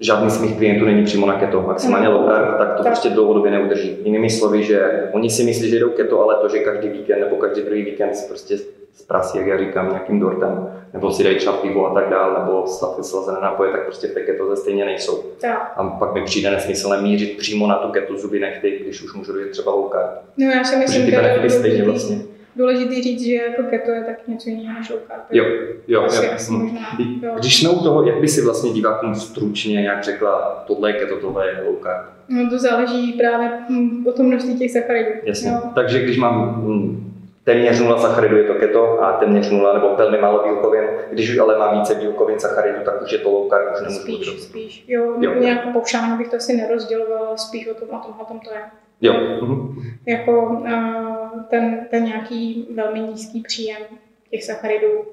žádný 0.00 0.30
z 0.30 0.40
mých 0.42 0.56
klientů 0.56 0.84
není 0.84 1.04
přímo 1.04 1.26
na 1.26 1.34
keto, 1.34 1.62
maximálně 1.62 2.08
low 2.08 2.28
carb, 2.28 2.58
tak 2.58 2.76
to 2.76 2.82
tak. 2.82 2.86
prostě 2.86 3.10
dlouhodobě 3.10 3.50
neudrží. 3.50 3.96
Jinými 4.04 4.30
slovy, 4.30 4.62
že 4.62 5.08
oni 5.12 5.30
si 5.30 5.44
myslí, 5.44 5.70
že 5.70 5.78
jdou 5.78 5.90
keto, 5.90 6.22
ale 6.22 6.34
to, 6.34 6.48
že 6.48 6.58
každý 6.58 6.88
víkend 6.88 7.20
nebo 7.20 7.36
každý 7.36 7.62
druhý 7.62 7.82
víkend 7.82 8.12
prostě 8.28 8.56
zprasí, 8.96 9.38
jak 9.38 9.46
já 9.46 9.58
říkám, 9.58 9.88
nějakým 9.88 10.20
dortem, 10.20 10.68
nebo 10.92 11.12
si 11.12 11.24
dají 11.24 11.36
třeba 11.36 11.56
pivo 11.56 11.90
a 11.90 11.94
tak 11.94 12.10
dále, 12.10 12.40
nebo 12.40 12.64
slazené 13.02 13.38
nápoje, 13.42 13.72
tak 13.72 13.84
prostě 13.84 14.06
v 14.06 14.14
té 14.14 14.20
ketoze 14.20 14.56
stejně 14.56 14.84
nejsou. 14.84 15.24
Tak. 15.40 15.72
A 15.76 15.84
pak 15.84 16.14
mi 16.14 16.24
přijde 16.24 16.50
nesmyslné 16.50 17.00
mířit 17.00 17.36
přímo 17.38 17.66
na 17.66 17.74
tu 17.74 17.88
keto 17.88 18.18
zuby 18.18 18.40
nechty, 18.40 18.78
když 18.84 19.02
už 19.02 19.14
můžu 19.14 19.32
dojít 19.32 19.50
třeba 19.50 19.72
low 19.72 19.90
carb. 19.92 20.10
No 20.36 20.46
já 20.46 20.64
si 20.64 20.76
myslím, 20.76 21.10
že 21.10 21.38
ty 21.42 21.50
stejně 21.50 21.84
vlastně 21.84 22.18
důležitý 22.56 23.02
říct, 23.02 23.24
že 23.24 23.34
jako 23.34 23.62
keto 23.70 23.90
je 23.90 24.04
tak 24.04 24.28
něco 24.28 24.48
jiného 24.50 24.78
než 24.78 24.90
low 24.90 25.00
carb. 25.06 25.22
Jo, 25.30 25.44
jo, 25.88 26.02
asi, 26.02 26.26
jo. 26.26 26.32
Asi 26.34 26.52
možná, 26.52 26.80
jo. 27.22 27.32
Když 27.38 27.60
jsme 27.60 27.70
u 27.70 27.82
toho, 27.82 28.06
jak 28.06 28.20
by 28.20 28.28
si 28.28 28.44
vlastně 28.44 28.70
divákům 28.70 29.14
stručně 29.14 29.84
jak 29.84 30.04
řekla, 30.04 30.64
tohle 30.66 30.90
je 30.90 30.94
keto, 30.94 31.16
tohle 31.16 31.48
je 31.48 31.62
low 31.66 31.76
carb? 31.82 32.06
No 32.28 32.50
to 32.50 32.58
záleží 32.58 33.12
právě 33.12 33.50
hm, 33.68 34.06
o 34.06 34.12
tom 34.12 34.26
množství 34.26 34.58
těch 34.58 34.70
sacharidů. 34.70 35.10
Jasně. 35.22 35.50
Jo. 35.50 35.60
Takže 35.74 36.02
když 36.02 36.18
mám 36.18 36.62
hm, 36.66 37.15
téměř 37.46 37.80
nula 37.80 37.98
sacharidů 37.98 38.36
je 38.36 38.44
to 38.44 38.54
keto 38.54 39.02
a 39.02 39.12
téměř 39.12 39.50
nula 39.50 39.74
nebo 39.74 39.96
velmi 39.96 40.18
málo 40.18 40.42
bílkovin. 40.42 40.84
Když 41.10 41.30
už 41.30 41.38
ale 41.38 41.58
mám 41.58 41.78
více 41.78 41.94
bílkovin, 41.94 42.38
sacharidů, 42.38 42.84
tak 42.84 43.02
už 43.02 43.12
je 43.12 43.18
to 43.18 43.30
low 43.30 43.48
carb, 43.48 43.74
už 43.74 43.80
nemůžu 43.80 44.00
Spíš, 44.00 44.30
být. 44.30 44.42
spíš. 44.42 44.84
Jo, 44.88 45.14
jo. 45.20 45.34
nějak 45.34 45.72
popšáno 45.72 46.16
bych 46.16 46.28
to 46.28 46.36
asi 46.36 46.56
nerozdělovala, 46.56 47.36
spíš 47.36 47.68
o 47.68 47.74
tom, 47.74 47.88
o 47.88 47.98
tom, 47.98 48.14
o 48.20 48.24
tom 48.24 48.40
to 48.40 48.50
je. 48.50 48.60
Jo. 49.00 49.12
Mhm. 49.42 49.82
Jako 50.06 50.46
uh, 50.46 51.42
ten, 51.50 51.86
ten 51.90 52.04
nějaký 52.04 52.68
velmi 52.74 53.00
nízký 53.00 53.40
příjem 53.40 53.82
těch 54.30 54.44
sacharidů, 54.44 55.04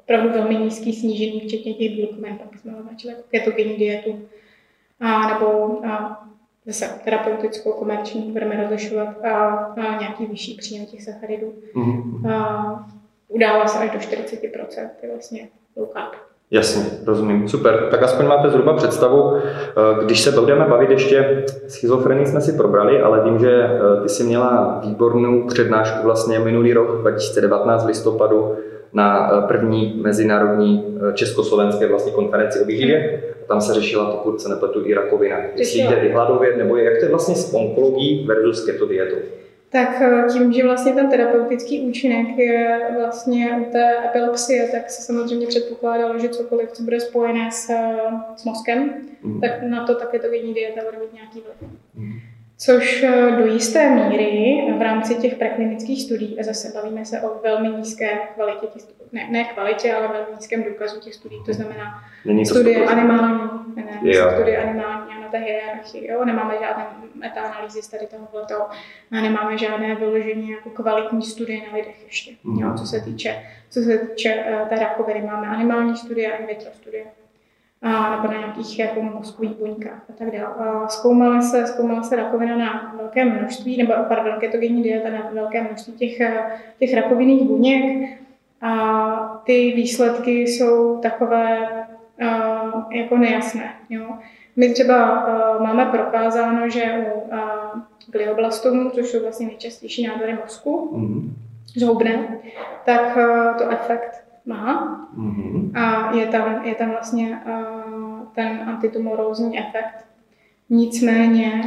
opravdu 0.00 0.30
velmi 0.30 0.54
nízký 0.54 0.92
snížení, 0.92 1.40
včetně 1.40 1.74
těch 1.74 1.90
bílkovin, 1.90 2.38
pak 2.38 2.60
jsme 2.60 2.76
označili 2.80 3.12
jako 3.12 3.24
ketogenní 3.30 3.76
dietu, 3.76 4.28
a, 5.00 5.34
nebo 5.34 5.78
a, 5.86 6.24
zase 6.66 7.00
terapeutickou, 7.04 7.72
komerční, 7.72 8.32
budeme 8.32 8.62
rozlišovat 8.62 9.24
a, 9.24 9.48
a 9.56 10.00
nějaký 10.00 10.26
vyšší 10.26 10.56
příjem 10.56 10.86
těch 10.86 11.02
sacharidů. 11.02 11.54
Mm-hmm. 11.74 12.32
A, 12.32 12.88
udává 13.28 13.66
se 13.66 13.78
až 13.78 13.90
do 13.90 13.98
40%, 13.98 14.88
je 15.02 15.10
vlastně 15.10 15.48
low 15.76 15.88
carb. 15.92 16.26
Jasně, 16.50 16.84
rozumím. 17.06 17.48
Super. 17.48 17.88
Tak 17.90 18.02
aspoň 18.02 18.26
máte 18.26 18.50
zhruba 18.50 18.72
představu. 18.72 19.36
Eh, 19.36 20.04
když 20.04 20.20
se 20.20 20.40
budeme 20.40 20.64
bavit 20.64 20.90
ještě, 20.90 21.44
schizofrenii 21.68 22.26
jsme 22.26 22.40
si 22.40 22.52
probrali, 22.52 23.02
ale 23.02 23.24
vím, 23.24 23.38
že 23.38 23.50
eh, 23.50 24.02
ty 24.02 24.08
jsi 24.08 24.24
měla 24.24 24.80
výbornou 24.84 25.46
přednášku 25.46 26.04
vlastně 26.04 26.38
minulý 26.38 26.72
rok, 26.72 27.00
2019 27.00 27.84
v 27.84 27.86
listopadu, 27.86 28.54
na 28.92 29.30
eh, 29.32 29.46
první 29.46 30.00
mezinárodní 30.02 30.98
československé 31.14 31.88
vlastně 31.88 32.12
konferenci 32.12 32.60
o 32.60 32.64
výživě. 32.64 33.22
Tam 33.48 33.60
se 33.60 33.74
řešila, 33.74 34.16
pokud 34.16 34.40
se 34.40 34.48
nepletu, 34.48 34.86
i 34.86 34.94
rakovina. 34.94 35.38
Jestli 35.56 35.80
jde 35.80 35.96
vyhladovět, 35.96 36.56
nebo 36.56 36.76
jak 36.76 36.98
to 36.98 37.04
je 37.04 37.10
vlastně 37.10 37.34
s 37.34 37.54
onkologií 37.54 38.26
versus 38.26 38.66
keto 38.66 38.86
dietou. 38.86 39.16
tak 39.68 40.00
eh, 40.00 40.24
tím, 40.32 40.52
že 40.52 40.64
vlastně 40.64 40.92
ten 40.92 41.10
terapeutický 41.10 41.80
účinek 41.80 42.38
je 42.38 42.80
vlastně 42.96 43.66
u 43.68 43.72
té 43.72 44.04
epilepsie, 44.04 44.68
tak 44.68 44.90
se 44.90 45.02
samozřejmě 45.02 45.46
předpokládalo, 45.46 46.18
že 46.18 46.28
cokoliv, 46.28 46.72
co 46.72 46.82
bude 46.82 47.00
spojené 47.00 47.50
s, 47.52 47.70
s 48.36 48.44
mozkem, 48.44 48.94
mm. 49.22 49.40
tak 49.40 49.62
na 49.62 49.86
to 49.86 49.94
také 49.94 50.18
to 50.18 50.26
dieta 50.30 50.80
bude 50.84 50.98
mít 50.98 51.14
nějaký 51.14 51.40
vliv. 51.40 51.70
Mm. 51.94 52.35
Což 52.58 53.02
eh, 53.02 53.30
do 53.38 53.46
jisté 53.46 53.90
míry 53.90 54.62
v 54.78 54.82
rámci 54.82 55.14
těch 55.14 55.34
preklinických 55.34 56.02
studií, 56.02 56.40
a 56.40 56.42
zase 56.42 56.72
bavíme 56.74 57.04
se 57.04 57.20
o 57.20 57.40
velmi 57.42 57.68
nízké 57.68 58.18
kvalitě 58.34 58.66
těch 58.66 58.82
studií, 58.82 59.08
ne, 59.12 59.28
ne 59.30 59.44
kvalitě, 59.44 59.94
ale 59.94 60.08
velmi 60.08 60.26
nízkém 60.34 60.62
důkazu 60.62 61.00
těch 61.00 61.14
studií, 61.14 61.44
to 61.46 61.52
znamená 61.52 62.04
Není 62.24 62.44
to 62.44 62.54
studie 62.54 62.86
animální, 62.86 63.50
ne, 63.76 63.84
ne, 63.84 64.00
yeah. 64.02 64.34
studie 64.34 64.62
animální 64.62 65.12
a 65.16 65.20
na 65.20 65.28
té 65.28 65.38
hierarchii, 65.38 66.10
jo, 66.10 66.24
nemáme 66.24 66.54
žádné 66.60 66.86
metaanalýzy 67.14 67.82
z 67.82 67.88
tady 67.88 68.06
tohoto, 68.06 68.54
a 69.12 69.20
nemáme 69.20 69.58
žádné 69.58 69.94
vyložení 69.94 70.50
jako 70.50 70.70
kvalitní 70.70 71.22
studie 71.22 71.60
na 71.66 71.76
lidech 71.76 72.04
ještě, 72.04 72.32
mm. 72.44 72.58
jo, 72.58 72.74
co 72.78 72.86
se 72.86 73.00
týče, 73.00 73.42
co 73.70 73.80
se 73.80 73.98
týče 73.98 74.34
uh, 74.34 74.68
té 74.68 74.74
rakoviny. 74.74 75.22
Máme 75.26 75.46
animální 75.46 75.96
studie 75.96 76.32
a 76.32 76.36
in 76.36 76.46
vitro 76.46 76.70
studie 76.72 77.04
a, 77.82 78.16
nebo 78.16 78.32
na 78.32 78.38
nějakých 78.38 78.78
jako 78.78 79.02
mozkových 79.02 79.56
buňkách 79.56 80.04
a 80.10 80.12
tak 80.12 80.30
dále. 80.30 80.54
A 80.54 80.88
zkoumala 80.88 81.42
se, 81.42 81.66
zkoumala 81.66 82.02
se 82.02 82.16
rakovina 82.16 82.56
na 82.56 82.94
velké 82.98 83.24
množství, 83.24 83.76
nebo 83.76 83.92
pardon, 84.08 84.40
ketogenní 84.40 84.82
dieta 84.82 85.10
na 85.10 85.30
velké 85.32 85.62
množství 85.62 85.92
těch, 85.92 86.18
těch 86.78 86.94
rakovinných 86.94 87.42
buněk 87.42 88.18
a 88.62 89.42
ty 89.44 89.72
výsledky 89.76 90.40
jsou 90.40 90.98
takové 90.98 91.68
uh, 92.22 92.92
jako 92.92 93.16
nejasné. 93.16 93.74
Jo. 93.90 94.06
My 94.56 94.72
třeba 94.72 95.26
uh, 95.26 95.62
máme 95.62 95.86
prokázáno, 95.86 96.68
že 96.68 97.04
u 97.14 97.20
uh, 97.20 97.38
glioblastomů, 98.06 98.90
což 98.90 99.06
jsou 99.06 99.22
vlastně 99.22 99.46
nejčastější 99.46 100.06
nádory 100.06 100.38
mozku, 100.42 100.90
mm-hmm. 100.94 101.30
zhoubné, 101.76 102.38
tak 102.84 103.16
uh, 103.16 103.58
to 103.58 103.70
efekt 103.70 104.25
má. 104.46 105.00
Mm-hmm. 105.18 105.70
A 105.74 106.12
je 106.16 106.26
tam, 106.26 106.64
je 106.64 106.74
tam 106.74 106.90
vlastně 106.90 107.40
uh, 107.46 108.26
ten 108.34 108.60
antitumorózní 108.66 109.58
efekt. 109.58 110.04
Nicméně... 110.70 111.62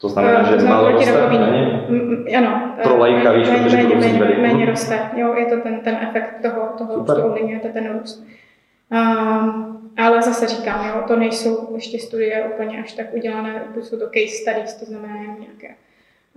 To 0.00 0.08
znamená, 0.08 0.42
že 0.42 0.66
málo 0.66 0.90
roste? 0.90 1.28
Méně, 1.28 2.38
ano. 2.38 2.74
Pro 2.82 2.96
lajka, 2.96 3.32
víš, 3.32 3.48
méně, 3.48 3.62
protože 3.62 3.76
méně, 3.76 4.18
méně, 4.18 4.38
méně 4.42 4.66
roste. 4.66 5.10
Jo, 5.16 5.34
je 5.34 5.46
to 5.46 5.60
ten, 5.60 5.80
ten 5.80 5.98
efekt 6.00 6.42
toho, 6.42 6.68
toho 6.78 6.94
růstu, 6.96 7.22
ovlivňuje 7.22 7.60
ten 7.60 7.98
růst. 7.98 8.26
Um, 8.90 9.90
ale 9.96 10.22
zase 10.22 10.46
říkám, 10.46 10.88
jo, 10.88 11.02
to 11.06 11.16
nejsou 11.16 11.74
ještě 11.74 11.98
studie 11.98 12.44
úplně 12.54 12.82
až 12.82 12.92
tak 12.92 13.14
udělané, 13.14 13.62
jsou 13.80 13.98
to 13.98 14.04
case 14.06 14.36
studies, 14.42 14.74
to 14.74 14.84
znamená 14.84 15.14
nějaké 15.16 15.74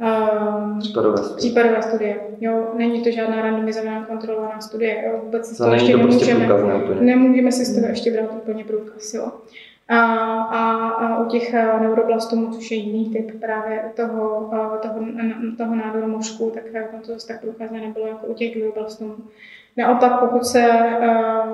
Uh, 0.02 0.80
případové 0.80 1.18
studie. 1.18 1.38
Případové 1.38 1.82
studie. 1.82 2.20
Jo, 2.40 2.74
není 2.78 3.04
to 3.04 3.12
žádná 3.12 3.42
randomizovaná 3.42 4.06
kontrolovaná 4.06 4.62
studie. 4.62 5.04
Jo, 5.06 5.20
vůbec 5.24 5.48
si 5.48 5.58
toho 5.58 5.74
ještě 5.74 5.94
to 5.94 6.00
prostě 6.00 6.34
nemůžeme, 6.34 7.02
nemůžeme 7.02 7.52
si 7.52 7.66
z 7.66 7.76
toho 7.76 7.88
ještě 7.88 8.12
brát 8.12 8.32
úplně 8.36 8.64
průkaz. 8.64 9.14
Jo. 9.14 9.32
A, 9.88 10.02
a, 10.42 10.88
a 10.90 11.20
u 11.20 11.26
těch 11.26 11.54
eh, 11.54 11.80
neuroblastomů, 11.82 12.52
což 12.52 12.72
je 12.72 12.78
jiný 12.78 13.10
typ 13.14 13.40
právě 13.40 13.92
toho, 13.96 14.52
eh, 14.54 14.88
toho, 14.88 15.06
toho 15.58 15.76
nádoru 15.76 16.08
mozku, 16.08 16.52
tak 16.54 16.64
tam 16.92 17.02
to 17.02 17.14
zase 17.14 17.28
tak 17.28 17.42
průkazné 17.42 17.82
nebylo 17.82 18.08
jako 18.08 18.28
u 18.28 18.34
těch 18.34 18.54
glioblastomů. 18.54 19.16
Naopak, 19.78 20.20
pokud 20.20 20.46
se 20.46 20.70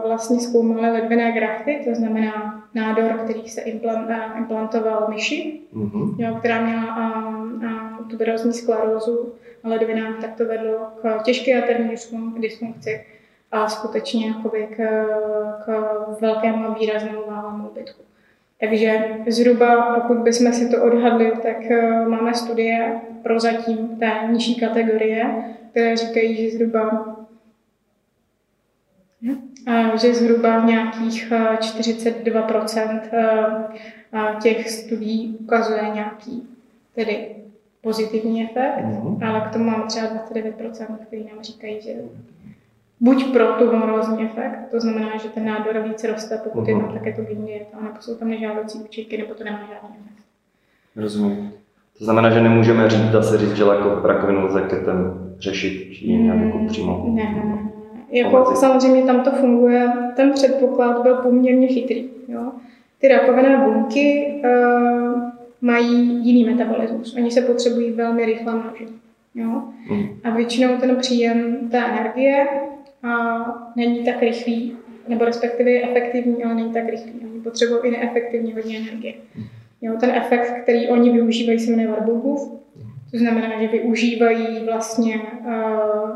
vlastně 0.07 0.39
zkoumaly 0.39 0.91
ledviné 0.91 1.31
grafty, 1.31 1.81
to 1.89 1.95
znamená 1.95 2.62
nádor, 2.75 3.11
který 3.23 3.49
se 3.49 3.61
uh, 3.63 4.37
implantoval 4.37 5.07
myši, 5.09 5.61
mm-hmm. 5.75 6.15
jo, 6.17 6.35
která 6.39 6.61
měla 6.61 6.97
uh, 6.97 7.53
uh, 7.63 8.07
tuberozní 8.09 8.53
sklerózu 8.53 9.33
na 9.63 9.69
ledvinách, 9.69 10.21
tak 10.21 10.35
to 10.35 10.45
vedlo 10.45 10.87
k 11.01 11.23
těžké 11.23 11.51
jaterní 11.51 11.95
dysfunkci 12.39 13.05
a 13.51 13.69
skutečně 13.69 14.27
jakoby 14.27 14.67
k, 14.77 15.05
k 15.65 16.21
velkému 16.21 16.67
a 16.67 16.73
výraznému 16.79 17.21
váhovému 17.27 17.69
úbytku. 17.69 18.01
Takže 18.59 19.03
zhruba, 19.27 19.99
pokud 19.99 20.17
bychom 20.17 20.53
si 20.53 20.69
to 20.69 20.83
odhadli, 20.83 21.31
tak 21.43 21.57
máme 22.07 22.33
studie 22.33 23.01
prozatím 23.23 23.97
té 23.99 24.11
nižší 24.31 24.59
kategorie, 24.59 25.45
které 25.71 25.97
říkají, 25.97 26.35
že 26.35 26.57
zhruba 26.57 27.15
že 29.95 30.13
zhruba 30.13 30.65
nějakých 30.65 31.31
42% 31.31 32.99
eh, 33.11 33.45
eh, 34.13 34.35
těch 34.41 34.69
studií 34.69 35.37
ukazuje 35.39 35.81
nějaký 35.93 36.47
tedy 36.95 37.27
pozitivní 37.81 38.43
efekt, 38.43 38.85
mm-hmm. 38.85 39.27
ale 39.27 39.41
k 39.41 39.53
tomu 39.53 39.65
máme 39.65 39.83
třeba 39.87 40.07
29%, 40.07 40.97
který 41.07 41.23
nám 41.23 41.43
říkají, 41.43 41.81
že 41.81 41.91
buď 42.99 43.33
pro 43.33 43.47
tu 43.47 43.75
morózní 43.75 44.23
efekt, 44.23 44.59
to 44.71 44.79
znamená, 44.79 45.17
že 45.17 45.29
ten 45.29 45.45
nádor 45.45 45.79
více 45.79 46.07
roste, 46.07 46.37
pokud 46.37 46.63
mm-hmm. 46.63 46.77
je 46.77 46.83
tam 46.83 46.93
také 46.93 47.13
to 47.13 47.21
dieta, 47.45 47.77
nebo 47.81 47.95
jsou 47.99 48.15
tam 48.15 48.29
nežádoucí 48.29 48.77
účinky, 48.77 49.17
nebo 49.17 49.33
to 49.33 49.43
nemá 49.43 49.59
žádný 49.59 49.95
efekt. 49.99 50.25
Rozumím. 50.95 51.51
To 51.97 52.05
znamená, 52.05 52.29
že 52.29 52.41
nemůžeme 52.41 52.89
říct, 52.89 53.09
dá 53.09 53.21
se 53.21 53.37
říct, 53.37 53.55
že 53.55 53.63
jako 53.63 54.07
rakovinu 54.07 54.45
lze 54.45 54.61
ketem 54.61 55.29
řešit, 55.39 55.93
či 55.93 56.07
nějak 56.07 56.39
jako 56.39 56.59
přímo. 56.67 57.05
Ne, 57.07 57.23
ne, 57.23 57.45
ne. 57.45 57.72
Jako 58.13 58.55
samozřejmě 58.55 59.03
tam 59.03 59.21
to 59.21 59.31
funguje, 59.31 59.91
ten 60.15 60.31
předpoklad 60.31 61.01
byl 61.01 61.15
poměrně 61.15 61.67
chytrý. 61.67 62.09
Jo. 62.27 62.51
Ty 62.99 63.07
rakovinné 63.07 63.57
buňky 63.57 64.33
uh, 64.45 65.21
mají 65.61 66.27
jiný 66.27 66.45
metabolismus. 66.45 67.15
Oni 67.15 67.31
se 67.31 67.41
potřebují 67.41 67.91
velmi 67.91 68.25
rychle 68.25 68.53
množit. 68.53 68.89
Jo. 69.35 69.63
Hmm. 69.89 70.07
A 70.23 70.29
většinou 70.29 70.77
ten 70.77 70.95
příjem 70.95 71.57
té 71.71 71.77
energie 71.85 72.47
a 73.03 73.39
není 73.75 74.03
tak 74.03 74.21
rychlý, 74.21 74.77
nebo 75.07 75.25
respektive 75.25 75.71
je 75.71 75.89
efektivní, 75.89 76.43
ale 76.43 76.55
není 76.55 76.73
tak 76.73 76.89
rychlý. 76.89 77.13
Oni 77.31 77.41
potřebují 77.41 77.81
i 77.83 77.91
neefektivně 77.91 78.53
hodně 78.53 78.77
energie. 78.77 79.13
Jo, 79.81 79.93
ten 79.99 80.09
efekt, 80.09 80.53
který 80.63 80.87
oni 80.87 81.09
využívají, 81.09 81.59
se 81.59 81.71
jmenuje 81.71 81.87
Warburgův. 81.87 82.51
To 83.11 83.17
znamená, 83.17 83.61
že 83.61 83.67
využívají 83.67 84.65
vlastně 84.65 85.21
uh, 85.45 86.09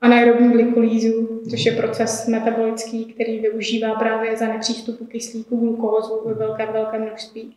anaerobní 0.00 0.52
glykolízu, 0.52 1.40
což 1.50 1.66
je 1.66 1.72
proces 1.72 2.26
metabolický, 2.26 3.04
který 3.04 3.38
využívá 3.38 3.94
právě 3.94 4.36
za 4.36 4.46
nepřístupu 4.46 5.04
kyslíku 5.04 5.56
glukózu 5.56 6.22
ve 6.24 6.34
velkém, 6.34 6.68
velkém 6.72 7.02
množství, 7.02 7.56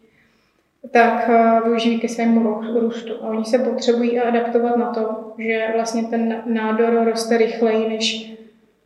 tak 0.92 1.30
eh, 1.30 1.62
využijí 1.64 2.00
ke 2.00 2.10
svému 2.10 2.62
růstu. 2.80 3.14
A 3.22 3.28
oni 3.28 3.46
se 3.46 3.58
potřebují 3.60 4.20
adaptovat 4.20 4.78
na 4.78 4.94
to, 4.94 5.34
že 5.38 5.68
vlastně 5.74 6.04
ten 6.04 6.44
nádor 6.46 7.06
roste 7.06 7.38
rychleji, 7.38 7.90
než 7.90 8.34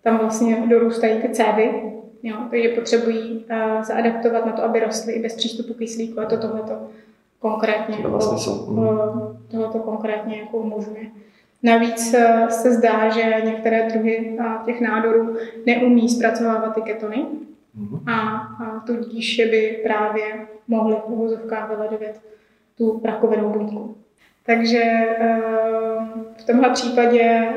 tam 0.03 0.17
vlastně 0.17 0.63
dorůstají 0.69 1.21
ty 1.21 1.29
cévy. 1.29 1.93
Jo, 2.23 2.35
takže 2.49 2.69
potřebují 2.69 3.45
uh, 3.51 3.83
zaadaptovat 3.83 4.45
na 4.45 4.51
to, 4.51 4.63
aby 4.63 4.79
rostly 4.79 5.13
i 5.13 5.21
bez 5.21 5.35
přístupu 5.35 5.73
kyslíku 5.73 6.19
a 6.19 6.25
to 6.25 6.37
tohleto 6.37 6.73
konkrétně, 7.39 7.97
to 7.97 8.09
vlastně 8.09 8.53
uh, 8.53 9.35
tohleto 9.51 9.79
konkrétně 9.79 10.39
jako 10.39 10.57
umožňuje. 10.57 11.05
Navíc 11.63 12.13
eh, 12.13 12.45
se 12.49 12.73
zdá, 12.73 13.09
že 13.09 13.41
některé 13.45 13.89
druhy 13.89 14.37
eh, 14.39 14.43
těch 14.65 14.81
nádorů 14.81 15.35
neumí 15.65 16.09
zpracovávat 16.09 16.75
ty 16.75 16.81
ketony 16.81 17.25
mhm. 17.75 18.09
a, 18.09 18.29
a 18.37 18.79
tudíž 18.85 19.41
by 19.51 19.79
právě 19.83 20.47
mohly 20.67 20.95
v 20.95 21.09
uvozovkách 21.09 21.69
vyledovat 21.69 22.21
tu 22.77 23.01
rakovinou 23.03 23.49
buňku. 23.49 23.97
Takže 24.45 24.83
eh, 24.83 25.41
v 26.37 26.45
tomhle 26.45 26.69
případě 26.69 27.47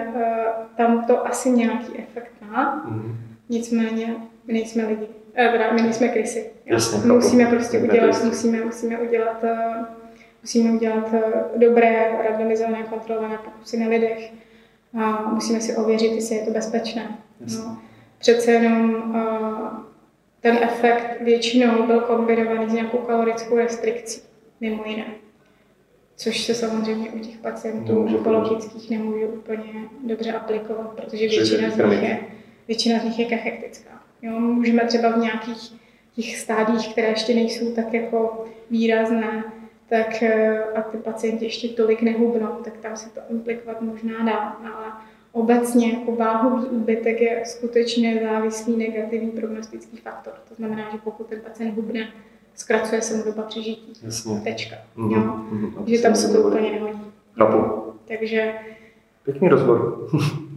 tam 0.77 1.05
to 1.05 1.27
asi 1.27 1.51
nějaký 1.51 1.99
efekt 1.99 2.33
má, 2.51 2.83
mm. 2.89 3.17
nicméně 3.49 4.17
my 4.47 4.53
nejsme 4.53 4.87
lidi, 4.87 5.07
my 5.73 5.83
nejsme 5.83 6.09
krysy. 6.09 6.51
Musíme 7.05 7.47
prostě 7.47 7.79
udělat, 7.79 8.25
musíme, 8.25 8.65
musíme 8.65 8.99
udělat 8.99 9.45
musíme 10.43 10.73
udělat 10.73 11.15
eh, 11.15 11.59
dobré, 11.59 12.11
randomizované, 12.29 12.83
kontrolované 12.83 13.39
pokusy 13.39 13.79
na 13.79 13.89
lidech 13.89 14.33
a 14.99 15.31
musíme 15.31 15.61
si 15.61 15.77
ověřit, 15.77 16.13
jestli 16.13 16.37
je 16.37 16.45
to 16.45 16.51
bezpečné. 16.51 17.19
No. 17.41 17.79
Přece 18.19 18.53
jenom 18.53 18.95
uh, 18.95 19.91
ten 20.41 20.59
efekt 20.63 21.21
většinou 21.21 21.87
byl 21.87 22.01
kombinovaný 22.01 22.71
s 22.71 22.73
nějakou 22.73 22.99
kalorickou 22.99 23.57
restrikcí, 23.57 24.21
mimo 24.61 24.85
jiné. 24.87 25.07
Což 26.17 26.45
se 26.45 26.55
samozřejmě 26.55 27.11
u 27.11 27.19
těch 27.19 27.39
pacientů 27.39 28.03
onkologických 28.03 28.91
nemůže 28.91 29.27
úplně 29.27 29.73
dobře 30.07 30.33
aplikovat, 30.33 30.93
protože 30.97 31.29
většina 31.29 31.71
z 31.71 31.77
nich 31.77 32.03
je, 32.03 32.19
většina 32.69 32.99
z 32.99 33.05
nich 33.05 33.19
je 33.19 33.25
kachektická. 33.25 33.91
Jo, 34.23 34.41
můžeme 34.41 34.85
třeba 34.85 35.09
v 35.09 35.19
nějakých 35.19 35.73
těch 36.17 36.37
stádích, 36.37 36.93
které 36.93 37.09
ještě 37.09 37.35
nejsou 37.35 37.75
tak 37.75 37.95
jako 37.95 38.45
výrazné, 38.71 39.45
tak 39.91 40.23
eh, 40.23 40.65
a 40.75 40.83
ty 40.83 40.99
pacienti 40.99 41.45
ještě 41.45 41.69
tolik 41.69 42.03
nehubnou, 42.03 42.49
tak 42.65 42.77
tam 42.77 42.97
se 42.97 43.11
to 43.11 43.21
implikovat 43.31 43.81
možná 43.81 44.25
dá, 44.25 44.39
ale 44.39 44.93
obecně 45.33 45.93
jako 45.93 46.17
váhový 46.17 46.65
úbytek 46.65 47.21
je 47.21 47.43
skutečně 47.47 48.21
závislý 48.31 48.77
negativní 48.77 49.31
prognostický 49.31 49.97
faktor. 49.97 50.33
To 50.49 50.55
znamená, 50.55 50.91
že 50.93 50.99
pokud 51.05 51.27
ten 51.27 51.41
pacient 51.41 51.75
hubne, 51.77 52.09
zkracuje 52.55 53.03
se 53.03 53.17
mu 53.17 53.25
doba 53.25 53.43
přežití. 53.43 53.93
Jasně. 54.03 54.41
Tečka. 54.41 54.77
Mm-hmm. 54.97 55.13
Jo? 55.13 55.21
Mm-hmm. 55.21 55.85
Že 55.87 56.03
tam 56.03 56.15
se 56.15 56.33
to 56.33 56.41
úplně 56.41 56.71
nehodí. 56.71 57.01
Chápu. 57.39 57.83
Takže 58.09 58.53
Pěkný 59.25 59.49
rozbor. 59.49 60.09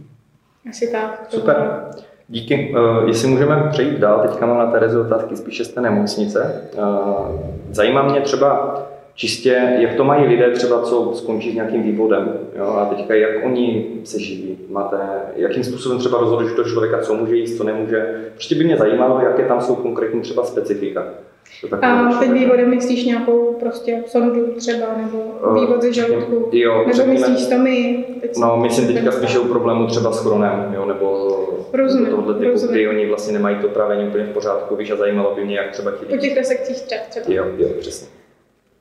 asi 0.70 0.92
tak. 0.92 1.26
Super. 1.28 1.84
Díky. 2.28 2.74
Uh, 2.74 3.08
jestli 3.08 3.28
můžeme 3.28 3.68
přejít 3.70 3.98
dál, 3.98 4.28
teďka 4.28 4.46
mám 4.46 4.58
na 4.58 4.70
Terezu 4.70 5.00
otázky 5.00 5.36
spíše 5.36 5.64
z 5.64 5.68
té 5.68 5.80
nemocnice. 5.80 6.70
Uh, 6.78 7.40
zajímá 7.70 8.02
mě 8.02 8.20
třeba 8.20 8.82
čistě, 9.14 9.76
jak 9.78 9.94
to 9.94 10.04
mají 10.04 10.26
lidé 10.26 10.50
třeba, 10.50 10.82
co 10.82 11.12
skončí 11.14 11.52
s 11.52 11.54
nějakým 11.54 11.82
vývodem. 11.82 12.38
Jo? 12.56 12.64
A 12.66 12.84
teďka, 12.94 13.14
jak 13.14 13.30
oni 13.44 13.86
se 14.04 14.20
živí? 14.20 14.58
Máte, 14.68 14.96
jakým 15.36 15.64
způsobem 15.64 15.98
třeba 15.98 16.18
rozhoduješ 16.18 16.52
to 16.56 16.64
člověka, 16.64 17.00
co 17.00 17.14
může 17.14 17.36
jíst, 17.36 17.56
co 17.56 17.64
nemůže? 17.64 18.24
Prostě 18.34 18.54
by 18.54 18.64
mě 18.64 18.76
zajímalo, 18.76 19.20
jaké 19.20 19.44
tam 19.44 19.60
jsou 19.60 19.74
konkrétní 19.76 20.20
třeba 20.20 20.44
specifika. 20.44 21.04
A 21.82 22.18
teď 22.20 22.30
vývodem 22.30 22.70
myslíš 22.70 23.04
nějakou 23.04 23.56
prostě 23.60 24.02
sondu 24.06 24.46
třeba, 24.56 24.86
nebo 24.96 25.24
vývod 25.60 25.82
ze 25.82 25.92
žaludku? 25.92 26.48
Jo, 26.52 26.84
nebo 26.86 27.12
myslíš 27.12 27.40
stomy? 27.40 28.04
Teď 28.20 28.36
No, 28.36 28.56
myslím 28.56 28.86
teďka 28.86 29.12
spíše 29.12 29.38
o 29.38 29.44
problému 29.44 29.86
třeba 29.86 30.12
s 30.12 30.22
chronem, 30.22 30.72
jo, 30.74 30.84
nebo 30.84 31.30
Rozumím, 31.72 32.06
tohle 32.06 32.34
typu, 32.34 32.50
rozumím. 32.50 32.74
kdy 32.74 32.88
oni 32.88 33.06
vlastně 33.06 33.32
nemají 33.32 33.56
to 33.56 33.68
trávení 33.68 34.08
úplně 34.08 34.24
v 34.24 34.32
pořádku, 34.32 34.76
víš, 34.76 34.90
a 34.90 34.96
zajímalo 34.96 35.34
by 35.34 35.44
mě, 35.44 35.56
jak 35.56 35.70
třeba 35.70 35.90
ti 35.90 36.06
Po 36.06 36.16
těch 36.16 36.36
resekcích 36.36 36.76
třeba. 36.76 37.26
Jo, 37.28 37.44
jo, 37.58 37.68
přesně. 37.80 38.08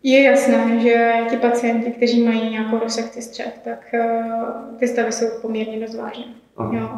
Je 0.04 0.24
jasné, 0.24 0.80
že 0.80 1.14
ti 1.30 1.38
pacienti, 1.38 1.92
kteří 1.92 2.24
mají 2.24 2.50
nějakou 2.50 2.80
resekci 2.80 3.22
střev, 3.22 3.60
tak 3.64 3.94
eh, 3.94 4.24
ty 4.80 4.88
stavy 4.88 5.12
jsou 5.12 5.26
poměrně 5.42 5.80
dost 5.80 5.96
vážné. 5.96 6.26
Jo. 6.72 6.90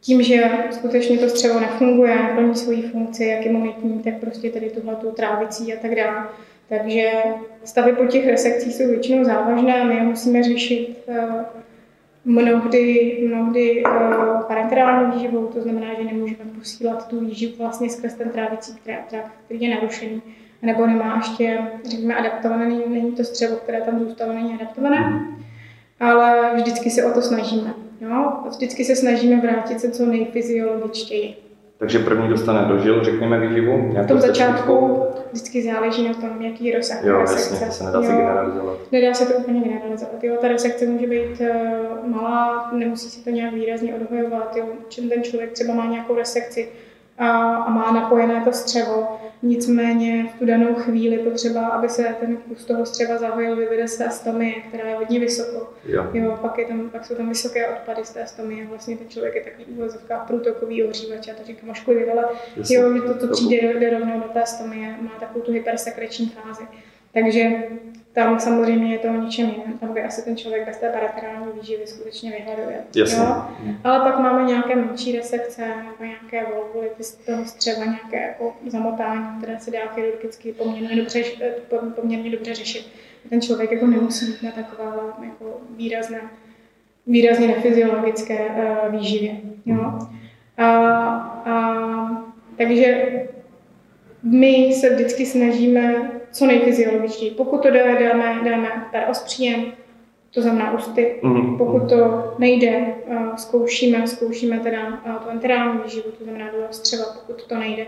Tím, 0.00 0.22
že 0.22 0.50
skutečně 0.70 1.18
to 1.18 1.28
střevo 1.28 1.60
nefunguje, 1.60 2.22
neplní 2.22 2.54
svoji 2.54 2.82
funkci, 2.82 3.24
jak 3.24 3.46
imunitní, 3.46 4.02
tak 4.02 4.14
prostě 4.20 4.50
tady 4.50 4.70
tuhle 4.70 4.96
tu 4.96 5.10
trávicí 5.10 5.74
a 5.74 5.80
tak 5.82 5.94
dále. 5.94 6.26
Takže 6.68 7.10
stavy 7.64 7.92
po 7.92 8.06
těch 8.06 8.26
resekcích 8.26 8.74
jsou 8.74 8.88
většinou 8.88 9.24
závažné 9.24 9.80
a 9.80 9.84
my 9.84 9.94
je 9.94 10.02
musíme 10.02 10.42
řešit 10.42 10.96
eh, 11.08 11.44
mnohdy, 12.24 13.18
mnohdy 13.28 13.82
uh, 13.84 14.42
parenterální 14.42 15.12
výživou, 15.12 15.46
to 15.46 15.60
znamená, 15.60 15.94
že 15.94 16.04
nemůžeme 16.04 16.44
posílat 16.58 17.08
tu 17.08 17.20
výživu 17.20 17.52
vlastně 17.58 17.90
skrz 17.90 18.14
ten 18.14 18.30
trávicí 18.30 18.72
trakt, 18.84 19.14
který 19.44 19.62
je 19.62 19.74
narušený, 19.74 20.22
nebo 20.62 20.86
nemá 20.86 21.14
ještě, 21.16 21.58
řekněme, 21.90 22.14
adaptované, 22.16 22.66
není, 22.68 22.82
není 22.88 23.12
to 23.12 23.24
střevo, 23.24 23.56
které 23.56 23.80
tam 23.80 23.98
zůstalo, 24.00 24.32
není 24.32 24.54
adaptované, 24.54 25.26
ale 26.00 26.50
vždycky 26.54 26.90
se 26.90 27.04
o 27.04 27.10
to 27.14 27.22
snažíme. 27.22 27.74
Jo? 28.00 28.32
Vždycky 28.50 28.84
se 28.84 28.96
snažíme 28.96 29.40
vrátit 29.40 29.80
se 29.80 29.90
co 29.90 30.06
nejfyziologičtěji. 30.06 31.34
Takže 31.78 31.98
první 31.98 32.28
dostane 32.28 32.68
do 32.68 32.78
žil, 32.78 33.04
řekněme, 33.04 33.40
výživu. 33.40 33.92
V 34.02 34.06
tom 34.06 34.20
začátku 34.20 35.02
vždycky 35.32 35.62
záleží 35.62 36.08
na 36.08 36.14
tom, 36.14 36.42
jaký 36.42 36.72
rozsah 36.72 37.04
Jo, 37.04 37.18
resekce. 37.20 37.64
jasně, 37.64 37.66
to 37.66 37.72
se 37.72 37.84
nedá 37.84 37.98
Jo. 38.12 38.16
generalizovat. 38.18 38.78
Nedá 38.92 39.14
se 39.14 39.26
to 39.26 39.34
úplně 39.38 39.60
generalizovat. 39.60 40.24
Jo, 40.24 40.36
ta 40.40 40.48
resekce 40.48 40.86
může 40.86 41.06
být 41.06 41.40
eh, 41.40 41.80
malá, 42.06 42.70
nemusí 42.72 43.10
se 43.10 43.24
to 43.24 43.30
nějak 43.30 43.54
výrazně 43.54 43.94
odhojovat. 43.94 44.56
Jo. 44.56 44.64
Čím 44.88 45.08
ten 45.10 45.22
člověk 45.22 45.52
třeba 45.52 45.74
má 45.74 45.86
nějakou 45.86 46.14
resekci 46.16 46.68
a, 47.22 47.56
a 47.56 47.70
má 47.70 47.92
napojené 47.92 48.40
to 48.44 48.52
střevo, 48.52 49.20
nicméně 49.42 50.28
v 50.34 50.38
tu 50.38 50.46
danou 50.46 50.74
chvíli 50.74 51.18
potřeba, 51.18 51.66
aby 51.66 51.88
se 51.88 52.16
ten 52.20 52.36
kus 52.36 52.64
toho 52.64 52.86
střeva 52.86 53.18
zahojil, 53.18 53.56
vyvede 53.56 53.88
se 53.88 54.10
stomie, 54.10 54.54
která 54.68 54.88
je 54.88 54.94
hodně 54.94 55.20
vysoko. 55.20 55.72
Jo. 55.84 56.06
Jo, 56.12 56.38
pak, 56.42 56.58
je 56.58 56.64
tam, 56.64 56.90
pak 56.90 57.04
jsou 57.06 57.14
tam 57.14 57.28
vysoké 57.28 57.68
odpady 57.68 58.04
z 58.04 58.10
té 58.10 58.26
stomie, 58.26 58.66
vlastně 58.66 58.96
ten 58.96 59.08
člověk 59.08 59.34
je 59.34 59.42
takový 59.42 59.64
uvozovká 59.64 60.18
průtokový 60.18 60.84
ohřívač, 60.84 61.26
já 61.26 61.34
to 61.34 61.44
říkám 61.44 61.70
ošklivě, 61.70 62.12
ale 62.12 62.24
Jasně. 62.56 62.76
jo, 62.76 62.94
že 62.94 63.00
to, 63.00 63.26
to 63.26 63.32
přijde, 63.32 63.74
jde 63.80 63.90
rovnou 63.90 64.20
do 64.20 64.28
té 64.28 64.46
stomie, 64.46 64.96
má 65.00 65.12
takovou 65.20 65.44
tu 65.44 65.52
hypersekreční 65.52 66.28
fázi. 66.28 66.62
Takže 67.14 67.50
tam 68.12 68.40
samozřejmě 68.40 68.92
je 68.92 68.98
to 68.98 69.08
o 69.08 69.12
ničem 69.12 69.48
jiném, 69.50 69.78
tam 69.78 69.92
by 69.92 70.02
asi 70.02 70.24
ten 70.24 70.36
člověk 70.36 70.66
bez 70.66 70.76
té 70.76 70.88
paraterální 70.88 71.46
výživy 71.60 71.86
skutečně 71.86 72.30
vyhleduje. 72.30 72.80
Jasně. 72.96 73.18
Jo? 73.18 73.44
Ale 73.84 74.10
pak 74.10 74.18
máme 74.18 74.42
nějaké 74.42 74.76
menší 74.76 75.16
resekce, 75.16 75.66
nebo 75.66 76.04
nějaké 76.04 76.54
volvulity 76.54 77.04
z 77.04 77.14
toho 77.14 77.44
střeva, 77.44 77.84
nějaké 77.84 78.26
jako 78.26 78.56
zamotání, 78.66 79.26
které 79.38 79.60
se 79.60 79.70
dá 79.70 79.78
chirurgicky 79.94 80.52
poměrně 80.52 80.96
dobře, 80.96 81.22
poměrně 81.94 82.30
dobře 82.30 82.54
řešit. 82.54 82.86
Ten 83.28 83.40
člověk 83.40 83.72
jako 83.72 83.86
nemusí 83.86 84.26
být 84.26 84.42
na 84.42 84.50
takové 84.50 84.84
jako 85.24 85.60
výrazné, 85.76 86.20
výrazně 87.06 87.46
nefyziologické 87.46 88.46
uh, 88.46 88.92
výživě. 88.92 89.36
Jo? 89.66 89.98
A, 90.58 90.68
a, 91.46 92.34
takže 92.56 93.12
my 94.22 94.72
se 94.74 94.94
vždycky 94.94 95.26
snažíme 95.26 96.10
co 96.32 96.46
nejfyziologičtěji. 96.46 97.30
Pokud 97.30 97.62
to 97.62 97.70
jde, 97.70 98.08
dáme, 98.08 98.50
dáme 98.50 98.86
peros 98.90 99.22
příjem, 99.22 99.64
to 100.34 100.42
znamená 100.42 100.72
ústy. 100.72 101.14
Mhm. 101.22 101.58
Pokud 101.58 101.88
to 101.88 102.34
nejde, 102.38 102.94
eh, 103.06 103.18
zkoušíme, 103.36 104.06
zkoušíme 104.06 104.58
teda 104.58 105.00
eh, 105.06 105.12
tu 105.24 105.30
enterální 105.30 105.80
výživu, 105.84 106.10
to 106.18 106.24
znamená 106.24 106.46
do 106.50 106.58
střeva, 106.70 107.04
pokud 107.04 107.46
to 107.46 107.58
nejde, 107.58 107.86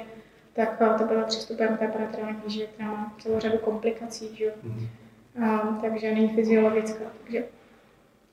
tak 0.52 0.76
eh, 0.80 0.98
teprve 0.98 1.24
přistupujeme 1.24 1.76
k 1.76 1.80
té 1.80 1.88
paraterální 1.88 2.36
výživě, 2.46 2.68
která 2.74 2.90
má 2.90 3.12
celou 3.18 3.40
řadu 3.40 3.58
komplikací, 3.58 4.30
že 4.34 4.44
jo. 4.44 4.50
Mhm. 4.62 4.86
A, 5.44 5.78
takže 5.82 6.14
není 6.14 6.28
fyziologická. 6.28 7.04
Takže 7.22 7.44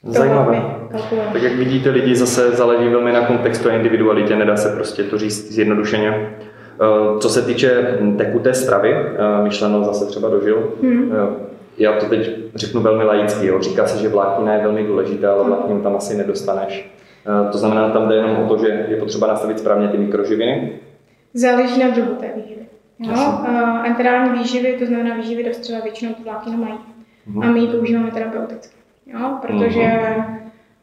to 0.02 0.12
Zajímavé. 0.12 0.62
Tak 1.34 1.42
jak 1.44 1.54
vidíte, 1.54 1.90
lidi 1.90 2.16
zase 2.16 2.52
záleží 2.52 2.90
velmi 2.90 3.12
na 3.12 3.26
kontextu 3.26 3.70
a 3.70 3.74
individualitě, 3.74 4.36
nedá 4.36 4.58
se 4.58 4.76
prostě 4.76 5.04
to 5.04 5.18
říct 5.18 5.52
zjednodušeně. 5.52 6.36
Eh, 6.82 7.20
Co 7.20 7.30
se 7.30 7.42
týče 7.42 7.98
tekuté 8.18 8.54
stravy, 8.54 8.94
eh, 8.94 9.44
myšleno 9.44 9.84
zase 9.84 10.06
třeba 10.06 10.30
dožil, 10.30 10.74
Hmm. 10.82 11.12
eh, 11.12 11.52
já 11.78 12.00
to 12.00 12.06
teď 12.06 12.30
řeknu 12.56 12.82
velmi 12.82 13.04
laicky, 13.04 13.48
jo. 13.48 13.62
říká 13.62 13.88
se, 13.88 14.02
že 14.02 14.10
vláknina 14.10 14.54
je 14.54 14.62
velmi 14.64 14.84
důležitá, 14.84 15.34
ale 15.34 15.44
vlákninu 15.44 15.82
tam 15.82 15.96
asi 15.96 16.18
nedostaneš. 16.18 16.92
To 17.52 17.58
znamená, 17.58 17.90
tam 17.90 18.10
jde 18.10 18.16
jenom 18.16 18.38
o 18.38 18.48
to, 18.48 18.58
že 18.58 18.86
je 18.88 18.98
potřeba 18.98 19.28
nastavit 19.28 19.60
správně 19.60 19.88
ty 19.88 19.98
mikroživiny. 19.98 20.80
Záleží 21.34 21.80
na 21.84 21.90
druhu 21.90 22.16
té 22.16 22.32
výživy. 22.36 22.62
Jo? 23.00 23.14
Uh, 23.14 23.86
enterální 23.86 24.40
výživy, 24.40 24.76
to 24.80 24.86
znamená 24.86 25.16
výživy 25.16 25.44
do 25.44 25.54
střeva, 25.54 25.80
většinou 25.80 26.14
tu 26.14 26.24
vlákninu 26.24 26.58
mají. 26.58 26.74
Mhm. 27.28 27.44
A 27.44 27.52
my 27.52 27.60
ji 27.60 27.68
používáme 27.68 28.12
terapeuticky. 28.12 28.76
Jo? 29.06 29.38
Protože 29.42 29.92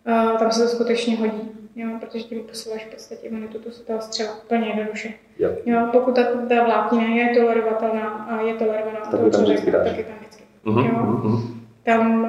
uh, 0.07 0.39
tam 0.39 0.51
se 0.51 0.63
to 0.63 0.69
skutečně 0.69 1.17
hodí. 1.17 1.51
Jo? 1.79 1.89
Protože 2.01 2.25
tím 2.25 2.41
posouváš 2.41 2.85
v 2.85 2.91
podstatě 2.91 3.27
imunitu 3.27 3.59
tu- 3.59 3.71
toho 3.87 4.01
střeva 4.01 4.31
úplně 4.45 4.69
jednoduše. 4.69 5.09
Jo. 5.39 5.51
Jo? 5.67 5.89
Pokud 5.93 6.15
ta, 6.15 6.23
ta 6.49 6.65
vláknina 6.65 7.05
je 7.15 7.37
tolerovatelná 7.41 8.09
a 8.09 8.41
je 8.41 8.55
tolerovaná 8.55 9.01
Tak 9.01 9.11
toho 9.11 9.25
ji 9.25 9.31
tam 9.31 9.43
vždycky 9.43 9.71
tak 9.73 9.87
je 9.99 10.05
tam 10.05 10.15
vždycky. 10.21 10.43
Mhm, 10.65 10.79
Jo? 10.85 10.93
mhm. 11.03 11.55
Tam, 11.85 12.23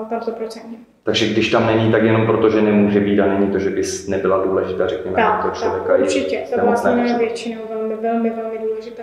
uh, 0.00 0.08
tam 0.08 0.20
100%. 0.20 0.60
Takže 1.02 1.26
když 1.28 1.50
tam 1.50 1.66
není, 1.66 1.92
tak 1.92 2.02
jenom 2.02 2.26
proto, 2.26 2.50
že 2.50 2.62
nemůže 2.62 3.00
být 3.00 3.20
a 3.20 3.26
není 3.26 3.52
to, 3.52 3.58
že 3.58 3.70
bys 3.70 4.08
nebyla 4.08 4.44
důležitá, 4.44 4.86
řekněme, 4.86 5.16
Tak, 5.16 5.40
pro 5.40 5.50
tak, 5.50 5.58
člověka. 5.60 5.96
i 5.96 6.02
určitě. 6.02 6.42
Ta 6.56 6.64
vláknina 6.64 7.04
je 7.04 7.18
většinou 7.18 7.60
velmi, 7.70 7.94
velmi, 7.96 8.30
velmi 8.30 8.58
důležitá. 8.58 9.02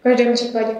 V 0.00 0.02
každém 0.02 0.34
případě. 0.34 0.72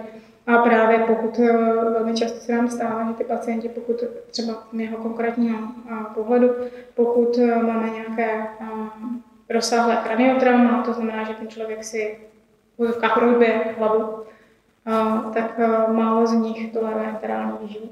A 0.47 0.57
právě 0.57 0.99
pokud 0.99 1.39
eh, 1.39 1.53
velmi 1.91 2.13
často 2.13 2.39
se 2.39 2.55
nám 2.55 2.69
stává, 2.69 3.07
že 3.07 3.13
ty 3.13 3.23
pacienti, 3.23 3.69
pokud 3.69 4.03
třeba 4.31 4.53
mého 4.71 4.97
konkrétního 4.97 5.59
eh, 5.91 5.95
pohledu, 6.13 6.49
pokud 6.95 7.37
eh, 7.37 7.55
máme 7.63 7.89
nějaké 7.89 8.47
rozsáhlé 9.49 9.97
kraniotrauma, 10.03 10.83
to 10.83 10.93
znamená, 10.93 11.23
že 11.23 11.33
ten 11.33 11.47
člověk 11.47 11.83
si 11.83 12.17
v 12.77 13.17
rozbije 13.17 13.75
hlavu, 13.77 14.15
tak 15.33 15.59
málo 15.87 16.27
z 16.27 16.33
nich 16.33 16.73
toleruje 16.73 17.07
enterální 17.07 17.57
výživu. 17.61 17.89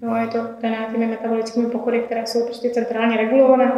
No, 0.00 0.16
je 0.16 0.26
to 0.26 0.38
dané 0.38 0.88
těmi 0.92 1.06
metabolickými 1.06 1.70
pochody, 1.70 2.00
které 2.00 2.26
jsou 2.26 2.44
prostě 2.44 2.70
centrálně 2.70 3.16
regulované. 3.16 3.72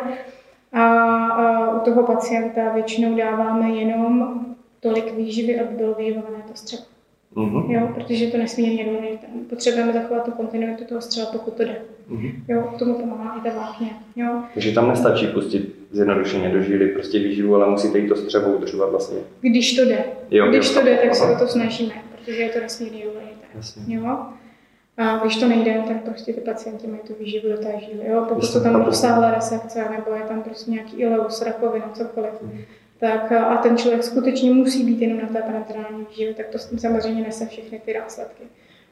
A, 0.73 1.71
u 1.71 1.81
toho 1.81 2.03
pacienta 2.03 2.73
většinou 2.73 3.17
dáváme 3.17 3.71
jenom 3.71 4.41
tolik 4.81 5.15
výživy, 5.15 5.61
aby 5.61 5.77
bylo 5.77 5.95
vyživované 5.95 6.43
to 6.49 6.55
střevo. 6.55 6.92
Mhm, 7.35 7.71
Jo, 7.71 7.89
protože 7.95 8.25
je 8.25 8.31
to 8.31 8.39
nesmírně 8.39 8.85
důležité. 8.85 9.27
Potřebujeme 9.51 9.93
zachovat 9.93 10.25
tu 10.25 10.31
kontinuitu 10.31 10.85
toho 10.85 11.01
střeva, 11.01 11.27
pokud 11.33 11.55
to 11.55 11.63
jde. 11.63 11.77
mhm. 12.09 12.31
Jo, 12.49 12.63
k 12.63 12.79
tomu 12.79 12.95
pomáhá 12.95 13.39
i 13.39 13.41
ta 13.49 13.55
vlákně. 13.55 13.91
Jo. 14.17 14.43
Takže 14.55 14.73
tam 14.73 14.89
nestačí 14.89 15.27
pustit 15.27 15.75
zjednodušeně 15.91 16.49
do 16.49 16.63
žíly 16.63 16.89
prostě 16.89 17.19
výživu, 17.19 17.55
ale 17.55 17.71
musíte 17.71 17.99
jí 17.99 18.09
to 18.09 18.17
střevo 18.17 18.53
udržovat 18.53 18.91
vlastně. 18.91 19.19
Když 19.41 19.77
to 19.77 19.85
jde. 19.85 20.05
Jo, 20.31 20.47
Když 20.49 20.69
jo, 20.69 20.81
to 20.81 20.87
jde, 20.87 20.97
tak 20.97 21.15
se 21.15 21.25
aha. 21.25 21.37
o 21.37 21.39
to 21.39 21.47
snažíme, 21.49 21.93
protože 22.19 22.43
je 22.43 22.49
to 22.49 22.61
nesmírně 22.61 22.99
důležité. 23.05 23.47
Jasně. 23.55 23.97
Jo. 23.97 24.19
A 24.97 25.19
když 25.19 25.37
to 25.37 25.49
nejde, 25.49 25.83
tak 25.89 26.03
prostě 26.05 26.33
ty 26.33 26.41
pacienti 26.41 26.87
mají 26.87 27.01
tu 27.07 27.15
výživu 27.21 27.49
do 27.49 27.57
té 27.57 27.73
žíly. 27.81 28.07
Jo? 28.11 28.25
Pokud 28.29 28.45
jsou 28.45 28.61
tam 28.63 28.85
rozsáhlé 28.85 29.35
resekce, 29.35 29.85
nebo 29.91 30.17
je 30.17 30.23
tam 30.23 30.43
prostě 30.43 30.71
nějaký 30.71 30.97
ileus, 30.97 31.43
rakovina, 31.43 31.91
cokoliv, 31.95 32.31
Mhm. 32.43 32.61
Tak 33.03 33.33
a 33.33 33.57
ten 33.57 33.77
člověk 33.77 34.05
skutečně 34.05 34.51
musí 34.51 34.85
být 34.85 35.01
jenom 35.03 35.19
na 35.23 35.29
té 35.29 35.43
parenterální 35.43 36.07
výživě, 36.11 36.35
tak 36.35 36.47
to 36.49 36.59
samozřejmě 36.59 37.23
nese 37.23 37.47
všechny 37.47 37.81
ty 37.85 37.95
následky. 37.95 38.43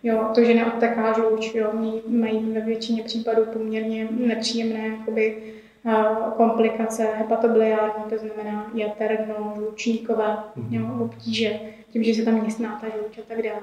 Jo, 0.02 0.28
to, 0.34 0.44
že 0.44 0.54
neodteká 0.54 1.12
žluč, 1.12 1.54
jo, 1.54 1.70
mají- 2.08 2.52
ve 2.52 2.60
většině 2.60 3.02
případů 3.02 3.44
poměrně 3.52 4.08
nepříjemné 4.10 4.88
jakoby, 4.88 5.42
a, 5.90 6.04
komplikace 6.36 7.06
hepatobiliární, 7.16 8.04
to 8.10 8.18
znamená 8.18 8.70
jaterno, 8.74 9.52
žlučníkové, 9.56 10.36
Mhm. 10.56 10.74
jo, 10.74 10.86
obtíže, 11.04 11.60
tím, 11.92 12.02
že 12.04 12.14
se 12.14 12.22
tam 12.24 12.34
městná 12.40 12.78
ta 12.80 12.86
žluč 12.88 13.18
a 13.18 13.22
tak 13.34 13.42
dále. 13.42 13.60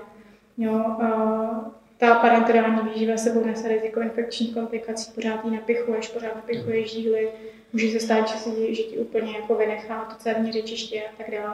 Jo, 0.57 0.73
a 0.75 1.71
ta 1.97 2.15
parenterální 2.15 2.79
výživa 2.93 3.17
sebou 3.17 3.45
nese 3.45 3.67
riziko 3.67 4.01
infekčních 4.01 4.53
komplikací, 4.53 5.11
pořád 5.15 5.45
ji 5.45 5.51
napichuješ, 5.51 6.07
pořád 6.07 6.35
napichuješ 6.35 6.91
žíly, 6.93 7.29
může 7.77 7.99
se 7.99 8.05
stát, 8.05 8.27
že, 8.27 8.33
si, 8.37 8.75
že 8.75 8.83
ti 8.83 8.97
úplně 8.97 9.31
jako 9.31 9.55
vynechá 9.55 10.05
to 10.09 10.15
cévní 10.23 10.51
řečiště 10.51 11.01
a 11.01 11.17
tak 11.17 11.31
dále. 11.31 11.53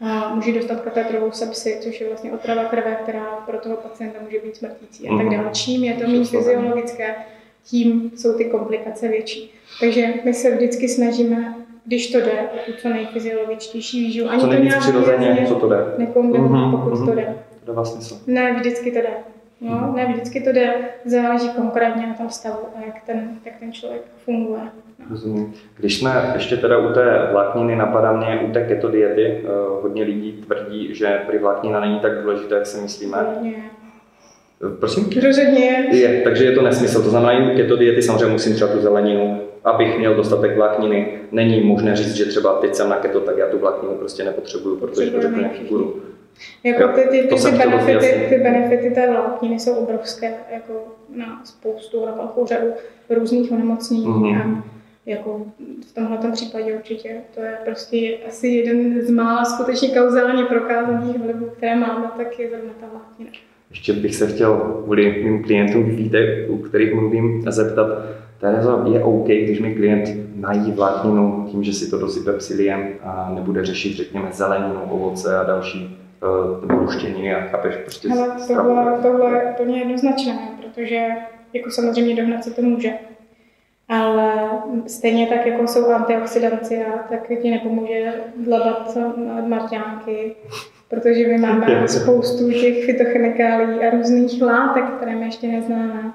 A 0.00 0.34
může 0.34 0.52
dostat 0.52 0.80
katetrovou 0.80 1.30
sepsi, 1.32 1.78
což 1.80 2.00
je 2.00 2.08
vlastně 2.08 2.32
otrava 2.32 2.64
krve, 2.64 2.98
která 3.02 3.24
pro 3.46 3.58
toho 3.58 3.76
pacienta 3.76 4.18
může 4.24 4.38
být 4.38 4.56
smrtící 4.56 5.08
a 5.08 5.16
tak 5.16 5.26
Mhm. 5.26 5.36
dále. 5.36 5.50
Čím 5.52 5.84
je 5.84 5.94
to 5.94 6.06
méně 6.10 6.24
fyziologické, 6.24 7.14
tím 7.64 8.10
jsou 8.16 8.32
ty 8.38 8.44
komplikace 8.44 9.08
větší. 9.08 9.50
Takže 9.80 10.06
my 10.24 10.34
se 10.34 10.50
vždycky 10.56 10.88
snažíme, 10.88 11.54
když 11.84 12.12
to 12.12 12.18
jde, 12.20 12.48
tu 12.66 12.72
co 12.82 12.88
nejfyziologičtější 12.88 14.00
výživu. 14.06 14.28
Ani 14.30 14.40
Co 14.40 14.46
to 14.46 14.52
nejvíc 14.52 14.74
přirozeně, 14.76 15.44
co 15.48 15.54
to 15.54 15.68
jde. 15.68 15.76
nekombinujeme, 15.98 16.58
Mhm, 16.58 16.70
pokud 16.70 16.94
mhm. 16.98 17.06
to 17.06 17.14
jde. 17.14 17.34
To 17.64 17.66
dává 17.72 17.84
smysl. 17.84 18.18
Ne, 18.26 18.52
vždycky 18.60 18.90
to 18.92 18.98
jde. 18.98 19.10
No, 19.60 19.92
ne, 19.96 20.06
vždycky 20.12 20.40
to 20.40 20.52
jde, 20.52 20.74
záleží 21.04 21.48
konkrétně 21.48 22.06
na 22.06 22.14
tom 22.14 22.30
stavu 22.30 22.58
a 22.76 22.80
jak 22.86 23.02
ten, 23.06 23.30
jak 23.44 23.54
ten 23.58 23.72
člověk 23.72 24.02
funguje. 24.24 24.60
Rozumím. 25.10 25.54
Když 25.78 25.98
jsme 25.98 26.30
ještě 26.34 26.56
teda 26.56 26.78
u 26.78 26.92
té 26.92 27.28
vlákniny, 27.32 27.76
napadá 27.76 28.12
mě 28.12 28.40
u 28.48 28.52
té 28.52 28.64
keto 28.64 28.88
diety, 28.88 29.26
eh, 29.44 29.48
hodně 29.82 30.02
lidí 30.04 30.32
tvrdí, 30.32 30.94
že 30.94 31.20
prý 31.26 31.38
vláknina 31.38 31.80
není 31.80 31.98
tak 32.00 32.22
důležitá, 32.22 32.54
jak 32.56 32.66
si 32.66 32.80
myslíme. 32.80 33.18
Rozhodně. 33.28 33.54
Eh, 34.66 34.76
Prosím? 34.80 35.10
Rozhodně 35.26 35.86
je. 35.92 36.20
Takže 36.24 36.44
je 36.44 36.52
to 36.52 36.62
nesmysl. 36.62 37.02
To 37.02 37.10
znamená, 37.10 37.54
keto 37.56 37.76
diety 37.76 38.02
samozřejmě 38.02 38.26
musím 38.32 38.54
třeba 38.54 38.72
tu 38.72 38.80
zeleninu, 38.80 39.40
abych 39.64 39.98
měl 39.98 40.14
dostatek 40.14 40.56
vlákniny. 40.56 41.18
Není 41.32 41.60
možné 41.60 41.96
říct, 41.96 42.14
že 42.14 42.24
třeba 42.24 42.52
teď 42.54 42.74
jsem 42.74 42.88
na 42.88 42.96
keto, 42.96 43.20
tak 43.20 43.36
já 43.38 43.46
tu 43.46 43.58
vlákninu 43.58 43.94
prostě 43.94 44.24
nepotřebuju, 44.24 44.76
protože 44.76 44.94
to 44.94 44.96
řeknu 45.00 45.12
Potřebujeme 45.12 45.38
nějaký 45.42 45.54
všichni. 45.56 45.76
guru. 45.78 46.02
Jako 46.64 46.88
ty, 46.88 47.00
ty, 47.00 47.22
ty, 47.22 47.34
ty, 47.34 47.58
benefity, 47.58 48.26
ty 48.28 48.38
benefity 48.38 48.90
té 48.90 49.10
vlákniny 49.10 49.60
jsou 49.60 49.74
obrovské, 49.74 50.34
jako 50.52 50.72
na 51.16 51.44
spoustu, 51.44 52.06
na 52.06 52.12
velkou 52.12 52.46
řadu 52.46 52.66
různých 53.10 53.52
onemocnění. 53.52 54.06
Mhm. 54.06 54.34
A 54.36 54.64
jako 55.06 55.46
v 55.90 55.94
tomhle 55.94 56.32
případě 56.32 56.74
určitě 56.74 57.16
to 57.34 57.40
je 57.40 57.58
prostě 57.64 58.16
asi 58.28 58.48
jeden 58.48 59.02
z 59.02 59.10
mála 59.10 59.44
skutečně 59.44 59.88
kauzálně 59.88 60.44
prokázaných 60.44 61.18
vlivů, 61.18 61.46
které 61.56 61.76
máme, 61.76 62.10
tak 62.16 62.38
je 62.38 62.48
zrovna 62.48 62.72
ta 62.80 62.86
vláknina. 62.92 63.30
Ještě 63.70 63.92
bych 63.92 64.14
se 64.14 64.26
chtěl 64.26 64.80
kvůli 64.84 65.22
mým 65.24 65.42
klientům, 65.42 65.84
víte, 65.84 66.46
u 66.48 66.58
kterých 66.58 66.94
mluvím, 66.94 67.44
zeptat, 67.48 67.88
Terezo, 68.40 68.84
je 68.92 69.04
OK, 69.04 69.26
když 69.26 69.60
mi 69.60 69.74
klient 69.74 70.08
nají 70.34 70.72
vlákninu 70.72 71.46
tím, 71.50 71.64
že 71.64 71.72
si 71.72 71.90
to 71.90 71.98
dosype 71.98 72.32
psiliem 72.32 72.88
a 73.02 73.32
nebude 73.34 73.64
řešit, 73.64 73.96
řekněme, 73.96 74.28
zeleninu, 74.32 74.80
ovoce 74.88 75.38
a 75.38 75.44
další 75.44 75.99
uh, 76.22 76.80
luštěniny 76.80 77.34
a 77.34 77.40
chápeš 77.40 77.76
prostě 77.76 78.08
Ale 78.12 78.38
stravu. 78.38 78.68
tohle, 78.68 78.98
tohle 79.02 79.38
je 79.38 79.50
úplně 79.50 79.78
jednoznačné, 79.78 80.38
protože 80.60 81.06
jako 81.52 81.70
samozřejmě 81.70 82.16
dohnat 82.16 82.44
se 82.44 82.50
to 82.50 82.62
může. 82.62 82.92
Ale 83.88 84.32
stejně 84.86 85.26
tak, 85.26 85.46
jako 85.46 85.66
jsou 85.66 85.92
antioxidanci, 85.92 86.84
tak 87.08 87.28
ti 87.42 87.50
nepomůže 87.50 88.12
dlabat 88.36 88.98
marťánky, 89.46 90.34
protože 90.88 91.28
my 91.28 91.38
máme 91.38 91.88
spoustu 91.88 92.50
těch 92.50 92.84
fytochemikálí 92.84 93.80
a 93.80 93.90
různých 93.90 94.42
látek, 94.42 94.84
které 94.84 95.16
my 95.16 95.24
ještě 95.24 95.46
neznáme. 95.48 96.12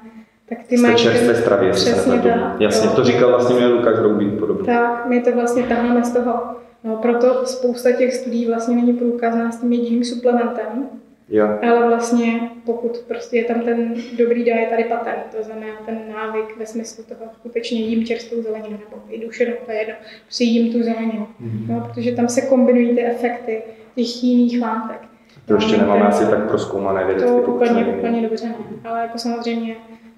Tak 0.49 0.57
ty 0.67 0.77
mají 0.77 0.95
čerstvé 0.95 1.35
se 1.35 1.71
Přesně 1.71 2.19
tak. 2.19 2.61
Jasně, 2.61 2.89
jo. 2.89 2.95
to 2.95 3.03
říkal 3.03 3.29
vlastně 3.29 3.55
mě 3.55 3.67
Lukáš 3.67 3.99
Roubík 3.99 4.39
podobně. 4.39 4.73
Tak, 4.73 5.05
my 5.05 5.21
to 5.21 5.31
vlastně 5.31 5.63
taháme 5.63 6.03
z 6.03 6.13
toho. 6.13 6.55
No, 6.85 6.95
proto 6.95 7.45
spousta 7.45 7.91
těch 7.91 8.13
studií 8.13 8.45
vlastně 8.45 8.75
není 8.75 8.93
průkazná 8.93 9.51
s 9.51 9.61
tím 9.61 9.73
jediným 9.73 10.03
suplementem, 10.03 10.89
Jo. 11.29 11.47
ale 11.71 11.87
vlastně 11.87 12.49
pokud 12.65 12.97
prostě 12.97 13.37
je 13.37 13.43
tam 13.43 13.61
ten 13.61 13.95
dobrý 14.17 14.43
dietary 14.43 14.83
pattern, 14.83 15.19
to 15.37 15.43
znamená 15.43 15.73
ten 15.85 15.99
návyk 16.15 16.57
ve 16.57 16.65
smyslu 16.65 17.03
toho 17.03 17.21
skutečně 17.39 17.81
jím 17.81 18.05
čerstvou 18.05 18.41
zeleninu 18.41 18.71
nebo 18.71 19.03
i 19.09 19.25
dušenou, 19.25 19.53
to 19.65 19.71
je 19.71 19.77
jedno, 19.77 19.93
prostě 20.25 20.43
jím 20.43 20.73
tu 20.73 20.83
zeleninu. 20.83 21.27
Mhm. 21.39 21.65
No, 21.69 21.89
protože 21.93 22.11
tam 22.11 22.27
se 22.27 22.41
kombinují 22.41 22.95
ty 22.95 23.03
efekty 23.05 23.61
těch 23.95 24.23
jiných 24.23 24.61
látek. 24.61 24.99
To 25.47 25.53
ještě 25.53 25.77
nemáme 25.77 26.01
asi 26.01 26.25
tak 26.25 26.47
proskoumané 26.47 27.05
vědecky. 27.05 27.29
to 27.29 27.35
úplně, 27.37 27.85
úplně 27.85 28.21
dobře 28.21 28.45
ne. 28.47 28.55
Ale 28.83 29.01
jako 29.01 29.17
samozřejmě 29.17 29.75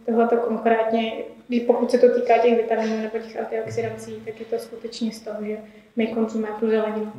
tohle 0.07 0.27
to 0.27 0.37
konkrétně, 0.37 1.13
pokud 1.67 1.91
se 1.91 1.97
to 1.97 2.19
týká 2.19 2.37
těch 2.37 2.57
vitaminů 2.57 3.01
nebo 3.01 3.17
těch 3.17 3.39
antioxidancí, 3.39 4.21
tak 4.25 4.39
je 4.39 4.45
to 4.45 4.59
skutečně 4.59 5.11
z 5.11 5.19
toho, 5.19 5.45
že 5.45 5.57
my 5.95 6.07
konzumujeme 6.07 6.59
tu 6.59 6.69
zeleninu. 6.69 7.11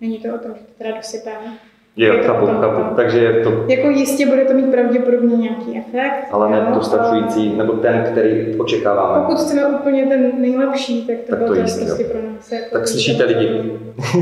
Není 0.00 0.18
to 0.18 0.34
o 0.34 0.38
tom, 0.38 0.54
že 0.54 0.60
to 0.60 0.72
teda 0.78 0.96
dosypeme. 0.96 1.58
Jo, 1.96 2.14
chápu, 2.26 2.46
chápu. 2.46 2.94
Takže 2.96 3.18
je 3.18 3.44
to 3.44 3.64
Jako 3.68 3.88
jistě 3.90 4.26
bude 4.26 4.44
to 4.44 4.52
mít 4.52 4.70
pravděpodobně 4.70 5.36
nějaký 5.36 5.78
efekt. 5.78 6.28
ale 6.30 6.46
jo, 6.46 6.52
ne 6.52 6.72
dostačující, 6.74 7.56
nebo 7.56 7.72
ten, 7.72 8.04
který 8.12 8.56
očekáváme. 8.58 9.24
Pokud 9.26 9.38
chceme 9.40 9.66
úplně 9.66 10.06
ten 10.06 10.32
nejlepší, 10.38 11.06
tak 11.06 11.16
to, 11.30 11.36
Tak 11.36 11.46
to 11.46 11.54
jistě, 11.54 11.84
prostě 11.84 12.02
jo. 12.02 12.08
pro 12.12 12.18
nás. 12.32 12.52
Jako 12.52 12.64
Tak 12.72 12.88
slyšíte 12.88 13.24
lidi. 13.24 13.72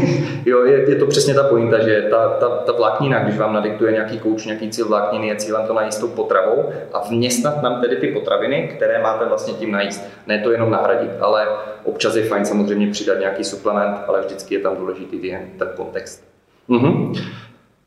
jo, 0.47 0.65
je, 0.65 0.91
je, 0.91 0.97
to 0.97 1.07
přesně 1.07 1.35
ta 1.35 1.43
pointa, 1.43 1.79
že 1.85 2.07
ta, 2.11 2.29
ta, 2.29 2.49
ta 2.49 2.73
vláknina, 2.73 3.19
když 3.25 3.39
vám 3.39 3.53
nadiktuje 3.55 3.93
nějaký 3.93 4.19
kouč, 4.19 4.47
nějaký 4.47 4.71
cíl 4.71 4.89
vlákniny, 4.89 5.29
je 5.29 5.37
cílem 5.37 5.67
to 5.67 5.75
najíst 5.75 6.01
tou 6.01 6.09
potravou 6.09 6.65
a 6.93 7.01
vměstnat 7.09 7.63
nám 7.63 7.81
tedy 7.81 7.97
ty 7.97 8.07
potraviny, 8.09 8.71
které 8.77 9.03
máte 9.03 9.25
vlastně 9.25 9.53
tím 9.53 9.73
najíst. 9.73 10.05
Ne 10.27 10.39
to 10.39 10.53
jenom 10.53 10.71
nahradit, 10.71 11.11
ale 11.21 11.47
občas 11.85 12.17
je 12.17 12.25
fajn 12.25 12.45
samozřejmě 12.45 12.91
přidat 12.91 13.19
nějaký 13.19 13.45
suplement, 13.45 13.97
ale 14.09 14.21
vždycky 14.21 14.55
je 14.55 14.61
tam 14.61 14.77
důležitý 14.77 15.19
ten, 15.19 15.41
ten 15.59 15.69
kontext. 15.77 16.25
Mhm. 16.69 17.13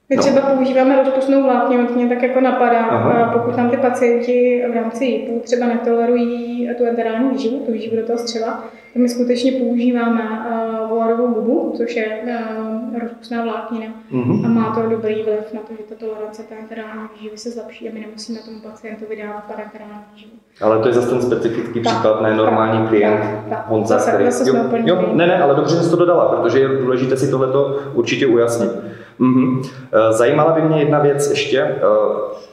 My 0.10 0.16
No. 0.16 0.22
třeba 0.24 0.42
používáme 0.42 1.04
rozpustnou 1.04 1.44
vlákninu, 1.44 1.88
to 1.88 1.94
mě 1.94 2.08
tak 2.08 2.24
jako 2.24 2.42
napadá, 2.42 2.80
Aha. 2.80 3.12
a 3.26 3.34
pokud 3.40 3.58
nám 3.58 3.70
ty 3.70 3.78
pacienti 3.78 4.64
v 4.72 4.76
rámci 4.76 5.06
JIPu 5.06 5.40
třeba 5.44 5.66
netolerují 5.68 6.70
tu 6.78 6.86
enterální 6.86 7.30
výživu, 7.30 7.60
tu 7.66 7.72
výživu 7.72 7.96
do 7.96 8.06
toho 8.08 8.18
střeva, 8.20 8.48
tak 8.94 9.02
my 9.02 9.10
skutečně 9.10 9.52
používáme 9.52 10.22
uh, 10.84 10.90
volarovou 10.90 11.28
bubu, 11.28 11.74
což 11.78 11.96
je 11.96 12.06
uh, 12.24 13.00
rozpustná 13.02 13.44
vláknina 13.44 13.86
Mhm. 14.12 14.46
a 14.46 14.48
má 14.50 14.76
to 14.76 14.90
dobrý 14.90 15.14
vliv 15.24 15.54
na 15.54 15.60
to, 15.62 15.74
že 15.78 15.84
ta 15.90 15.96
tolerance 16.06 16.44
té 16.44 16.56
enterální 16.56 17.02
výživy 17.16 17.38
se 17.38 17.50
zlepší 17.52 17.90
a 17.90 17.94
my 17.94 18.00
nemusíme 18.00 18.40
tomu 18.40 18.60
pacientovi 18.60 19.16
dávat 19.24 19.44
parenterální 19.48 20.04
výživu. 20.14 20.32
Ale 20.62 20.80
to 20.80 20.88
je 20.88 20.94
zase 20.94 21.10
ten 21.10 21.22
specifický 21.22 21.84
Tak, 21.84 21.94
případ, 21.94 22.22
ne 22.22 22.36
normální 22.36 22.80
tak, 22.80 22.90
klient 22.90 23.18
tak, 23.20 23.46
tak. 23.50 23.66
Honza, 23.70 23.98
Zase- 23.98 24.12
který... 24.12 24.58
jo, 24.58 24.64
úplně 24.66 24.84
jo, 24.90 25.10
ne, 25.14 25.28
ne, 25.28 25.44
ale 25.44 25.56
dobře, 25.56 25.76
že 25.76 25.82
jsi 25.84 25.90
to 25.90 25.96
dodala, 25.96 26.26
protože 26.36 26.60
je 26.60 26.68
důležité 26.68 27.18
si 27.18 27.32
tohleto 27.32 27.80
určitě 27.94 28.28
ujasnit. 28.28 28.72
Mhm. 29.20 29.62
Eh, 29.94 30.14
Zajímala 30.14 30.52
by 30.52 30.62
mě 30.62 30.80
jedna 30.80 31.00
věc 31.00 31.30
ještě. 31.30 31.60
eh, 31.62 32.44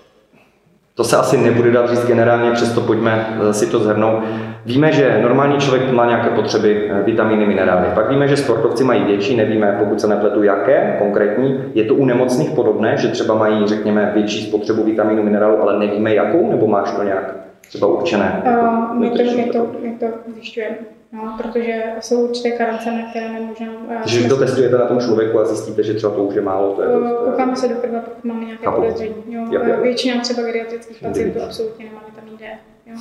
To 0.95 1.05
se 1.05 1.17
asi 1.17 1.37
nebude 1.37 1.71
dát 1.71 1.91
říct 1.91 2.07
generálně, 2.07 2.51
přesto 2.51 2.81
pojďme 2.81 3.39
eh, 3.49 3.53
si 3.53 3.67
to 3.67 3.79
zhrnout. 3.79 4.23
Víme, 4.67 4.93
že 4.93 5.19
normální 5.23 5.59
člověk 5.59 5.91
má 5.93 6.07
nějaké 6.07 6.31
potřeby, 6.31 6.91
vitamíny, 7.05 7.47
minerály. 7.47 7.87
Pak 7.95 8.11
víme, 8.11 8.29
že 8.29 8.37
sportovci 8.37 8.85
mají 8.85 9.05
větší, 9.05 9.37
nevíme, 9.37 9.77
pokud 9.79 10.01
se 10.01 10.07
nepletu, 10.09 10.43
jaké 10.43 10.97
konkrétní. 10.99 11.65
Je 11.75 11.85
to 11.85 11.95
u 11.95 12.05
nemocných 12.05 12.51
podobné, 12.51 12.97
že 12.97 13.09
třeba 13.09 13.35
mají, 13.35 13.67
řekněme, 13.67 14.11
větší 14.15 14.47
spotřebu 14.47 14.85
vitamínu, 14.85 15.23
minerálu, 15.23 15.63
ale 15.63 15.79
nevíme 15.79 16.15
jakou, 16.15 16.51
nebo 16.51 16.67
máš 16.67 16.93
to 16.93 17.03
nějak 17.03 17.35
třeba 17.69 17.87
určené? 17.87 18.43
jako 18.45 18.61
Uh, 18.61 18.95
my, 18.95 19.11
to, 19.11 19.23
my, 19.37 19.45
to, 19.45 19.67
my 19.83 19.91
to 20.01 20.07
zjišťujeme, 20.35 20.77
no, 21.13 21.39
protože 21.43 21.83
jsou 22.01 22.27
určité 22.27 22.51
karance, 22.51 22.91
na 22.91 23.11
které 23.11 23.29
nemůžeme... 23.33 23.73
Takže 24.03 24.21
vy 24.21 24.29
to 24.29 24.37
testujete 24.37 24.79
na 24.79 24.87
tom 24.87 25.01
člověku 25.01 25.41
a 25.41 25.45
zjistíte, 25.45 25.83
že 25.83 25.95
třeba 25.95 26.15
to 26.15 26.25
už 26.25 26.35
je 26.35 26.43
málo. 26.43 26.75
To 26.75 26.83
je, 26.83 26.89
to 26.89 27.05
je... 27.05 27.11
Koukáme 27.25 27.57
se 27.57 27.69
do 27.69 27.75
krve, 27.75 28.01
pokud 28.01 28.25
máme 28.25 28.45
nějaké 28.45 28.65
Chápu. 28.65 28.81
podezření. 28.81 29.15
Jo. 29.29 29.47
Jo, 29.51 29.61
jo. 29.65 29.83
Většina 29.83 30.21
třeba 30.21 30.43
geriatrických 30.43 31.01
pacientů 31.01 31.43
absolutně 31.43 31.85
nemá 31.85 32.03
vitamin 32.07 32.37
D. 32.37 32.45
Jo. 32.87 32.97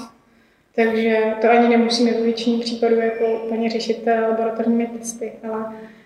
Takže 0.75 1.33
to 1.41 1.49
ani 1.49 1.69
nemusíme 1.69 2.11
v 2.11 2.23
většině 2.23 2.63
případů 2.63 2.95
jako 2.95 3.25
úplně 3.45 3.69
řešit 3.69 4.01
eh, 4.05 4.21
laboratorními 4.21 4.87
testy, 4.87 5.31
ale 5.49 5.65
eh, 5.73 5.98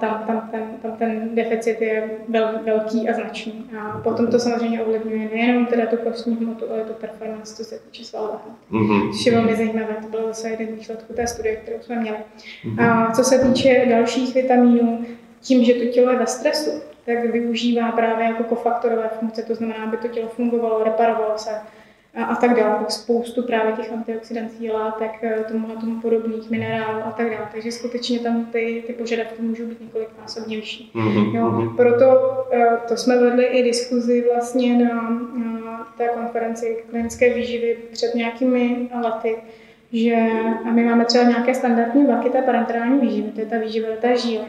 tam, 0.00 0.24
tam, 0.26 0.48
ten, 0.50 0.62
tam 0.82 0.92
ten 0.92 1.34
deficit 1.34 1.80
je 1.80 2.10
vel, 2.28 2.50
velký 2.64 3.08
a 3.08 3.12
značný. 3.12 3.70
A 3.78 4.00
potom 4.04 4.26
to 4.26 4.38
samozřejmě 4.38 4.82
ovlivňuje 4.82 5.28
nejenom 5.34 5.66
teda 5.66 5.86
tu 5.86 5.96
kostní 5.96 6.36
hmotu, 6.36 6.64
ale 6.70 6.84
tu 6.84 6.92
performance, 6.92 7.56
co 7.56 7.64
se 7.64 7.78
týče 7.78 8.04
svalové 8.04 8.38
hmoty. 8.44 8.60
Mhm. 8.70 9.12
Což 9.12 9.26
je 9.26 9.32
velmi 9.32 9.56
zajímavé, 9.56 9.96
to 10.02 10.08
byl 10.08 10.26
zase 10.26 10.48
jeden 10.48 10.66
z 10.68 10.78
výsledků 10.78 11.12
té 11.12 11.26
studie, 11.26 11.56
kterou 11.56 11.76
jsme 11.80 11.96
měli. 11.96 12.18
Mhm. 12.64 12.80
A 12.80 13.12
co 13.12 13.24
se 13.24 13.38
týče 13.38 13.86
dalších 13.88 14.34
vitaminů, 14.34 15.06
tím, 15.40 15.64
že 15.64 15.74
to 15.74 15.84
tělo 15.84 16.10
je 16.10 16.18
ve 16.18 16.26
stresu, 16.26 16.70
tak 17.06 17.24
využívá 17.24 17.92
právě 17.92 18.26
jako 18.26 18.44
kofaktorové 18.44 19.10
funkce, 19.18 19.42
to 19.42 19.54
znamená, 19.54 19.84
aby 19.84 19.96
to 19.96 20.08
tělo 20.08 20.28
fungovalo, 20.28 20.84
reparovalo 20.84 21.38
se 21.38 21.50
a, 22.14 22.36
tak 22.36 22.56
dále. 22.56 22.78
Tak 22.78 22.90
spoustu 22.90 23.42
právě 23.42 23.72
těch 23.72 23.92
antioxidancí, 23.92 24.70
látek, 24.70 25.10
eh, 25.22 25.44
tomu 25.52 25.68
a 25.76 25.80
tomu 25.80 26.00
podobných 26.00 26.50
minerálů 26.50 27.00
a 27.06 27.10
tak 27.10 27.30
dále. 27.30 27.48
Takže 27.52 27.72
skutečně 27.72 28.18
tam 28.18 28.44
ty, 28.46 28.84
ty 28.86 28.92
požadavky 28.92 29.42
můžou 29.42 29.66
být 29.66 29.80
několiknásobně 29.80 30.56
vyšší. 30.56 30.90
Mhm. 30.94 31.36
Jo, 31.36 31.44
Mhm. 31.50 31.76
proto 31.76 32.06
eh, 32.52 32.66
to 32.88 32.96
jsme 32.96 33.18
vedli 33.20 33.44
i 33.44 33.62
diskuzi 33.62 34.24
vlastně 34.34 34.84
na, 34.84 35.10
na 35.64 35.88
té 35.98 36.08
konferenci 36.08 36.84
klinické 36.90 37.34
výživy 37.34 37.76
před 37.92 38.14
nějakými 38.14 38.88
lety, 39.02 39.36
že 39.92 40.14
a 40.64 40.70
my 40.70 40.84
máme 40.84 41.04
třeba 41.04 41.24
nějaké 41.24 41.54
standardní 41.54 42.06
vlaky 42.06 42.30
té 42.30 42.42
parenterální 42.42 42.98
výživy, 43.00 43.30
to 43.30 43.40
je 43.40 43.46
ta 43.46 43.58
výživa 43.58 43.88
té 44.00 44.16
žíly, 44.18 44.44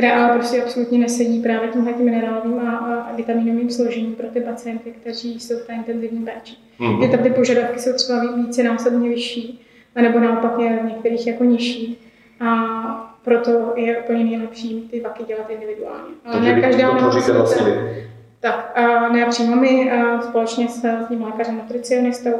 které 0.00 0.12
ale 0.12 0.34
prostě 0.34 0.62
absolutně 0.62 0.98
nesedí 0.98 1.42
právě 1.42 1.68
tímhle 1.68 1.92
tím 1.92 2.04
minerálovým 2.04 2.58
a, 2.68 2.76
a 2.76 3.14
vitaminovým 3.16 3.70
složením 3.70 4.14
pro 4.14 4.26
ty 4.26 4.40
pacienty, 4.40 4.90
kteří 4.90 5.40
jsou 5.40 5.54
v 5.56 5.66
té 5.66 5.72
intenzivní 5.72 6.24
péči. 6.24 6.56
Mm-hmm. 6.80 6.98
Kdy 6.98 7.08
tam 7.08 7.20
ty 7.20 7.30
požadavky 7.30 7.80
jsou 7.80 7.92
třeba 7.92 8.34
více 8.36 8.62
násobně 8.62 9.08
vyšší, 9.08 9.66
anebo 9.96 10.20
naopak 10.20 10.58
je 10.58 10.78
v 10.82 10.84
některých 10.84 11.26
jako 11.26 11.44
nižší. 11.44 11.98
A 12.40 13.16
proto 13.24 13.72
je 13.76 13.98
úplně 13.98 14.24
nejlepší 14.24 14.88
ty 14.90 15.00
vaky 15.00 15.24
dělat 15.24 15.50
individuálně. 15.50 16.14
Ale 16.24 16.34
Takže 16.34 16.54
ne 16.54 16.60
každá 16.60 16.90
to 17.26 17.32
vlastně 17.32 17.64
vy. 17.64 18.06
Tak, 18.40 18.72
a 18.78 19.08
ne 19.08 19.26
přímo 19.26 19.56
my, 19.56 19.92
a 19.92 20.20
společně 20.20 20.68
s 20.68 20.86
tím 21.08 21.22
lékařem 21.22 21.56
nutricionistou, 21.56 22.34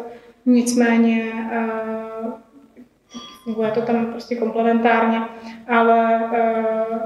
nicméně 0.47 1.33
funguje 3.45 3.71
to 3.71 3.83
tam 3.83 4.07
prostě 4.07 4.37
komplementárně, 4.37 5.21
ale 5.69 6.21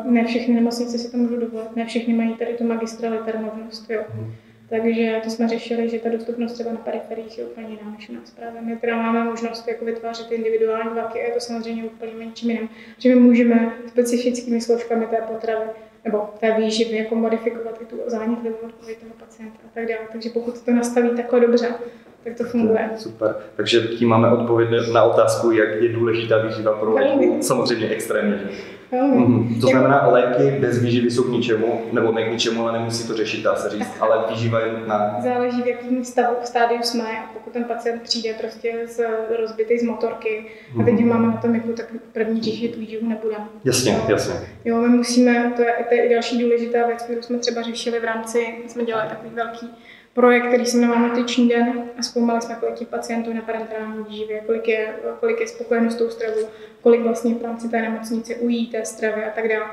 ne 0.05 0.25
všechny 0.25 0.55
nemocnice 0.55 0.99
si 0.99 1.11
to 1.11 1.17
můžou 1.17 1.37
dovolit, 1.37 1.77
ne 1.77 1.85
všechny 1.85 2.15
mají 2.15 2.35
tady 2.35 2.55
tu 2.55 2.65
magistra 2.65 3.11
liter 3.11 3.39
možnost, 3.39 3.91
jo. 3.91 4.03
Hmm. 4.15 4.33
Takže 4.69 5.21
to 5.25 5.31
jsme 5.31 5.49
řešili, 5.49 5.89
že 5.89 5.99
ta 5.99 6.09
dostupnost 6.09 6.53
třeba 6.53 6.71
na 6.71 6.77
periferiích 6.77 7.39
je 7.39 7.45
úplně 7.45 7.67
jiná 7.69 7.91
než 7.91 8.09
u 8.09 8.15
nás 8.15 8.31
právě. 8.31 8.61
My 8.61 8.77
teda 8.77 8.97
máme 8.97 9.25
možnost 9.25 9.69
jako 9.69 9.85
vytvářet 9.85 10.33
individuální 10.33 10.91
vlaky 10.91 11.21
a 11.21 11.25
je 11.25 11.31
to 11.31 11.41
samozřejmě 11.41 11.85
úplně 11.85 12.13
menším 12.15 12.51
jiným, 12.51 12.69
že 12.99 13.09
my 13.09 13.15
můžeme 13.15 13.73
specifickými 13.89 14.61
složkami 14.61 15.07
té 15.07 15.17
potravy 15.17 15.65
nebo 16.05 16.31
té 16.41 16.55
výživy 16.55 16.97
jako 16.97 17.15
modifikovat 17.15 17.83
i 17.83 17.85
tu 17.85 17.97
zánětlivou 18.07 18.57
odpověď 18.57 18.99
toho 18.99 19.13
pacienta 19.21 19.59
a 19.65 19.69
tak 19.75 19.89
dále. 19.89 20.01
Takže 20.13 20.31
pokud 20.31 20.61
to 20.61 20.71
nastaví 20.71 21.11
takhle 21.17 21.41
dobře, 21.41 21.69
tak 22.25 22.37
to 22.37 22.45
funguje. 22.45 22.91
Super. 22.97 23.35
Takže 23.57 23.81
tím 23.81 24.09
máme 24.09 24.31
odpověď 24.31 24.69
na 24.93 25.03
otázku, 25.03 25.51
jak 25.51 25.83
je 25.83 25.89
důležitá 25.89 26.39
výživa 26.39 26.73
pro 26.73 26.95
léčbu. 26.95 27.39
Samozřejmě 27.41 27.89
extrémně. 27.89 28.41
Mm-hmm. 28.93 29.61
To 29.61 29.67
znamená, 29.67 30.07
léky 30.07 30.61
bez 30.61 30.83
výživy 30.83 31.11
jsou 31.11 31.23
k 31.23 31.29
ničemu, 31.29 31.83
nebo 31.93 32.13
ne 32.13 32.23
k 32.23 32.33
ničemu, 32.33 32.63
ale 32.63 32.79
nemusí 32.79 33.09
to 33.09 33.15
řešit, 33.15 33.43
dá 33.43 33.57
se 33.57 33.71
říct, 33.71 33.91
ale 34.01 34.25
výživa 34.31 34.61
je 34.61 34.73
nutná. 34.73 35.17
Záleží, 35.23 35.63
v 35.63 35.67
jakém 35.67 36.05
stavu, 36.05 36.37
v 36.43 36.47
stádiu 36.47 36.83
jsme 36.83 37.03
a 37.05 37.31
pokud 37.33 37.53
ten 37.53 37.65
pacient 37.65 38.03
přijde 38.03 38.35
prostě 38.41 38.73
z 38.87 39.01
rozbitý 39.39 39.79
z 39.79 39.83
motorky 39.83 40.47
mm-hmm. 40.75 40.83
a 40.83 40.85
teď 40.85 41.01
ho 41.01 41.07
máme 41.07 41.27
na 41.27 41.37
tom 41.37 41.55
jako 41.55 41.69
tak 41.69 41.87
první 42.13 42.43
řešit 42.43 42.77
výživu 42.77 43.09
nebudeme. 43.09 43.45
Jasně, 43.65 43.93
jo. 43.93 44.05
jasně. 44.09 44.35
Jo, 44.65 44.77
my 44.77 44.89
musíme, 44.89 45.53
to 45.57 45.63
je, 45.63 45.75
to 45.89 45.95
je 45.95 46.07
i 46.07 46.15
další 46.15 46.43
důležitá 46.43 46.87
věc, 46.87 47.03
kterou 47.03 47.23
jsme 47.23 47.39
třeba 47.39 47.63
řešili 47.63 48.01
v 48.01 48.05
rámci, 48.05 48.47
jsme 48.67 48.85
dělali 48.85 49.09
takový 49.09 49.31
velký 49.35 49.71
projekt, 50.15 50.47
který 50.47 50.67
se 50.67 50.77
jmenoval 50.77 51.09
Nutriční 51.09 51.49
den 51.49 51.83
a 51.99 52.03
zkoumali 52.03 52.43
jsme, 52.43 52.55
kolik 52.61 52.75
těch 52.75 52.89
pacientů 52.89 53.33
na 53.33 53.41
parenterální 53.41 54.05
výživě, 54.09 54.41
kolik 54.47 54.69
je, 54.69 54.95
kolik 55.21 55.41
je 55.41 55.49
spokojeno 55.49 55.91
s 55.91 55.95
tou 55.95 56.11
stravou, 56.11 56.49
kolik 56.81 57.01
vlastně 57.01 57.35
v 57.35 57.43
rámci 57.43 57.69
té 57.69 57.83
nemocnice 57.83 58.35
ují 58.35 58.67
té 58.67 58.85
stravy 58.85 59.25
a 59.25 59.31
tak 59.31 59.49
dále 59.49 59.65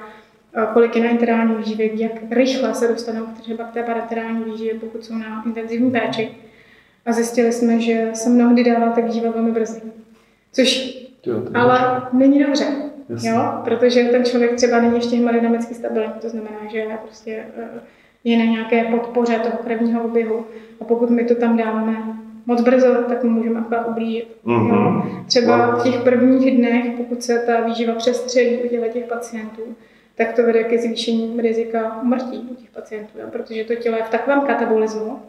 kolik 0.73 0.95
je 0.95 1.03
na 1.03 1.09
interální 1.09 1.55
výživě, 1.55 2.01
jak 2.01 2.11
rychle 2.31 2.73
se 2.73 2.87
dostanou 2.87 3.25
třeba 3.41 3.63
k 3.63 3.73
té 3.73 3.83
parenterální 3.83 4.43
výživě, 4.43 4.73
pokud 4.73 5.05
jsou 5.05 5.13
na 5.13 5.43
intenzivní 5.45 5.91
péči. 5.91 6.31
A 7.05 7.11
zjistili 7.11 7.51
jsme, 7.51 7.79
že 7.79 8.09
se 8.13 8.29
mnohdy 8.29 8.63
dává 8.63 8.89
ta 8.89 9.01
výživa 9.01 9.31
velmi 9.31 9.51
brzy. 9.51 9.81
Což 10.51 10.97
jo, 11.25 11.43
ale 11.53 12.01
není 12.13 12.43
dobře. 12.43 12.65
Jo? 13.23 13.61
Protože 13.63 14.03
ten 14.03 14.25
člověk 14.25 14.55
třeba 14.55 14.81
není 14.81 14.95
ještě 14.95 15.15
hemodynamicky 15.15 15.73
stabilní, 15.73 16.13
to 16.21 16.29
znamená, 16.29 16.57
že 16.71 16.85
prostě 17.03 17.45
uh, 17.57 17.81
je 18.23 18.37
na 18.37 18.45
nějaké 18.45 18.83
podpoře 18.83 19.39
toho 19.39 19.57
krevního 19.63 20.03
oběhu. 20.03 20.45
A 20.81 20.83
pokud 20.83 21.09
my 21.09 21.23
to 21.23 21.35
tam 21.35 21.57
dáme 21.57 22.17
moc 22.45 22.61
brzo, 22.61 22.95
tak 23.09 23.23
mu 23.23 23.29
můžeme 23.29 23.59
akorát 23.59 23.87
ublížit. 23.87 24.37
Mm-hmm. 24.45 25.25
Třeba 25.25 25.75
v 25.75 25.83
těch 25.83 26.01
prvních 26.01 26.57
dnech, 26.57 26.85
pokud 26.97 27.23
se 27.23 27.39
ta 27.39 27.61
výživa 27.61 27.93
přestřelí 27.93 28.57
u 28.57 28.67
těch 28.93 29.05
pacientů, 29.05 29.61
tak 30.15 30.33
to 30.33 30.43
vede 30.43 30.63
ke 30.63 30.77
zvýšení 30.77 31.41
rizika 31.41 32.01
umrtí 32.03 32.47
u 32.51 32.55
těch 32.55 32.69
pacientů, 32.69 33.19
jo? 33.19 33.25
protože 33.31 33.63
to 33.63 33.75
tělo 33.75 33.97
je 33.97 34.03
v 34.03 34.09
takovém 34.09 34.41
katabolismu, 34.41 35.19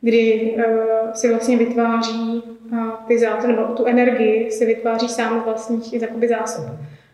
kdy 0.00 0.54
uh, 0.56 1.12
si 1.12 1.28
vlastně 1.28 1.56
vytváří 1.56 2.42
uh, 2.72 2.90
ty 3.08 3.18
zásoby, 3.18 3.52
nebo 3.52 3.74
tu 3.74 3.84
energii 3.84 4.50
si 4.50 4.66
vytváří 4.66 5.08
sám 5.08 5.40
z 5.40 5.44
vlastních 5.44 6.02
jakoby 6.02 6.28
zásob. 6.28 6.64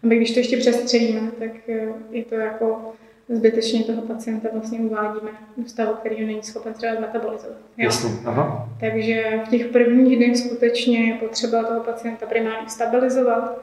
A 0.03 0.07
my 0.07 0.17
když 0.17 0.35
to 0.35 0.41
ještě 0.41 0.57
přestřelíme, 0.57 1.21
tak 1.39 1.51
uh, 1.69 1.75
je 2.11 2.25
to 2.25 2.35
jako 2.35 2.93
zbytečně 3.29 3.85
toho 3.85 4.03
pacienta 4.03 4.49
vlastně 4.53 4.79
uvádíme 4.79 5.31
do 5.57 5.69
stavu, 5.69 5.93
který 5.95 6.21
ho 6.21 6.27
není 6.27 6.43
schopen 6.43 6.73
třeba 6.73 7.01
metabolizovat. 7.01 7.57
Jasně, 7.77 8.11
aha. 8.25 8.69
Takže 8.81 9.41
v 9.47 9.49
těch 9.49 9.67
prvních 9.67 10.17
dnech 10.17 10.37
skutečně 10.37 11.09
je 11.09 11.15
potřeba 11.15 11.63
toho 11.63 11.81
pacienta 11.81 12.27
primárně 12.27 12.69
stabilizovat 12.69 13.59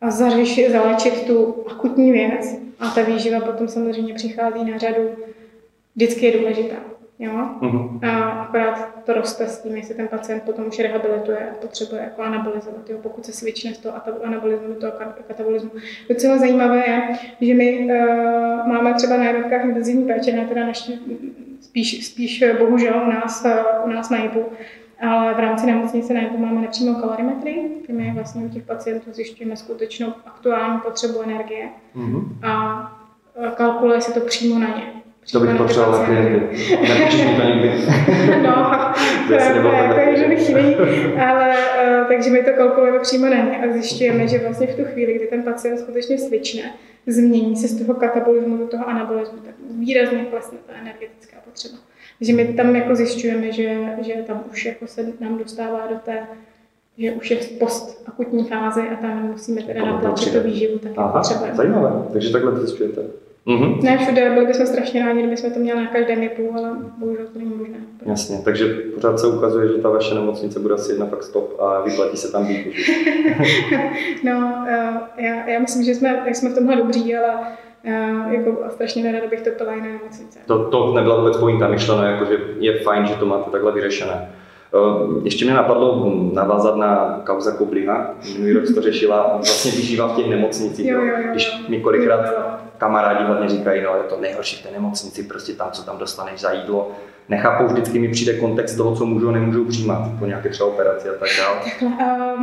a 0.00 0.10
zařešit, 0.10 0.72
zalečit 0.72 1.26
tu 1.26 1.64
akutní 1.70 2.12
věc 2.12 2.56
a 2.80 2.90
ta 2.90 3.02
výživa 3.02 3.40
potom 3.40 3.68
samozřejmě 3.68 4.14
přichází 4.14 4.70
na 4.70 4.78
řadu. 4.78 5.10
Vždycky 5.96 6.26
je 6.26 6.38
důležitá. 6.38 6.76
Jo? 7.24 7.48
Uh-huh. 7.60 8.08
A 8.08 8.30
akorát 8.30 8.88
to 9.04 9.12
roste 9.12 9.46
s 9.46 9.62
tím, 9.62 9.76
jestli 9.76 9.94
ten 9.94 10.08
pacient 10.08 10.42
potom 10.42 10.66
už 10.66 10.78
rehabilituje 10.78 11.50
a 11.50 11.54
potřebuje 11.54 12.02
jako 12.02 12.22
anabolizovat, 12.22 12.90
jo? 12.90 12.98
pokud 13.02 13.26
se 13.26 13.32
svične 13.32 13.74
z 13.74 13.78
toho 13.78 13.94
anabolismu 14.24 14.68
do 14.68 14.74
toho 14.74 14.92
katabolismu. 15.28 15.70
Docela 16.08 16.38
zajímavé 16.38 16.76
je, 16.76 17.08
že 17.40 17.54
my 17.54 17.78
uh, 17.78 18.68
máme 18.68 18.94
třeba 18.94 19.16
na 19.16 19.24
jednotkách 19.24 19.64
intenzivní 19.64 20.04
péče, 20.04 20.32
ne 20.32 20.46
teda 20.46 20.66
naši, 20.66 20.98
spíš, 21.60 22.06
spíš 22.06 22.44
bohužel 22.58 23.02
u 23.06 23.10
nás, 23.10 23.44
uh, 23.44 23.86
u 23.86 23.88
nás 23.88 24.10
na 24.10 24.18
JIPu, 24.18 24.44
ale 25.00 25.34
v 25.34 25.38
rámci 25.38 25.66
nemocnice 25.66 26.14
na 26.14 26.20
JIPu 26.20 26.38
máme 26.38 26.60
nepřímou 26.60 26.94
kalorimetrii, 26.94 27.82
kdy 27.84 27.94
my 27.94 28.12
vlastně 28.14 28.44
u 28.44 28.48
těch 28.48 28.62
pacientů 28.62 29.12
zjišťujeme 29.12 29.56
skutečnou 29.56 30.12
aktuální 30.26 30.80
potřebu 30.80 31.22
energie 31.22 31.68
uh-huh. 31.96 32.24
a 32.42 32.92
kalkuluje 33.54 34.00
se 34.00 34.12
to 34.12 34.20
přímo 34.20 34.58
na 34.58 34.68
ně. 34.68 35.03
To 35.32 35.40
bych 35.40 35.56
potřeboval 35.56 35.92
na 35.92 36.06
klienty. 36.06 36.40
Nepíšeš 36.88 37.26
mi 37.26 37.36
to 37.36 37.46
nikdy. 37.46 37.72
no, 38.42 38.70
to 39.28 39.34
je 40.00 40.28
bych 40.28 40.48
jiný. 40.48 40.76
Ale, 41.28 41.56
uh, 42.00 42.08
takže 42.08 42.30
my 42.30 42.42
to 42.42 42.50
kalkulujeme 42.56 42.98
přímo 42.98 43.26
na 43.26 43.36
ně 43.36 43.58
a 43.58 43.72
zjišťujeme, 43.72 44.28
že 44.28 44.38
vlastně 44.38 44.66
v 44.66 44.76
tu 44.76 44.84
chvíli, 44.84 45.14
kdy 45.14 45.26
ten 45.26 45.42
pacient 45.42 45.78
skutečně 45.78 46.18
svične, 46.18 46.62
změní 47.06 47.56
se 47.56 47.68
z 47.68 47.78
toho 47.78 47.94
katabolismu 47.94 48.56
do 48.56 48.66
toho 48.66 48.88
anabolismu, 48.88 49.38
tak 49.38 49.54
výrazně 49.70 50.24
klesne 50.24 50.58
ta 50.66 50.72
energetická 50.82 51.36
potřeba. 51.44 51.74
Takže 52.18 52.32
my 52.32 52.44
tam 52.44 52.76
jako 52.76 52.96
zjišťujeme, 52.96 53.52
že, 53.52 53.78
že 54.02 54.14
tam 54.26 54.44
už 54.52 54.64
jako 54.64 54.86
se 54.86 55.06
nám 55.20 55.38
dostává 55.38 55.86
do 55.86 55.96
té 55.96 56.18
že 56.98 57.12
už 57.12 57.30
je 57.30 57.36
v 57.36 57.50
postakutní 57.58 58.44
fázi 58.44 58.80
a 58.80 58.96
tam 58.96 59.30
musíme 59.30 59.62
teda 59.62 59.84
natlačit 59.84 60.32
tu 60.32 60.40
výživu, 60.40 60.78
tak 60.78 60.92
Aha, 60.96 61.12
potřebujeme. 61.12 61.56
Zajímavé, 61.56 61.92
takže 62.12 62.32
takhle 62.32 62.52
to 62.52 62.66
zjišťujete. 62.66 63.02
Mm-hmm. 63.46 63.82
Ne 63.82 63.98
všude, 63.98 64.30
byli 64.30 64.46
bychom 64.46 64.66
strašně 64.66 65.06
rádi, 65.06 65.18
kdybychom 65.18 65.50
to 65.50 65.60
měli 65.60 65.84
na 65.84 65.90
každém 65.90 66.22
JIPu, 66.22 66.54
ale 66.56 66.70
bohužel 66.98 67.26
to 67.32 67.38
není 67.38 67.54
možné. 67.56 67.76
Jasně, 68.06 68.38
takže 68.44 68.74
pořád 68.94 69.18
se 69.18 69.26
ukazuje, 69.26 69.68
že 69.68 69.74
ta 69.74 69.88
vaše 69.88 70.14
nemocnice 70.14 70.60
bude 70.60 70.74
asi 70.74 70.92
jedna 70.92 71.06
fakt 71.06 71.22
stop 71.22 71.60
a 71.60 71.80
vyplatí 71.80 72.16
se 72.16 72.32
tam 72.32 72.46
být. 72.46 72.66
no, 74.24 74.64
eh, 74.68 75.24
já, 75.24 75.48
já 75.48 75.58
myslím, 75.58 75.84
že 75.84 75.94
jsme, 75.94 76.24
jsme 76.32 76.50
v 76.50 76.54
tomhle 76.54 76.76
dobří, 76.76 77.16
ale 77.16 77.34
uh, 77.84 78.32
jako 78.32 78.58
strašně 78.70 79.02
nerada 79.02 79.26
bych 79.26 79.40
to 79.40 79.50
pila 79.50 79.74
jiné 79.74 79.92
nemocnice. 79.92 80.38
To, 80.46 80.64
to 80.64 80.94
nebyla 80.94 81.18
vůbec 81.18 81.36
pointa 81.36 81.68
myšleno, 81.68 82.02
jako 82.02 82.24
že 82.24 82.38
je 82.58 82.78
fajn, 82.78 83.06
že 83.06 83.14
to 83.14 83.26
máte 83.26 83.50
takhle 83.50 83.72
vyřešené. 83.72 84.30
Eh, 84.74 85.20
ještě 85.24 85.44
mě 85.44 85.54
napadlo 85.54 86.12
navázat 86.32 86.76
na 86.76 87.20
kauza 87.26 87.52
Kobliha. 87.52 88.14
Minulý 88.32 88.52
rok 88.52 88.64
to 88.74 88.82
řešila 88.82 89.32
vlastně 89.36 89.70
vyžívá 89.70 90.08
v 90.08 90.16
těch 90.16 90.30
nemocnicích. 90.30 90.86
Jo, 90.86 91.00
jo, 91.00 91.06
jo, 91.06 91.30
Když 91.30 91.68
mi 91.68 91.80
kolikrát 91.80 92.53
kamarádi 92.84 93.24
hlavně 93.24 93.48
říkají, 93.48 93.82
no 93.82 93.96
je 93.96 94.02
to 94.02 94.20
nejhorší 94.20 94.56
v 94.56 94.62
té 94.62 94.70
nemocnici, 94.70 95.22
prostě 95.22 95.52
tam, 95.52 95.70
co 95.70 95.82
tam 95.82 95.98
dostaneš 95.98 96.40
za 96.40 96.52
jídlo. 96.52 96.92
Nechápou, 97.28 97.66
vždycky 97.66 97.98
mi 97.98 98.08
přijde 98.08 98.38
kontext 98.38 98.76
toho, 98.76 98.96
co 98.96 99.06
můžou 99.06 99.28
a 99.28 99.32
nemůžou 99.32 99.64
přijímat 99.64 100.10
po 100.18 100.26
nějaké 100.26 100.48
třeba 100.48 100.68
operaci 100.68 101.08
a 101.08 101.12
tak 101.12 101.28
dále. 101.38 101.56
Takhle, 101.64 101.88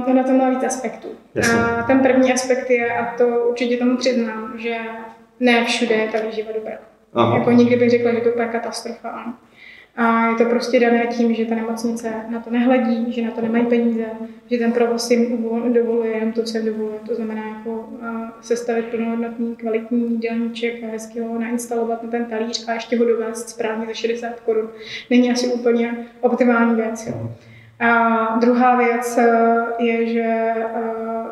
uh, 0.08 0.14
na 0.14 0.24
to 0.24 0.32
má 0.32 0.50
víc 0.50 0.64
aspektů. 0.64 1.08
Uh, 1.08 1.88
ten 1.88 2.00
první 2.00 2.34
aspekt 2.34 2.70
je, 2.70 2.98
a 2.98 3.18
to 3.18 3.26
určitě 3.28 3.78
tomu 3.78 3.98
přiznám, 3.98 4.54
že 4.58 4.78
ne 5.40 5.66
všude 5.66 5.96
je 5.96 6.08
ta 6.08 6.18
výživa 6.26 6.50
dobrá. 6.56 6.78
Aha. 7.14 7.38
Jako 7.38 7.52
nikdy 7.52 7.76
bych 7.76 7.90
řekla, 7.90 8.14
že 8.14 8.20
to 8.20 8.42
je 8.42 8.48
katastrofa. 8.48 9.34
A 9.96 10.28
je 10.28 10.36
to 10.36 10.46
prostě 10.46 10.80
dané 10.80 11.08
tím, 11.08 11.34
že 11.34 11.46
ta 11.46 11.56
nemocnice 11.56 12.14
na 12.30 12.40
to 12.40 12.50
nehledí, 12.50 13.14
že 13.14 13.22
na 13.22 13.32
to 13.32 13.42
nemají 13.42 13.66
peníze, 13.66 14.06
že 14.52 14.58
ten 14.58 14.72
provoz 14.72 15.12
jim 15.12 15.44
dovoluje 15.74 16.12
jen 16.12 16.32
to, 16.32 16.44
co 16.44 16.58
jim 16.58 16.66
dovoluje. 16.66 17.00
To 17.08 17.16
znamená 17.16 17.48
jako 17.48 17.90
sestavit 18.42 18.86
plnohodnotný, 18.86 19.56
kvalitní 19.56 20.12
jídelníček 20.12 20.84
a 20.84 20.88
hezky 20.88 21.20
ho 21.20 21.40
nainstalovat 21.40 22.04
na 22.04 22.10
ten 22.10 22.26
talíř 22.26 22.68
a 22.68 22.74
ještě 22.74 22.98
ho 22.98 23.06
dovést 23.06 23.50
správně 23.50 23.86
za 23.86 23.94
60 23.94 24.40
korun. 24.40 24.70
Není 25.10 25.32
asi 25.32 25.48
úplně 25.48 26.08
optimální 26.22 26.76
věc. 26.76 27.08
Jo. 27.08 27.32
A 27.80 28.38
druhá 28.42 28.76
věc 28.76 29.18
e, 29.18 29.28
je, 29.80 30.08
že 30.08 30.22
e, 30.22 30.56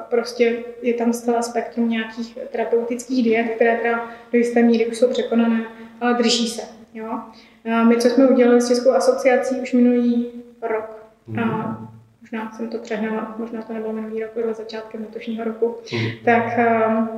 prostě 0.10 0.64
je 0.82 0.94
tam 0.94 1.14
celé 1.14 1.44
spektrum 1.44 1.90
nějakých 1.90 2.38
terapeutických 2.52 3.24
diet, 3.24 3.48
které 3.56 3.78
teda 3.78 4.10
do 4.32 4.38
jisté 4.38 4.64
míry 4.64 4.88
už 4.88 4.98
jsou 4.98 5.10
překonané, 5.10 5.64
ale 6.02 6.14
drží 6.14 6.48
se. 6.48 6.62
Jo? 6.94 7.20
My, 7.88 7.98
co 7.98 8.10
jsme 8.10 8.28
udělali 8.28 8.62
s 8.62 8.68
Českou 8.68 8.92
asociací 8.92 9.56
už 9.62 9.74
minulý 9.74 10.28
rok, 10.62 11.06
mm. 11.28 11.40
a 11.40 11.80
možná 12.22 12.52
jsem 12.52 12.68
to 12.68 12.78
přehnala, 12.78 13.36
možná 13.38 13.62
to 13.62 13.74
nebylo 13.74 13.94
minulý 13.94 14.22
rok, 14.22 14.32
ale 14.44 14.54
začátkem 14.54 15.02
letošního 15.02 15.44
roku, 15.44 15.76
mm. 15.94 16.00
tak 16.26 16.44
um, 16.88 17.10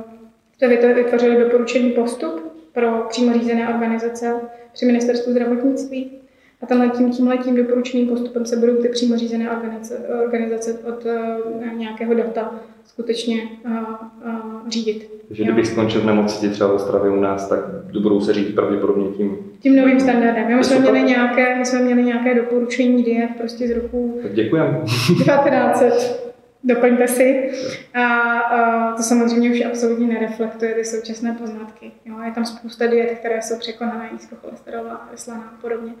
jsme 0.58 0.94
vytvořili 0.94 1.44
doporučený 1.44 1.90
postup 1.90 2.52
pro 2.72 3.06
přímo 3.08 3.32
řízené 3.32 3.68
organizace 3.68 4.34
při 4.72 4.86
ministerstvu 4.86 5.32
zdravotnictví. 5.32 6.10
A 6.62 6.66
tenhle 6.66 6.88
tím, 6.88 7.10
tímhle 7.10 7.38
tím 7.38 7.56
doporučeným 7.56 8.08
postupem 8.08 8.46
se 8.46 8.56
budou 8.56 8.76
ty 8.76 8.88
přímo 8.88 9.16
řízené 9.16 9.50
organizace, 9.50 9.98
organizace 10.24 10.78
od 10.78 11.04
uh, 11.04 11.78
nějakého 11.78 12.14
data 12.14 12.54
skutečně 12.84 13.42
uh, 13.64 13.72
uh, 13.72 14.68
řídit. 14.68 15.10
Takže 15.28 15.44
kdybych 15.44 15.66
skončil 15.66 16.00
v 16.00 16.06
nemocnici 16.06 16.54
třeba 16.54 16.70
v 16.70 16.74
Ostravě 16.74 17.10
u 17.10 17.20
nás, 17.20 17.48
tak 17.48 17.58
budou 18.02 18.20
se 18.20 18.32
řídit 18.32 18.54
pravděpodobně 18.54 19.08
tím... 19.16 19.51
Tím 19.62 19.76
novým 19.76 20.00
standardem. 20.00 20.56
My 20.56 20.64
jsme, 20.64 20.78
měli 20.78 21.02
nějaké, 21.02 21.58
my 21.58 21.66
jsme 21.66 21.78
měli 21.78 22.02
nějaké 22.04 22.34
doporučení 22.34 23.02
diet 23.02 23.30
prostě 23.38 23.68
z 23.68 23.70
roku... 23.70 24.20
Děkujeme. 24.32 24.80
1900. 24.84 26.32
Doplňte 26.64 27.08
si. 27.08 27.50
A, 27.94 28.04
a 28.38 28.92
to 28.96 29.02
samozřejmě 29.02 29.50
už 29.50 29.60
absolutně 29.60 30.06
nereflektuje 30.06 30.74
ty 30.74 30.84
současné 30.84 31.32
poznatky. 31.32 31.90
Jo? 32.04 32.14
Je 32.24 32.32
tam 32.32 32.44
spousta 32.44 32.86
diet, 32.86 33.10
které 33.10 33.42
jsou 33.42 33.58
překonané, 33.58 34.08
nízkocholesterolá, 34.12 35.08
vyslaná 35.12 35.54
a 35.58 35.60
podobně 35.60 35.92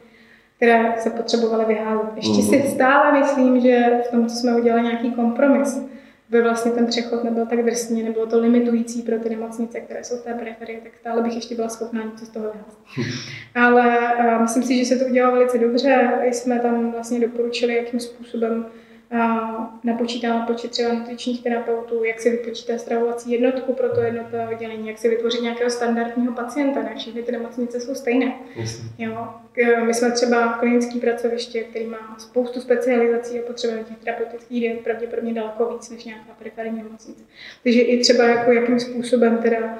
které 0.62 0.94
se 0.98 1.10
potřebovaly 1.10 1.64
vyházet. 1.64 2.10
Ještě 2.16 2.42
si 2.42 2.58
mhm. 2.58 2.68
stále 2.68 3.20
myslím, 3.20 3.60
že 3.60 4.00
v 4.08 4.10
tom, 4.10 4.26
co 4.26 4.36
jsme 4.36 4.56
udělali, 4.56 4.82
nějaký 4.82 5.10
kompromis, 5.10 5.86
by 6.32 6.42
vlastně 6.42 6.72
ten 6.72 6.86
přechod 6.86 7.24
nebyl 7.24 7.46
tak 7.46 7.64
drsný, 7.64 8.02
nebylo 8.02 8.26
to 8.26 8.40
limitující 8.40 9.02
pro 9.02 9.18
ty 9.18 9.28
nemocnice, 9.30 9.80
které 9.80 10.04
jsou 10.04 10.16
v 10.16 10.24
té 10.24 10.34
periferii, 10.34 10.80
tak 10.82 10.92
stále 11.00 11.22
bych 11.22 11.34
ještě 11.34 11.54
byla 11.54 11.68
schopná 11.68 12.02
něco 12.02 12.26
z 12.26 12.28
toho 12.28 12.52
vyházet. 12.52 12.78
Ale 13.54 13.98
uh, 14.18 14.42
myslím 14.42 14.62
si, 14.62 14.78
že 14.78 14.84
se 14.84 14.96
to 14.96 15.04
udělalo 15.04 15.34
velice 15.34 15.58
dobře. 15.58 16.10
Jsme 16.32 16.60
tam 16.60 16.92
vlastně 16.92 17.20
doporučili, 17.20 17.76
jakým 17.76 18.00
způsobem 18.00 18.66
napočítá 19.84 20.46
počet 20.46 20.70
třeba 20.70 20.92
nutričních 20.92 21.42
terapeutů, 21.42 22.04
jak 22.04 22.20
si 22.20 22.30
vypočítá 22.30 22.78
stravovací 22.78 23.32
jednotku 23.32 23.72
pro 23.72 23.88
to 23.88 24.00
jednotlivé 24.00 24.48
oddělení, 24.48 24.88
jak 24.88 24.98
si 24.98 25.08
vytvořit 25.08 25.42
nějakého 25.42 25.70
standardního 25.70 26.32
pacienta. 26.32 26.82
Ne 26.82 26.94
všechny 26.96 27.22
ty 27.22 27.32
nemocnice 27.32 27.80
jsou 27.80 27.94
stejné. 27.94 28.34
Jo. 28.98 29.28
My 29.86 29.94
jsme 29.94 30.10
třeba 30.10 30.52
klinické 30.52 30.98
pracoviště, 30.98 31.60
který 31.60 31.86
má 31.86 32.16
spoustu 32.18 32.60
specializací 32.60 33.40
a 33.40 33.42
potřebujeme 33.46 33.84
těch 33.84 33.98
terapeutických 33.98 34.60
diet 34.60 34.80
pravděpodobně 34.80 35.34
daleko 35.34 35.72
víc 35.72 35.90
než 35.90 36.04
nějaká 36.04 36.32
periferní 36.38 36.82
nemocnice. 36.82 37.24
Takže 37.62 37.80
i 37.80 38.00
třeba 38.00 38.24
jako 38.24 38.52
jakým 38.52 38.80
způsobem 38.80 39.38
teda 39.38 39.78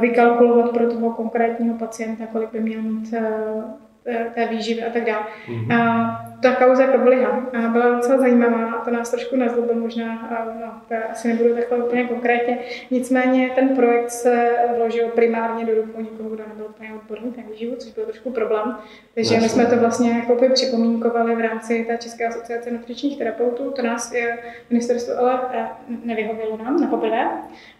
vykalkulovat 0.00 0.70
pro 0.70 0.90
toho 0.90 1.10
konkrétního 1.10 1.78
pacienta, 1.78 2.26
kolik 2.26 2.52
by 2.52 2.60
měl 2.60 2.82
mít 2.82 3.14
Eh, 3.14 3.91
té 4.34 4.46
výživy 4.46 4.84
a 4.84 4.90
tak 4.90 5.04
dále. 5.04 5.24
Mm-hmm. 5.48 5.82
A 5.82 6.32
ta 6.42 6.54
kauza 6.54 6.86
Kabliha 6.86 7.46
byla 7.72 7.90
docela 7.90 8.18
zajímavá, 8.18 8.82
to 8.84 8.90
nás 8.90 9.10
trošku 9.10 9.36
nezlobil 9.36 9.74
možná, 9.74 10.18
a, 10.18 10.44
no, 10.44 10.72
to 10.88 10.94
asi 11.10 11.28
nebudu 11.28 11.54
takhle 11.54 11.78
úplně 11.78 12.04
konkrétně. 12.04 12.58
Nicméně 12.90 13.50
ten 13.54 13.68
projekt 13.68 14.10
se 14.10 14.50
vložil 14.76 15.08
primárně 15.08 15.64
do 15.64 15.74
rukou 15.74 16.00
někoho, 16.00 16.28
kdo 16.28 16.44
nebyl 16.48 16.66
úplně 16.68 16.90
odborný 16.94 17.34
na 17.36 17.42
výživu, 17.50 17.76
což 17.76 17.92
byl 17.92 18.04
trošku 18.04 18.30
problém. 18.30 18.76
Takže 19.14 19.40
my 19.40 19.48
jsme 19.48 19.66
to 19.66 19.76
vlastně 19.76 20.10
jako 20.10 20.34
by 20.34 20.48
připomínkovali 20.48 21.36
v 21.36 21.40
rámci 21.40 21.84
té 21.84 21.98
České 21.98 22.26
asociace 22.26 22.70
nutričních 22.70 23.18
terapeutů. 23.18 23.70
To 23.70 23.82
nás 23.82 24.12
je 24.12 24.38
ministerstvo 24.70 25.18
ale 25.18 25.40
eh, 25.52 25.66
nevyhovělo 26.04 26.56
nám 26.56 26.80
na 26.80 26.86
poprvé. 26.86 27.30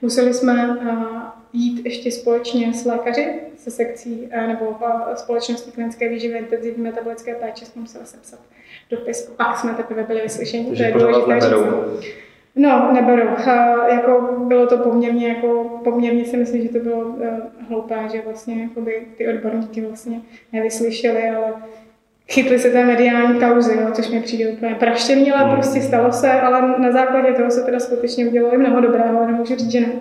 Museli 0.03 0.35
jsme 0.35 0.77
jít 1.53 1.87
ještě 1.87 2.11
společně 2.11 2.75
s 2.75 2.85
lékaři 2.85 3.41
se 3.57 3.71
sekcí 3.71 4.29
nebo 4.47 4.77
společností 5.15 5.71
klinické 5.71 6.09
výživy 6.09 6.39
intenzivní 6.39 6.83
metabolické 6.83 7.35
péče 7.35 7.65
jsme 7.65 7.81
museli 7.81 8.07
sepsat 8.07 8.41
dopis. 8.91 9.33
Pak 9.37 9.59
jsme 9.59 9.75
teprve 9.75 10.03
byli 10.03 10.21
vyslyšeni. 10.21 10.67
Takže 10.67 10.85
to 10.93 10.99
je 10.99 11.05
důležité 11.05 11.41
říct. 11.41 12.13
No, 12.57 12.93
neberou. 12.93 13.29
jako 13.93 14.37
bylo 14.39 14.67
to 14.67 14.79
poměrně, 14.79 15.29
jako, 15.29 15.81
poměrně 15.85 16.25
si 16.25 16.37
myslím, 16.37 16.63
že 16.63 16.69
to 16.69 16.79
bylo 16.79 16.99
uh, 16.99 17.25
hloupé, 17.69 17.97
že 18.13 18.23
vlastně 18.25 18.63
jakoby, 18.63 19.07
ty 19.17 19.29
odborníky 19.29 19.81
vlastně 19.81 20.21
nevyslyšeli, 20.53 21.31
ale 21.31 21.53
chytli 22.29 22.59
se 22.59 22.71
té 22.71 22.85
mediální 22.85 23.41
kauzy, 23.41 23.77
jo, 23.81 23.89
což 23.93 24.09
mi 24.09 24.21
přijde 24.21 24.51
úplně 24.51 24.75
praštěnila, 24.75 25.39
hmm. 25.39 25.55
prostě 25.55 25.81
stalo 25.81 26.13
se, 26.13 26.33
ale 26.33 26.79
na 26.79 26.93
základě 26.93 27.33
toho 27.33 27.51
se 27.51 27.63
teda 27.63 27.81
skutečně 27.81 28.27
udělalo 28.27 28.59
mnoho 28.59 28.81
dobrého, 28.81 29.19
ale 29.19 29.27
nemůžu 29.27 29.57
říct, 29.57 29.71
že 29.71 29.81
ne. 29.81 29.93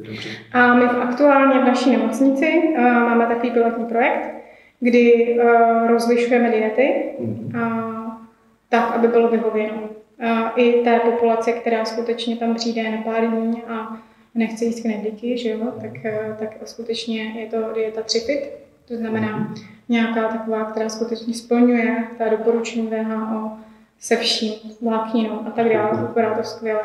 Dobře. 0.00 0.28
A 0.52 0.74
my 0.74 0.84
aktuálně 0.84 1.60
v 1.60 1.64
naší 1.64 1.90
nemocnici 1.90 2.62
uh, 2.68 2.80
máme 2.82 3.26
takový 3.26 3.50
pilotní 3.50 3.84
projekt, 3.84 4.34
kdy 4.80 5.36
uh, 5.38 5.88
rozlišujeme 5.88 6.50
diety 6.50 7.04
uh, 7.18 7.62
tak, 8.68 8.94
aby 8.94 9.08
bylo 9.08 9.28
vyhověno. 9.28 9.74
Uh, 10.22 10.48
i 10.56 10.72
té 10.84 11.00
populace, 11.00 11.52
která 11.52 11.84
skutečně 11.84 12.36
tam 12.36 12.54
přijde 12.54 12.90
na 12.90 13.02
pár 13.02 13.26
dní 13.26 13.62
a 13.62 13.96
nechce 14.34 14.64
jíst 14.64 14.82
knedlíky, 14.82 15.38
že 15.38 15.48
jo, 15.48 15.72
tak, 15.80 15.90
uh, 15.90 16.36
tak 16.38 16.48
skutečně 16.64 17.22
je 17.22 17.46
to 17.46 17.72
dieta 17.74 18.02
tripit, 18.02 18.50
to 18.88 18.96
znamená 18.96 19.36
mhm. 19.36 19.54
nějaká 19.88 20.28
taková, 20.28 20.64
která 20.64 20.88
skutečně 20.88 21.34
splňuje 21.34 22.04
ta 22.18 22.28
doporučení 22.28 22.86
VHO 22.86 23.50
se 24.00 24.16
vším, 24.16 24.52
vlákninou 24.80 25.40
a 25.46 25.50
tak 25.50 25.68
dále, 25.68 26.02
vypadá 26.06 26.34
to 26.34 26.42
skvěle 26.42 26.80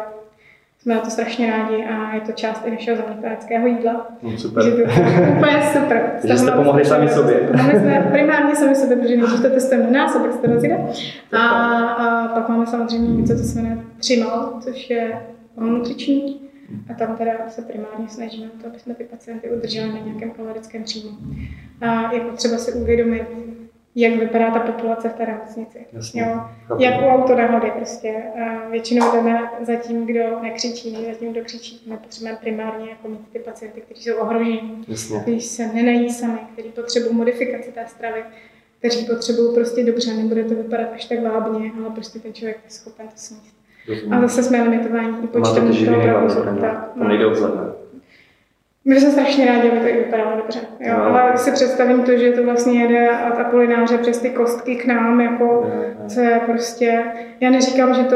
jsme 0.85 0.95
na 0.95 1.01
to 1.01 1.09
strašně 1.09 1.51
rádi 1.51 1.83
a 1.83 2.15
je 2.15 2.21
to 2.21 2.31
část 2.31 2.61
i 2.65 2.71
našeho 2.71 2.97
zaměstnaneckého 2.97 3.67
jídla. 3.67 4.07
No, 4.21 4.37
super. 4.37 4.63
Takže 4.63 4.83
to 4.83 4.89
je 4.91 5.35
úplně 5.37 5.61
super. 5.73 6.11
Takže 6.21 6.37
jste 6.37 6.51
pomohli 6.51 6.85
sami 6.85 7.09
sobě. 7.09 7.35
Pomohli 7.35 7.79
jsme 7.79 8.09
primárně 8.11 8.55
sami 8.55 8.75
sobě, 8.75 8.97
protože 8.97 9.17
nejdřív 9.17 9.41
to 9.41 9.49
testujeme 9.49 9.91
na 9.91 9.91
nás 9.91 10.15
a 10.15 10.19
pak 10.19 10.33
se 10.33 10.37
to 10.39 10.47
rozjede. 10.47 10.77
A, 11.33 11.47
a 11.87 12.27
pak 12.27 12.49
máme 12.49 12.65
samozřejmě 12.65 13.21
něco, 13.21 13.35
co 13.37 13.43
se 13.43 13.61
jmenuje 13.61 13.83
Třimal, 13.97 14.53
což 14.61 14.89
je 14.89 15.21
nutriční. 15.57 16.41
A 16.89 16.93
tam 16.93 17.15
teda 17.17 17.31
se 17.47 17.61
primárně 17.61 18.09
snažíme 18.09 18.47
to, 18.61 18.67
aby 18.67 18.79
jsme 18.79 18.95
ty 18.95 19.03
pacienty 19.03 19.49
udrželi 19.49 19.89
na 19.89 19.99
nějakém 20.05 20.31
kalorickém 20.31 20.83
příjmu. 20.83 21.17
A 21.81 22.13
je 22.13 22.19
potřeba 22.19 22.57
si 22.57 22.73
uvědomit, 22.73 23.23
jak 23.95 24.13
vypadá 24.13 24.51
ta 24.51 24.59
populace 24.59 25.09
v 25.09 25.13
té 25.13 25.25
nemocnici. 25.25 25.85
Jo? 26.13 26.41
Jak 26.79 27.01
u 27.01 27.05
autonehody 27.05 27.71
prostě. 27.75 28.23
Většinou 28.71 29.11
jdeme 29.11 29.39
za 29.61 29.75
tím, 29.75 30.05
kdo 30.05 30.39
nekřičí, 30.41 30.91
ne 30.93 30.99
za 31.13 31.19
tím, 31.19 31.31
kdo 31.31 31.41
křičí. 31.43 31.83
My 31.89 31.97
potřebujeme 31.97 32.37
primárně 32.41 32.89
jako 32.89 33.07
mít 33.07 33.29
ty 33.33 33.39
pacienty, 33.39 33.81
kteří 33.81 34.03
jsou 34.03 34.15
ohroženi, 34.15 34.61
kteří 35.21 35.41
se 35.41 35.67
nenají 35.67 36.09
sami, 36.09 36.39
kteří 36.53 36.69
potřebují 36.69 37.15
modifikaci 37.15 37.71
té 37.71 37.85
stravy, 37.87 38.23
kteří 38.79 39.05
potřebují 39.05 39.55
prostě 39.55 39.83
dobře, 39.83 40.13
nebude 40.13 40.43
to 40.43 40.55
vypadat 40.55 40.87
až 40.93 41.05
tak 41.05 41.23
vábně, 41.23 41.71
ale 41.79 41.89
prostě 41.89 42.19
ten 42.19 42.33
člověk 42.33 42.57
je 42.65 42.69
schopen 42.71 43.07
to 43.07 43.13
sníst. 43.15 43.55
A 44.11 44.21
zase 44.21 44.43
jsme 44.43 44.63
limitováni 44.63 45.17
i 45.23 45.27
počtem 45.27 45.73
toho 45.85 46.01
provozu. 46.01 46.39
To 46.97 47.03
nejde 47.03 47.25
odzadne. 47.25 47.61
My 48.87 48.99
jsme 48.99 49.11
strašně 49.11 49.45
rádi, 49.45 49.69
aby 49.69 49.79
to 49.79 49.87
i 49.87 49.97
vypadalo 49.97 50.37
dobře. 50.37 50.59
Jo? 50.79 50.93
No. 50.97 51.05
Ale 51.05 51.37
si 51.37 51.51
představím 51.51 52.03
to, 52.03 52.17
že 52.17 52.31
to 52.31 52.43
vlastně 52.43 52.81
jede 52.81 53.09
od 53.33 53.39
Apolináře 53.39 53.97
přes 53.97 54.17
ty 54.19 54.29
kostky 54.29 54.75
k 54.75 54.85
nám, 54.85 55.21
jako, 55.21 55.45
no, 56.03 56.09
co 56.09 56.21
je 56.21 56.41
prostě... 56.45 57.03
Já 57.39 57.49
neříkám, 57.49 57.93
že 57.93 58.03
to 58.03 58.15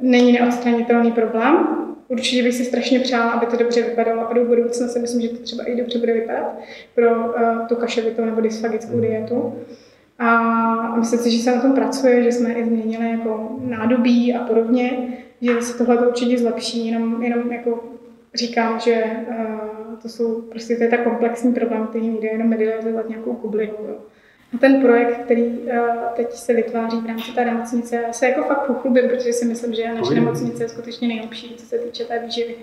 není 0.00 0.32
neodstranitelný 0.32 1.12
problém. 1.12 1.56
Určitě 2.08 2.42
bych 2.42 2.54
si 2.54 2.64
strašně 2.64 3.00
přála, 3.00 3.30
aby 3.30 3.46
to 3.46 3.56
dobře 3.56 3.82
vypadalo 3.82 4.30
a 4.30 4.32
do 4.32 4.44
budoucna 4.44 4.88
si 4.88 4.98
myslím, 4.98 5.20
že 5.20 5.28
to 5.28 5.42
třeba 5.42 5.64
i 5.64 5.76
dobře 5.76 5.98
bude 5.98 6.12
vypadat 6.12 6.58
pro 6.94 7.10
uh, 7.10 7.66
tu 7.68 7.76
kaševitou 7.76 8.24
nebo 8.24 8.40
dysfagickou 8.40 9.00
dietu. 9.00 9.54
A 10.18 10.96
myslím 10.96 11.18
si, 11.18 11.30
že 11.30 11.42
se 11.42 11.54
na 11.54 11.60
tom 11.60 11.72
pracuje, 11.72 12.22
že 12.22 12.32
jsme 12.32 12.52
i 12.52 12.64
změnili 12.64 13.10
jako 13.10 13.58
nádobí 13.60 14.34
a 14.34 14.44
podobně, 14.44 14.98
že 15.40 15.62
se 15.62 15.78
tohle 15.78 16.06
určitě 16.06 16.38
zlepší, 16.38 16.90
jenom, 16.90 17.22
jenom 17.22 17.52
jako 17.52 17.84
říkám, 18.34 18.80
že 18.80 19.04
uh, 19.28 19.65
to 20.02 20.08
jsou 20.08 20.42
prostě 20.42 20.76
to 20.76 20.82
je 20.82 20.88
tak 20.88 21.04
komplexní 21.04 21.54
problém, 21.54 21.86
který 21.86 22.08
nejde 22.08 22.28
jenom 22.28 22.48
medializovat 22.48 23.08
nějakou 23.08 23.34
kublinu. 23.34 23.74
Jo. 23.88 23.96
A 24.54 24.58
ten 24.58 24.80
projekt, 24.80 25.18
který 25.24 25.42
uh, 25.42 25.68
teď 26.16 26.32
se 26.32 26.54
vytváří 26.54 27.00
v 27.00 27.06
rámci 27.06 27.32
té 27.32 27.44
nemocnice, 27.44 28.04
se 28.10 28.28
jako 28.28 28.42
fakt 28.42 28.66
pochlubím, 28.66 29.08
protože 29.08 29.32
si 29.32 29.44
myslím, 29.44 29.74
že 29.74 29.94
naše 29.94 30.14
nemocnice 30.14 30.64
je 30.64 30.68
skutečně 30.68 31.08
nejlepší, 31.08 31.54
co 31.56 31.66
se 31.66 31.78
týče 31.78 32.04
té 32.04 32.18
výživy. 32.18 32.54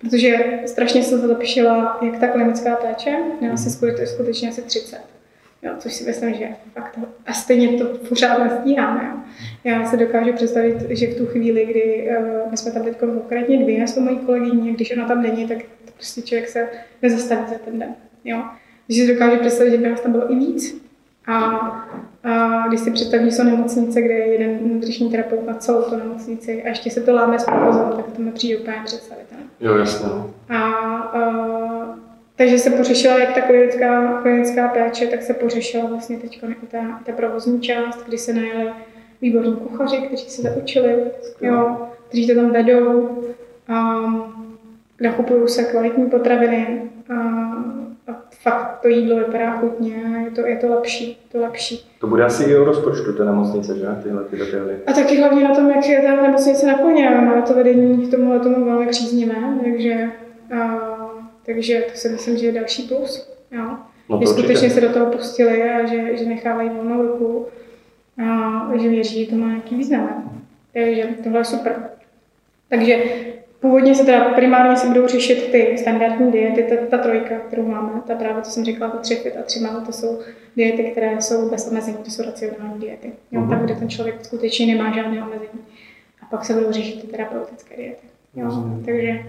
Protože 0.00 0.60
strašně 0.66 1.02
se 1.02 1.18
zlepšila 1.18 1.98
jak 2.02 2.20
ta 2.20 2.28
klinická 2.28 2.76
péče, 2.76 3.16
měla 3.40 3.56
se 3.56 3.70
skutečně, 3.70 4.06
skutečně 4.06 4.48
asi 4.48 4.62
30 4.62 5.15
Jo, 5.66 5.72
což 5.78 5.92
si 5.92 6.04
myslím, 6.04 6.34
že 6.34 6.48
fakt 6.74 6.98
a 7.26 7.32
stejně 7.32 7.78
to 7.78 7.84
pořád 8.08 8.38
nestíháme. 8.38 9.10
Jo. 9.12 9.20
Já 9.64 9.84
se 9.84 9.96
dokážu 9.96 10.32
představit, 10.32 10.76
že 10.90 11.06
v 11.06 11.16
tu 11.16 11.26
chvíli, 11.26 11.66
kdy 11.66 12.08
uh, 12.18 12.50
my 12.50 12.56
jsme 12.56 12.72
tam 12.72 12.82
teď 12.82 12.96
konkrétně 12.96 13.58
dvě 13.58 13.88
s 13.88 13.96
mojí 13.96 14.18
kolegyní, 14.18 14.72
když 14.72 14.96
ona 14.96 15.08
tam 15.08 15.22
není, 15.22 15.48
tak 15.48 15.58
prostě 15.94 16.22
člověk 16.22 16.48
se 16.48 16.68
nezastaví 17.02 17.42
za 17.48 17.58
ten 17.64 17.78
den. 17.78 17.94
Jo. 18.24 18.42
Když 18.86 18.98
si 18.98 19.14
dokážu 19.14 19.40
představit, 19.40 19.70
že 19.70 19.78
by 19.78 19.88
nás 19.88 20.00
tam 20.00 20.12
bylo 20.12 20.32
i 20.32 20.34
víc. 20.34 20.82
A, 21.26 21.34
a 22.24 22.64
když 22.68 22.80
si 22.80 22.90
představí, 22.90 23.24
že 23.24 23.36
jsou 23.36 23.42
nemocnice, 23.42 24.02
kde 24.02 24.14
je 24.14 24.26
jeden 24.26 24.58
nutriční 24.74 25.10
terapeut 25.10 25.46
na 25.46 25.54
celou 25.54 25.82
tu 25.82 25.96
nemocnici 25.96 26.62
a 26.62 26.68
ještě 26.68 26.90
se 26.90 27.00
to 27.00 27.14
láme 27.14 27.38
s 27.38 27.44
provozem, 27.44 27.92
tak 27.96 28.06
to 28.16 28.22
mi 28.22 28.32
přijde 28.32 28.58
úplně 28.58 28.76
představitelné. 28.84 29.44
Jo, 29.60 29.74
jasně. 29.74 30.08
No. 30.08 30.30
A, 30.48 30.72
a 30.96 32.05
takže 32.36 32.58
se 32.58 32.70
pořešila 32.70 33.18
jak 33.18 33.34
ta 33.34 33.40
klinická, 33.40 34.20
klinická 34.22 34.68
péče, 34.68 35.06
tak 35.06 35.22
se 35.22 35.34
pořešila 35.34 35.86
vlastně 35.86 36.16
teď 36.16 36.42
i 36.62 36.66
ta, 36.66 37.00
ta 37.06 37.12
provozní 37.12 37.60
část, 37.60 38.06
kdy 38.06 38.18
se 38.18 38.32
najeli 38.32 38.70
výborní 39.22 39.56
kuchaři, 39.56 39.96
kteří 39.96 40.30
se 40.30 40.42
zaučili, 40.42 41.04
jo, 41.40 41.76
kteří 42.08 42.26
to 42.26 42.34
tam 42.34 42.50
vedou, 42.50 43.08
a 43.68 44.04
nakupují 45.00 45.48
se 45.48 45.64
kvalitní 45.64 46.10
potraviny 46.10 46.82
a, 47.10 47.14
a 48.12 48.22
fakt 48.42 48.78
to 48.82 48.88
jídlo 48.88 49.16
vypadá 49.16 49.50
chutně 49.50 50.02
a 50.16 50.20
je 50.20 50.30
to, 50.30 50.46
je 50.46 50.56
to 50.56 50.66
lepší, 50.66 51.18
to 51.32 51.40
lepší. 51.40 51.90
To 52.00 52.06
bude 52.06 52.24
asi 52.24 52.44
i 52.44 52.56
o 52.56 52.64
rozpočtu 52.64 53.12
té 53.12 53.24
nemocnice, 53.24 53.78
že? 53.78 53.86
Tyhle 54.02 54.24
ty 54.24 54.36
detaily. 54.36 54.76
A 54.86 54.92
taky 54.92 55.20
hlavně 55.20 55.44
na 55.44 55.54
tom, 55.54 55.70
jak 55.70 55.86
je 55.86 56.02
ta 56.02 56.22
nemocnice 56.22 56.66
naplněná. 56.66 57.20
Má 57.20 57.42
to 57.42 57.54
vedení 57.54 58.06
k 58.06 58.10
tomuhle 58.10 58.40
tomu 58.40 58.64
velmi 58.64 58.86
příznivé, 58.86 59.34
takže, 59.64 60.10
a, 60.58 60.95
takže 61.46 61.84
to 61.92 61.98
si 61.98 62.08
myslím, 62.08 62.38
že 62.38 62.46
je 62.46 62.52
další 62.52 62.82
plus. 62.82 63.30
Jo. 63.50 63.76
No 64.08 64.20
že 64.20 64.26
skutečně 64.26 64.70
se 64.70 64.80
do 64.80 64.88
toho 64.92 65.06
pustili 65.06 65.62
a 65.62 65.86
že, 65.86 66.16
že 66.16 66.24
nechávají 66.24 66.68
volnou 66.70 67.02
ruku 67.02 67.46
a 68.24 68.70
že 68.82 68.88
věří, 68.88 69.24
že 69.24 69.30
to 69.30 69.36
má 69.36 69.46
nějaký 69.48 69.74
význam. 69.76 70.32
Takže 70.72 71.08
tohle 71.24 71.40
je 71.40 71.44
super. 71.44 71.90
Takže 72.68 72.98
původně 73.60 73.94
se 73.94 74.04
teda 74.04 74.24
primárně 74.24 74.76
se 74.76 74.86
budou 74.86 75.06
řešit 75.06 75.48
ty 75.52 75.78
standardní 75.78 76.32
diety, 76.32 76.62
ta, 76.62 76.86
ta 76.86 76.98
trojka, 77.02 77.38
kterou 77.38 77.66
máme, 77.66 77.90
ta 78.06 78.14
právě, 78.14 78.42
co 78.42 78.50
jsem 78.50 78.64
říkala, 78.64 78.90
ta 78.90 78.98
tři 78.98 79.14
fit 79.16 79.36
a 79.36 79.42
tři 79.42 79.60
to 79.86 79.92
jsou 79.92 80.18
diety, 80.56 80.82
které 80.82 81.20
jsou 81.22 81.50
bez 81.50 81.70
omezení, 81.70 81.96
to 82.04 82.10
jsou 82.10 82.22
racionální 82.22 82.80
diety. 82.80 83.12
Jo, 83.32 83.40
Mhm. 83.40 83.50
tam, 83.50 83.64
kde 83.64 83.74
ten 83.74 83.88
člověk 83.88 84.24
skutečně 84.24 84.66
nemá 84.74 84.94
žádné 84.94 85.22
omezení. 85.22 85.60
A 86.22 86.26
pak 86.30 86.44
se 86.44 86.54
budou 86.54 86.72
řešit 86.72 87.00
ty 87.00 87.06
terapeutické 87.06 87.76
diety. 87.76 88.06
Jo, 88.36 88.44
Rozumím. 88.44 88.84
takže 88.84 89.22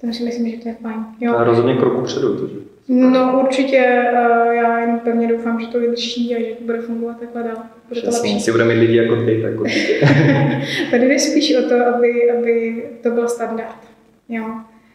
to 0.00 0.12
si 0.12 0.24
myslím, 0.24 0.50
že 0.50 0.56
to 0.56 0.68
je 0.68 0.74
fajn. 0.82 1.04
Jo. 1.20 1.32
To 1.32 1.38
je 1.38 1.44
rozhodně 1.44 1.74
krok 1.74 1.98
upředu. 1.98 2.36
To, 2.36 2.46
že? 2.46 2.54
No 2.88 3.40
určitě, 3.44 3.78
eh, 3.78 4.54
já 4.54 4.78
jen 4.78 4.98
pevně 4.98 5.28
doufám, 5.28 5.60
že 5.60 5.66
to 5.66 5.80
vydrží 5.80 6.36
a 6.36 6.38
že 6.38 6.54
to 6.54 6.64
bude 6.64 6.80
fungovat 6.80 7.20
takhle 7.20 7.42
dál. 7.42 7.62
Bude 7.88 8.00
to 8.00 8.10
lepší. 8.10 8.34
jestli 8.34 8.52
budeme 8.52 8.74
mít 8.74 8.80
lidi 8.80 8.96
jako 8.96 9.16
ty, 9.16 9.42
tak 9.42 9.60
určitě. 9.60 10.00
Tady 10.90 11.08
jde 11.08 11.18
spíš 11.18 11.56
o 11.56 11.68
to, 11.68 11.86
aby, 11.86 12.30
aby 12.30 12.84
to 13.02 13.10
byl 13.10 13.28
standard. 13.28 13.76
Jo. 14.28 14.44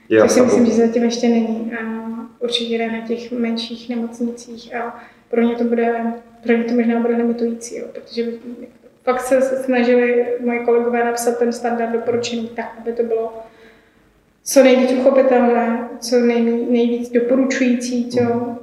Já 0.10 0.22
Což 0.22 0.32
si 0.32 0.42
myslím, 0.42 0.66
že 0.66 0.72
zatím 0.72 1.04
ještě 1.04 1.28
není. 1.28 1.72
A 1.74 2.10
určitě 2.40 2.78
jde 2.78 2.92
na 2.92 3.08
těch 3.08 3.32
menších 3.32 3.90
nemocnicích 3.90 4.76
a 4.76 5.04
pro 5.30 5.42
ně 5.42 5.56
to 5.56 5.64
bude, 5.64 6.14
pro 6.44 6.54
ně 6.54 6.64
to 6.64 6.74
možná 6.74 7.00
bude 7.00 7.16
limitující, 7.16 7.78
jo, 7.78 7.86
protože 7.94 8.26
pak 9.04 9.22
se 9.22 9.42
snažili 9.42 10.26
moji 10.40 10.60
kolegové 10.60 11.06
napsat 11.06 11.40
ten 11.40 11.54
standard 11.54 11.92
doporučený 11.92 12.50
tak, 12.56 12.76
aby 12.82 12.94
to 12.94 13.04
bylo 13.04 13.34
co 14.50 14.64
nejvíc 14.64 14.92
uchopitelné, 14.92 15.90
co 16.00 16.20
nej, 16.20 16.66
nejvíc 16.70 17.12
doporučující, 17.12 18.10
co 18.10 18.20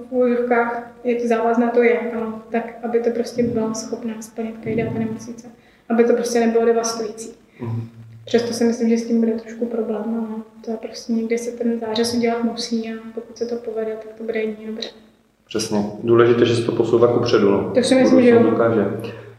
v 0.09 0.13
úvozovkách 0.13 0.91
je 1.05 1.15
to 1.15 1.29
závazné, 1.29 1.71
to 1.75 1.83
je, 1.83 2.01
ale 2.17 2.27
tak, 2.51 2.75
aby 2.83 3.01
to 3.01 3.11
prostě 3.11 3.43
byla 3.43 3.75
schopná 3.75 4.15
splnit 4.21 4.55
každá 4.65 4.85
ta 4.85 4.99
nemocnice. 4.99 5.47
Aby 5.89 6.05
to 6.05 6.13
prostě 6.13 6.41
nebylo 6.41 6.65
devastující. 6.65 7.31
Mhm. 7.61 7.89
Přesto 8.25 8.53
si 8.53 8.65
myslím, 8.65 8.89
že 8.89 8.99
s 8.99 9.07
tím 9.07 9.21
bude 9.21 9.33
trošku 9.33 9.67
problém, 9.67 10.03
ale 10.19 10.43
to 10.65 10.71
je 10.71 10.77
prostě 10.77 11.13
někdy 11.13 11.39
se 11.39 11.51
ten 11.51 11.81
zářez 11.81 12.15
udělat 12.15 12.45
musí 12.45 12.91
a 12.91 12.93
pokud 13.15 13.39
se 13.39 13.47
to 13.47 13.57
povede, 13.57 13.97
tak 14.03 14.15
to 14.19 14.25
bude 14.25 14.41
jedině 14.41 14.67
dobře. 14.67 14.89
Přesně. 15.49 15.85
Důležité, 16.03 16.45
že 16.45 16.57
se 16.57 16.63
to 16.63 16.73
posouvá 16.73 17.07
ku 17.07 17.21
předu. 17.21 17.51
No. 17.51 17.71
To 17.75 17.83
si 17.83 17.95
myslím, 17.95 18.23
že 18.23 18.31
jo. 18.31 18.43
dokáže. 18.43 18.87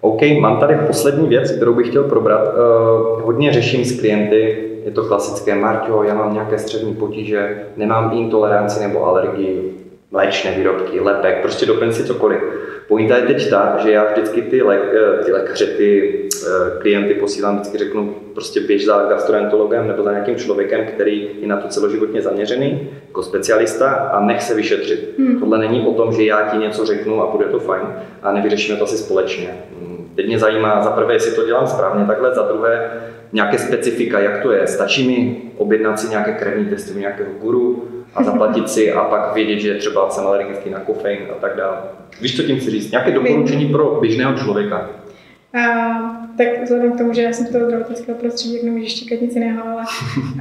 OK, 0.02 0.22
mám 0.40 0.60
tady 0.60 0.76
poslední 0.88 1.28
věc, 1.28 1.52
kterou 1.52 1.74
bych 1.74 1.90
chtěl 1.90 2.04
probrat. 2.04 2.48
Uh, 2.48 3.22
hodně 3.22 3.54
řeším 3.54 3.86
s 3.86 4.00
klienty, 4.00 4.77
je 4.88 4.94
to 4.94 5.04
klasické, 5.04 5.56
Marťo, 5.56 6.04
já 6.04 6.14
mám 6.14 6.34
nějaké 6.34 6.58
střední 6.60 6.96
potíže, 6.96 7.66
nemám 7.78 8.12
intoleranci 8.14 8.80
nebo 8.80 9.06
alergii, 9.06 9.74
mléčné 10.12 10.52
výrobky, 10.52 11.00
lepek, 11.00 11.42
prostě 11.42 11.66
doplň 11.66 11.94
si 11.94 12.04
cokoliv. 12.04 12.40
Pointa 12.88 13.18
je 13.18 13.22
teď 13.22 13.50
ta, 13.50 13.78
že 13.84 13.92
já 13.92 14.12
vždycky 14.12 14.42
ty, 14.42 14.62
lé, 14.62 14.80
eh, 14.94 15.24
ty 15.24 15.32
lékaře, 15.32 15.66
ty 15.66 16.20
eh, 16.48 16.80
klienty 16.80 17.14
posílám, 17.14 17.56
vždycky 17.56 17.78
řeknu, 17.78 18.16
prostě 18.34 18.60
běž 18.60 18.86
za 18.86 19.06
gastroenterologem 19.10 19.88
nebo 19.88 20.04
za 20.04 20.12
nějakým 20.12 20.36
člověkem, 20.36 20.86
který 20.86 21.30
je 21.40 21.48
na 21.48 21.58
to 21.58 21.68
celoživotně 21.68 22.22
zaměřený, 22.22 22.90
jako 23.08 23.24
specialista 23.24 23.90
a 23.90 24.26
nech 24.26 24.42
se 24.42 24.56
vyšetřit. 24.56 25.14
Hmm. 25.18 25.40
Tohle 25.40 25.58
není 25.58 25.88
o 25.88 25.94
tom, 25.94 26.14
že 26.14 26.24
já 26.24 26.42
ti 26.42 26.58
něco 26.58 26.86
řeknu 26.86 27.24
a 27.24 27.32
bude 27.32 27.46
to 27.46 27.60
fajn 27.60 27.84
a 28.22 28.32
nevyřešíme 28.32 28.78
to 28.78 28.84
asi 28.84 28.98
společně. 28.98 29.58
Teď 30.18 30.28
mě 30.28 30.40
zajímá 30.40 30.84
za 30.84 30.92
prvé, 30.92 31.14
jestli 31.14 31.32
to 31.32 31.46
dělám 31.46 31.68
správně 31.68 32.06
takhle, 32.06 32.36
za 32.36 32.42
druhé 32.42 32.92
nějaké 33.34 33.58
specifika, 33.58 34.20
jak 34.20 34.42
to 34.42 34.52
je. 34.52 34.68
Stačí 34.68 35.08
mi 35.08 35.42
objednat 35.58 36.00
si 36.00 36.10
nějaké 36.10 36.32
krevní 36.32 36.66
testy 36.66 36.92
u 36.92 37.00
nějakého 37.00 37.30
guru 37.42 37.88
a 38.16 38.24
zaplatit 38.24 38.70
si 38.70 38.94
a 38.94 39.04
pak 39.04 39.34
vědět, 39.34 39.60
že 39.60 39.76
třeba 39.76 40.10
jsem 40.10 40.28
alergický 40.28 40.70
na 40.70 40.80
kofein 40.80 41.20
a 41.32 41.34
tak 41.42 41.56
dále. 41.56 41.78
Víš, 42.22 42.38
co 42.38 42.44
tím 42.44 42.60
chci 42.60 42.70
říct? 42.70 42.92
Nějaké 42.92 43.12
doporučení 43.12 43.66
pro 43.66 43.98
běžného 44.02 44.34
člověka. 44.34 44.90
A, 45.54 45.62
tak 46.38 46.48
vzhledem 46.64 46.92
k 46.92 46.98
tomu, 46.98 47.14
že 47.14 47.22
já 47.22 47.34
jsem 47.34 47.46
z 47.46 47.52
toho 47.52 47.66
zdravotnického 47.66 48.18
prostředí, 48.18 48.54
jak 48.56 48.64
nemůžu 48.64 48.86
štíkat 48.86 49.22
nic 49.22 49.36
jiného, 49.36 49.64
ale 49.70 49.84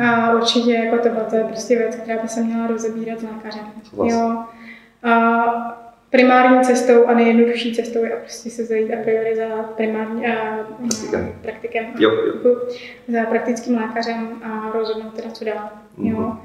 a 0.08 0.32
určitě 0.32 0.72
jako 0.72 0.98
tohle 0.98 1.24
to 1.30 1.36
je 1.36 1.44
prostě 1.44 1.78
věc, 1.78 1.96
která 1.96 2.22
by 2.22 2.28
se 2.28 2.40
měla 2.40 2.66
rozebírat 2.66 3.20
s 3.20 3.22
lékařem. 3.22 3.66
Souhlas. 3.90 4.12
Jo. 4.12 4.36
A 5.10 5.85
primární 6.10 6.60
cestou 6.60 7.06
a 7.06 7.14
nejjednodušší 7.14 7.74
cestou 7.74 8.04
je 8.04 8.10
prostě 8.10 8.50
se 8.50 8.64
zajít 8.64 8.92
a 8.94 9.02
priori 9.02 9.36
za 9.36 9.62
primární 9.62 10.26
a, 10.26 10.58
Praktikem. 10.78 11.32
praktikem 11.42 11.84
Jo, 11.98 12.10
jo. 12.10 12.56
Za 13.08 13.24
praktickým 13.24 13.76
lékařem 13.76 14.28
a 14.42 14.70
rozhodnout 14.74 15.14
teda, 15.14 15.30
co 15.30 15.44
dál. 15.44 15.70
Jo. 15.98 16.18
Mhm. 16.18 16.38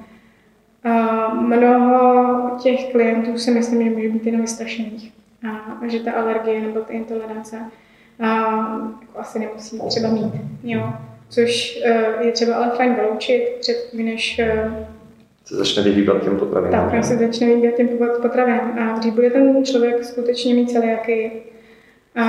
A 0.83 1.33
mnoho 1.33 2.57
těch 2.63 2.91
klientů 2.91 3.37
si 3.37 3.51
myslím, 3.51 3.83
že 3.83 3.89
může 3.89 4.09
být 4.09 4.25
jenom 4.25 4.41
vystrašených. 4.41 5.11
A 5.49 5.87
že 5.87 5.99
ta 5.99 6.11
alergie 6.11 6.61
nebo 6.61 6.79
ty 6.79 6.93
intolerance 6.93 7.57
a, 8.19 8.27
jako 9.01 9.19
asi 9.19 9.39
nemusí 9.39 9.79
třeba 9.87 10.09
mít. 10.09 10.33
Jo. 10.63 10.93
Což 11.29 11.79
eh, 11.85 12.25
je 12.25 12.31
třeba 12.31 12.55
ale 12.55 12.75
fajn 12.75 12.95
vyloučit 12.95 13.57
předtím, 13.59 14.05
než 14.05 14.39
eh, 14.39 14.71
Se 15.45 15.55
začne 15.55 15.83
vyhýbat 15.83 16.23
těm 16.23 16.37
potravinám. 16.37 16.91
tak, 16.91 17.03
se 17.03 17.17
začne 17.17 17.47
vybírat 17.47 17.75
těm 17.75 17.89
potravinám. 18.21 18.79
A 18.79 18.99
když 18.99 19.13
bude 19.13 19.29
ten 19.29 19.65
člověk 19.65 20.03
skutečně 20.03 20.53
mít 20.53 20.71
celiaky 20.71 21.31
a 22.15 22.25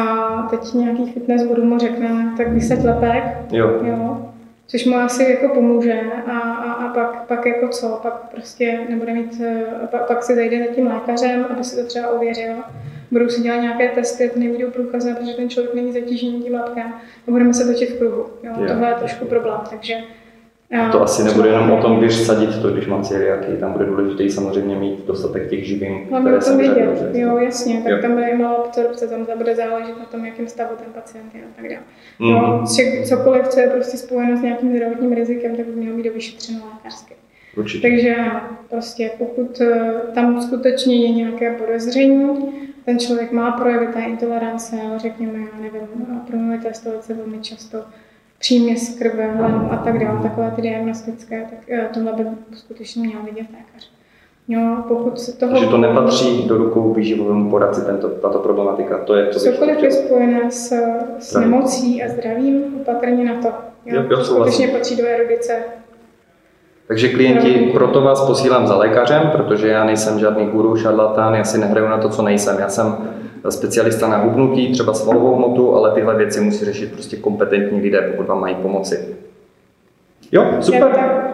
teď 0.50 0.72
nějaký 0.74 1.12
fitness 1.12 1.42
guru 1.46 1.64
mu 1.64 1.78
řekne, 1.78 2.34
tak 2.36 2.48
vysaď 2.48 2.84
lepek, 2.84 3.24
Jo. 3.50 3.80
Jo, 3.84 4.28
což 4.66 4.84
mu 4.84 4.96
asi 4.96 5.22
jako 5.24 5.54
pomůže 5.54 6.00
a, 6.26 6.38
a, 6.38 6.72
a 6.72 6.88
pak, 6.94 7.26
pak 7.26 7.46
jako 7.46 7.68
co, 7.68 8.00
pak 8.02 8.30
prostě 8.30 8.78
nebude 8.88 9.12
mít, 9.14 9.40
eh, 9.44 9.64
pak, 9.90 10.06
pak 10.08 10.22
si 10.22 10.34
zajde 10.34 10.58
za 10.68 10.74
tím 10.74 10.86
lékařem, 10.86 11.46
aby 11.50 11.64
si 11.64 11.76
to 11.76 11.86
třeba 11.86 12.08
ověřil. 12.10 12.52
Budou 13.10 13.28
si 13.28 13.40
dělat 13.42 13.60
nějaké 13.60 13.88
testy, 13.88 14.28
to 14.34 14.38
nebudou 14.38 14.70
průkazné, 14.70 15.14
protože 15.14 15.32
ten 15.32 15.48
člověk 15.48 15.74
není 15.74 15.92
zatížený 15.92 16.42
tím 16.42 16.54
lepkem 16.54 16.92
a 17.28 17.30
budeme 17.30 17.54
se 17.54 17.64
točit 17.72 17.90
v 17.90 17.98
kruhu. 17.98 18.26
Jo, 18.42 18.52
Jo. 18.60 18.66
tohle 18.68 18.88
je 18.88 18.94
trošku 18.94 19.24
problém, 19.24 19.60
takže 19.70 19.94
To 20.93 21.03
asi 21.03 21.25
nebude 21.25 21.49
jenom 21.49 21.70
o 21.70 21.83
tom, 21.83 21.99
když 21.99 22.14
sadit 22.14 22.62
to, 22.62 22.70
když 22.70 22.87
mám 22.87 23.03
celiaky. 23.03 23.53
Tam 23.61 23.73
bude 23.73 23.85
důležité 23.87 24.31
samozřejmě 24.31 24.77
mít 24.77 25.07
dostatek 25.07 25.51
těch 25.51 25.66
živin, 25.66 25.93
Hlavně 26.11 26.29
které 26.31 26.41
jsem 26.43 26.59
vědět, 26.59 27.11
jo, 27.12 27.37
jasně, 27.39 27.81
tak 27.83 27.93
Jo. 27.93 27.99
tam 28.03 28.12
bude 28.12 28.29
i 28.29 28.37
malá 28.39 28.55
absorpce, 28.57 29.09
tam 29.09 29.27
to 29.27 29.37
bude 29.37 29.55
záležet 29.57 29.99
na 29.99 30.05
tom, 30.05 30.25
jakým 30.25 30.49
stavu 30.49 30.70
ten 30.77 30.93
pacient 30.95 31.35
je 31.35 31.41
a 31.41 31.45
tak 31.57 31.64
dále. 31.68 31.81
Mhm. 32.18 32.31
Jo, 32.31 32.64
či- 32.77 33.03
cokoliv, 33.09 33.49
co 33.49 33.61
je 33.61 33.66
prostě 33.66 33.97
spojeno 33.97 34.37
s 34.37 34.43
nějakým 34.43 34.77
zdravotním 34.77 35.12
rizikem, 35.12 35.57
tak 35.57 35.66
by 35.66 35.73
mělo 35.81 35.97
být 35.97 36.03
dovyšetřeno 36.03 36.59
lékařsky. 36.75 37.14
Určitě. 37.57 37.89
Takže 37.89 38.16
prostě 38.70 39.11
pokud 39.18 39.61
eh, 39.61 39.93
tam 40.14 40.43
skutečně 40.43 40.97
je 40.97 41.09
nějaké 41.12 41.51
podezření, 41.51 42.53
ten 42.85 42.99
člověk 42.99 43.33
má 43.33 43.51
projevy 43.51 43.87
té 43.87 44.01
intolerance, 44.01 44.77
řekněme, 44.97 45.39
já 45.39 45.61
nevím, 45.61 46.07
promluvité 46.27 46.75
stolice 46.75 47.14
velmi 47.14 47.39
často, 47.39 47.79
příměs 48.43 48.99
krve, 48.99 49.30
a 49.70 49.76
tak 49.76 49.99
dále, 49.99 50.18
takové 50.22 50.53
ty 50.57 50.62
diagnostické, 50.62 51.47
tak 51.51 51.59
eh, 51.70 51.88
tohle 51.95 52.12
by 52.12 52.24
skutečně 52.57 53.03
měl 53.03 53.22
vidět 53.22 53.47
lékař. 53.51 53.90
Jo, 54.49 54.76
pokud 54.88 55.20
se 55.20 55.32
toho... 55.32 55.53
Takže 55.53 55.66
to 55.66 55.78
nepatří 55.78 56.45
do 56.49 56.59
rukou 56.59 56.95
výživovému 56.95 57.51
poradci, 57.51 57.80
tento, 57.80 58.09
tato 58.09 58.38
problematika. 58.38 58.99
To 58.99 59.14
je 59.14 59.26
to, 59.26 59.38
Cokoliv 59.38 59.82
je 59.82 59.90
spojené 59.90 60.51
s, 60.51 60.72
s 61.18 61.34
nemocí 61.40 62.03
a 62.03 62.09
zdravím, 62.09 62.64
opatrně 62.80 63.24
na 63.24 63.43
to. 63.43 63.49
Jo, 63.86 64.03
jo, 64.11 64.16
to 64.16 64.24
souhlasím. 64.24 64.53
skutečně 64.53 64.78
patří 64.78 64.97
do 64.97 65.07
erudice. 65.07 65.57
Takže 66.88 67.09
klienti, 67.09 67.70
proto 67.72 68.01
vás 68.01 68.26
posílám 68.26 68.66
za 68.66 68.76
lékařem, 68.76 69.30
protože 69.32 69.68
já 69.68 69.84
nejsem 69.84 70.18
žádný 70.18 70.47
guru, 70.47 70.76
šarlatán, 70.76 71.34
já 71.34 71.45
si 71.45 71.59
nehraju 71.59 71.88
na 71.88 71.99
to, 71.99 72.09
co 72.09 72.22
nejsem. 72.22 72.57
Já 72.59 72.68
jsem 72.68 72.97
specialista 73.51 74.09
na 74.09 74.16
hubnutí, 74.16 74.72
třeba 74.72 74.95
svalovou 74.95 75.36
hmotu, 75.36 75.76
ale 75.76 75.90
tyhle 75.90 76.16
věci 76.16 76.40
musí 76.40 76.64
řešit 76.64 76.93
prostě 76.93 77.16
kompetentní 77.16 77.80
lidé, 77.80 78.01
pokud 78.01 78.26
vám 78.26 78.40
mají 78.40 78.55
pomoci. 78.55 78.99
Jo, 80.32 80.47
super. 80.61 80.90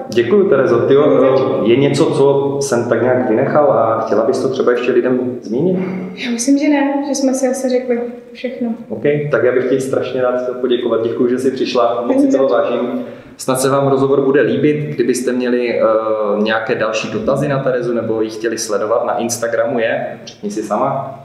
Děkuji, 0.08 0.48
Terezo. 0.48 0.78
Tyjo, 0.78 1.62
je 1.64 1.76
něco, 1.76 2.06
co 2.06 2.56
jsem 2.60 2.88
tak 2.88 3.02
nějak 3.02 3.30
vynechal 3.30 3.72
a 3.72 4.00
chtěla 4.00 4.26
bys 4.26 4.38
to 4.42 4.48
třeba 4.48 4.72
ještě 4.72 4.92
lidem 4.92 5.38
zmínit? 5.42 5.76
Já 6.24 6.30
myslím, 6.30 6.58
že 6.58 6.68
ne, 6.68 7.04
že 7.08 7.14
jsme 7.14 7.34
si 7.34 7.48
asi 7.48 7.68
řekli 7.68 8.00
všechno. 8.32 8.74
OK, 8.88 9.02
tak 9.30 9.44
já 9.44 9.52
bych 9.52 9.70
ti 9.70 9.80
strašně 9.80 10.22
rád 10.22 10.42
chtěl 10.42 10.54
poděkovat. 10.54 11.02
Děkuji, 11.02 11.30
že 11.30 11.38
jsi 11.38 11.50
přišla, 11.50 12.04
moc 12.06 12.22
si 12.22 12.36
toho 12.36 12.48
vážím. 12.48 13.04
Snad 13.36 13.60
se 13.60 13.70
vám 13.70 13.88
rozhovor 13.88 14.20
bude 14.20 14.40
líbit. 14.40 14.76
Kdybyste 14.76 15.32
měli 15.32 15.80
uh, 15.82 16.42
nějaké 16.42 16.74
další 16.74 17.12
dotazy 17.12 17.48
na 17.48 17.58
Terezu 17.58 17.94
nebo 17.94 18.22
ji 18.22 18.30
chtěli 18.30 18.58
sledovat, 18.58 19.04
na 19.04 19.18
Instagramu 19.18 19.78
je, 19.78 20.18
řekni 20.24 20.50
si 20.50 20.62
sama. 20.62 21.20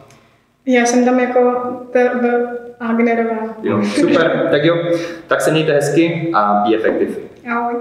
Já 0.66 0.86
jsem 0.86 1.06
tam 1.06 1.20
jako 1.20 1.40
t- 1.92 2.12
v 2.22 2.48
Agnerová. 2.80 3.56
Jo, 3.64 3.84
super, 3.84 4.48
tak 4.52 4.64
jo, 4.66 4.76
tak 5.28 5.42
se 5.42 5.52
mějte 5.52 5.74
hezky 5.74 6.32
a 6.34 6.64
be 6.70 6.76
effective. 6.76 7.12
Ahoj. 7.52 7.74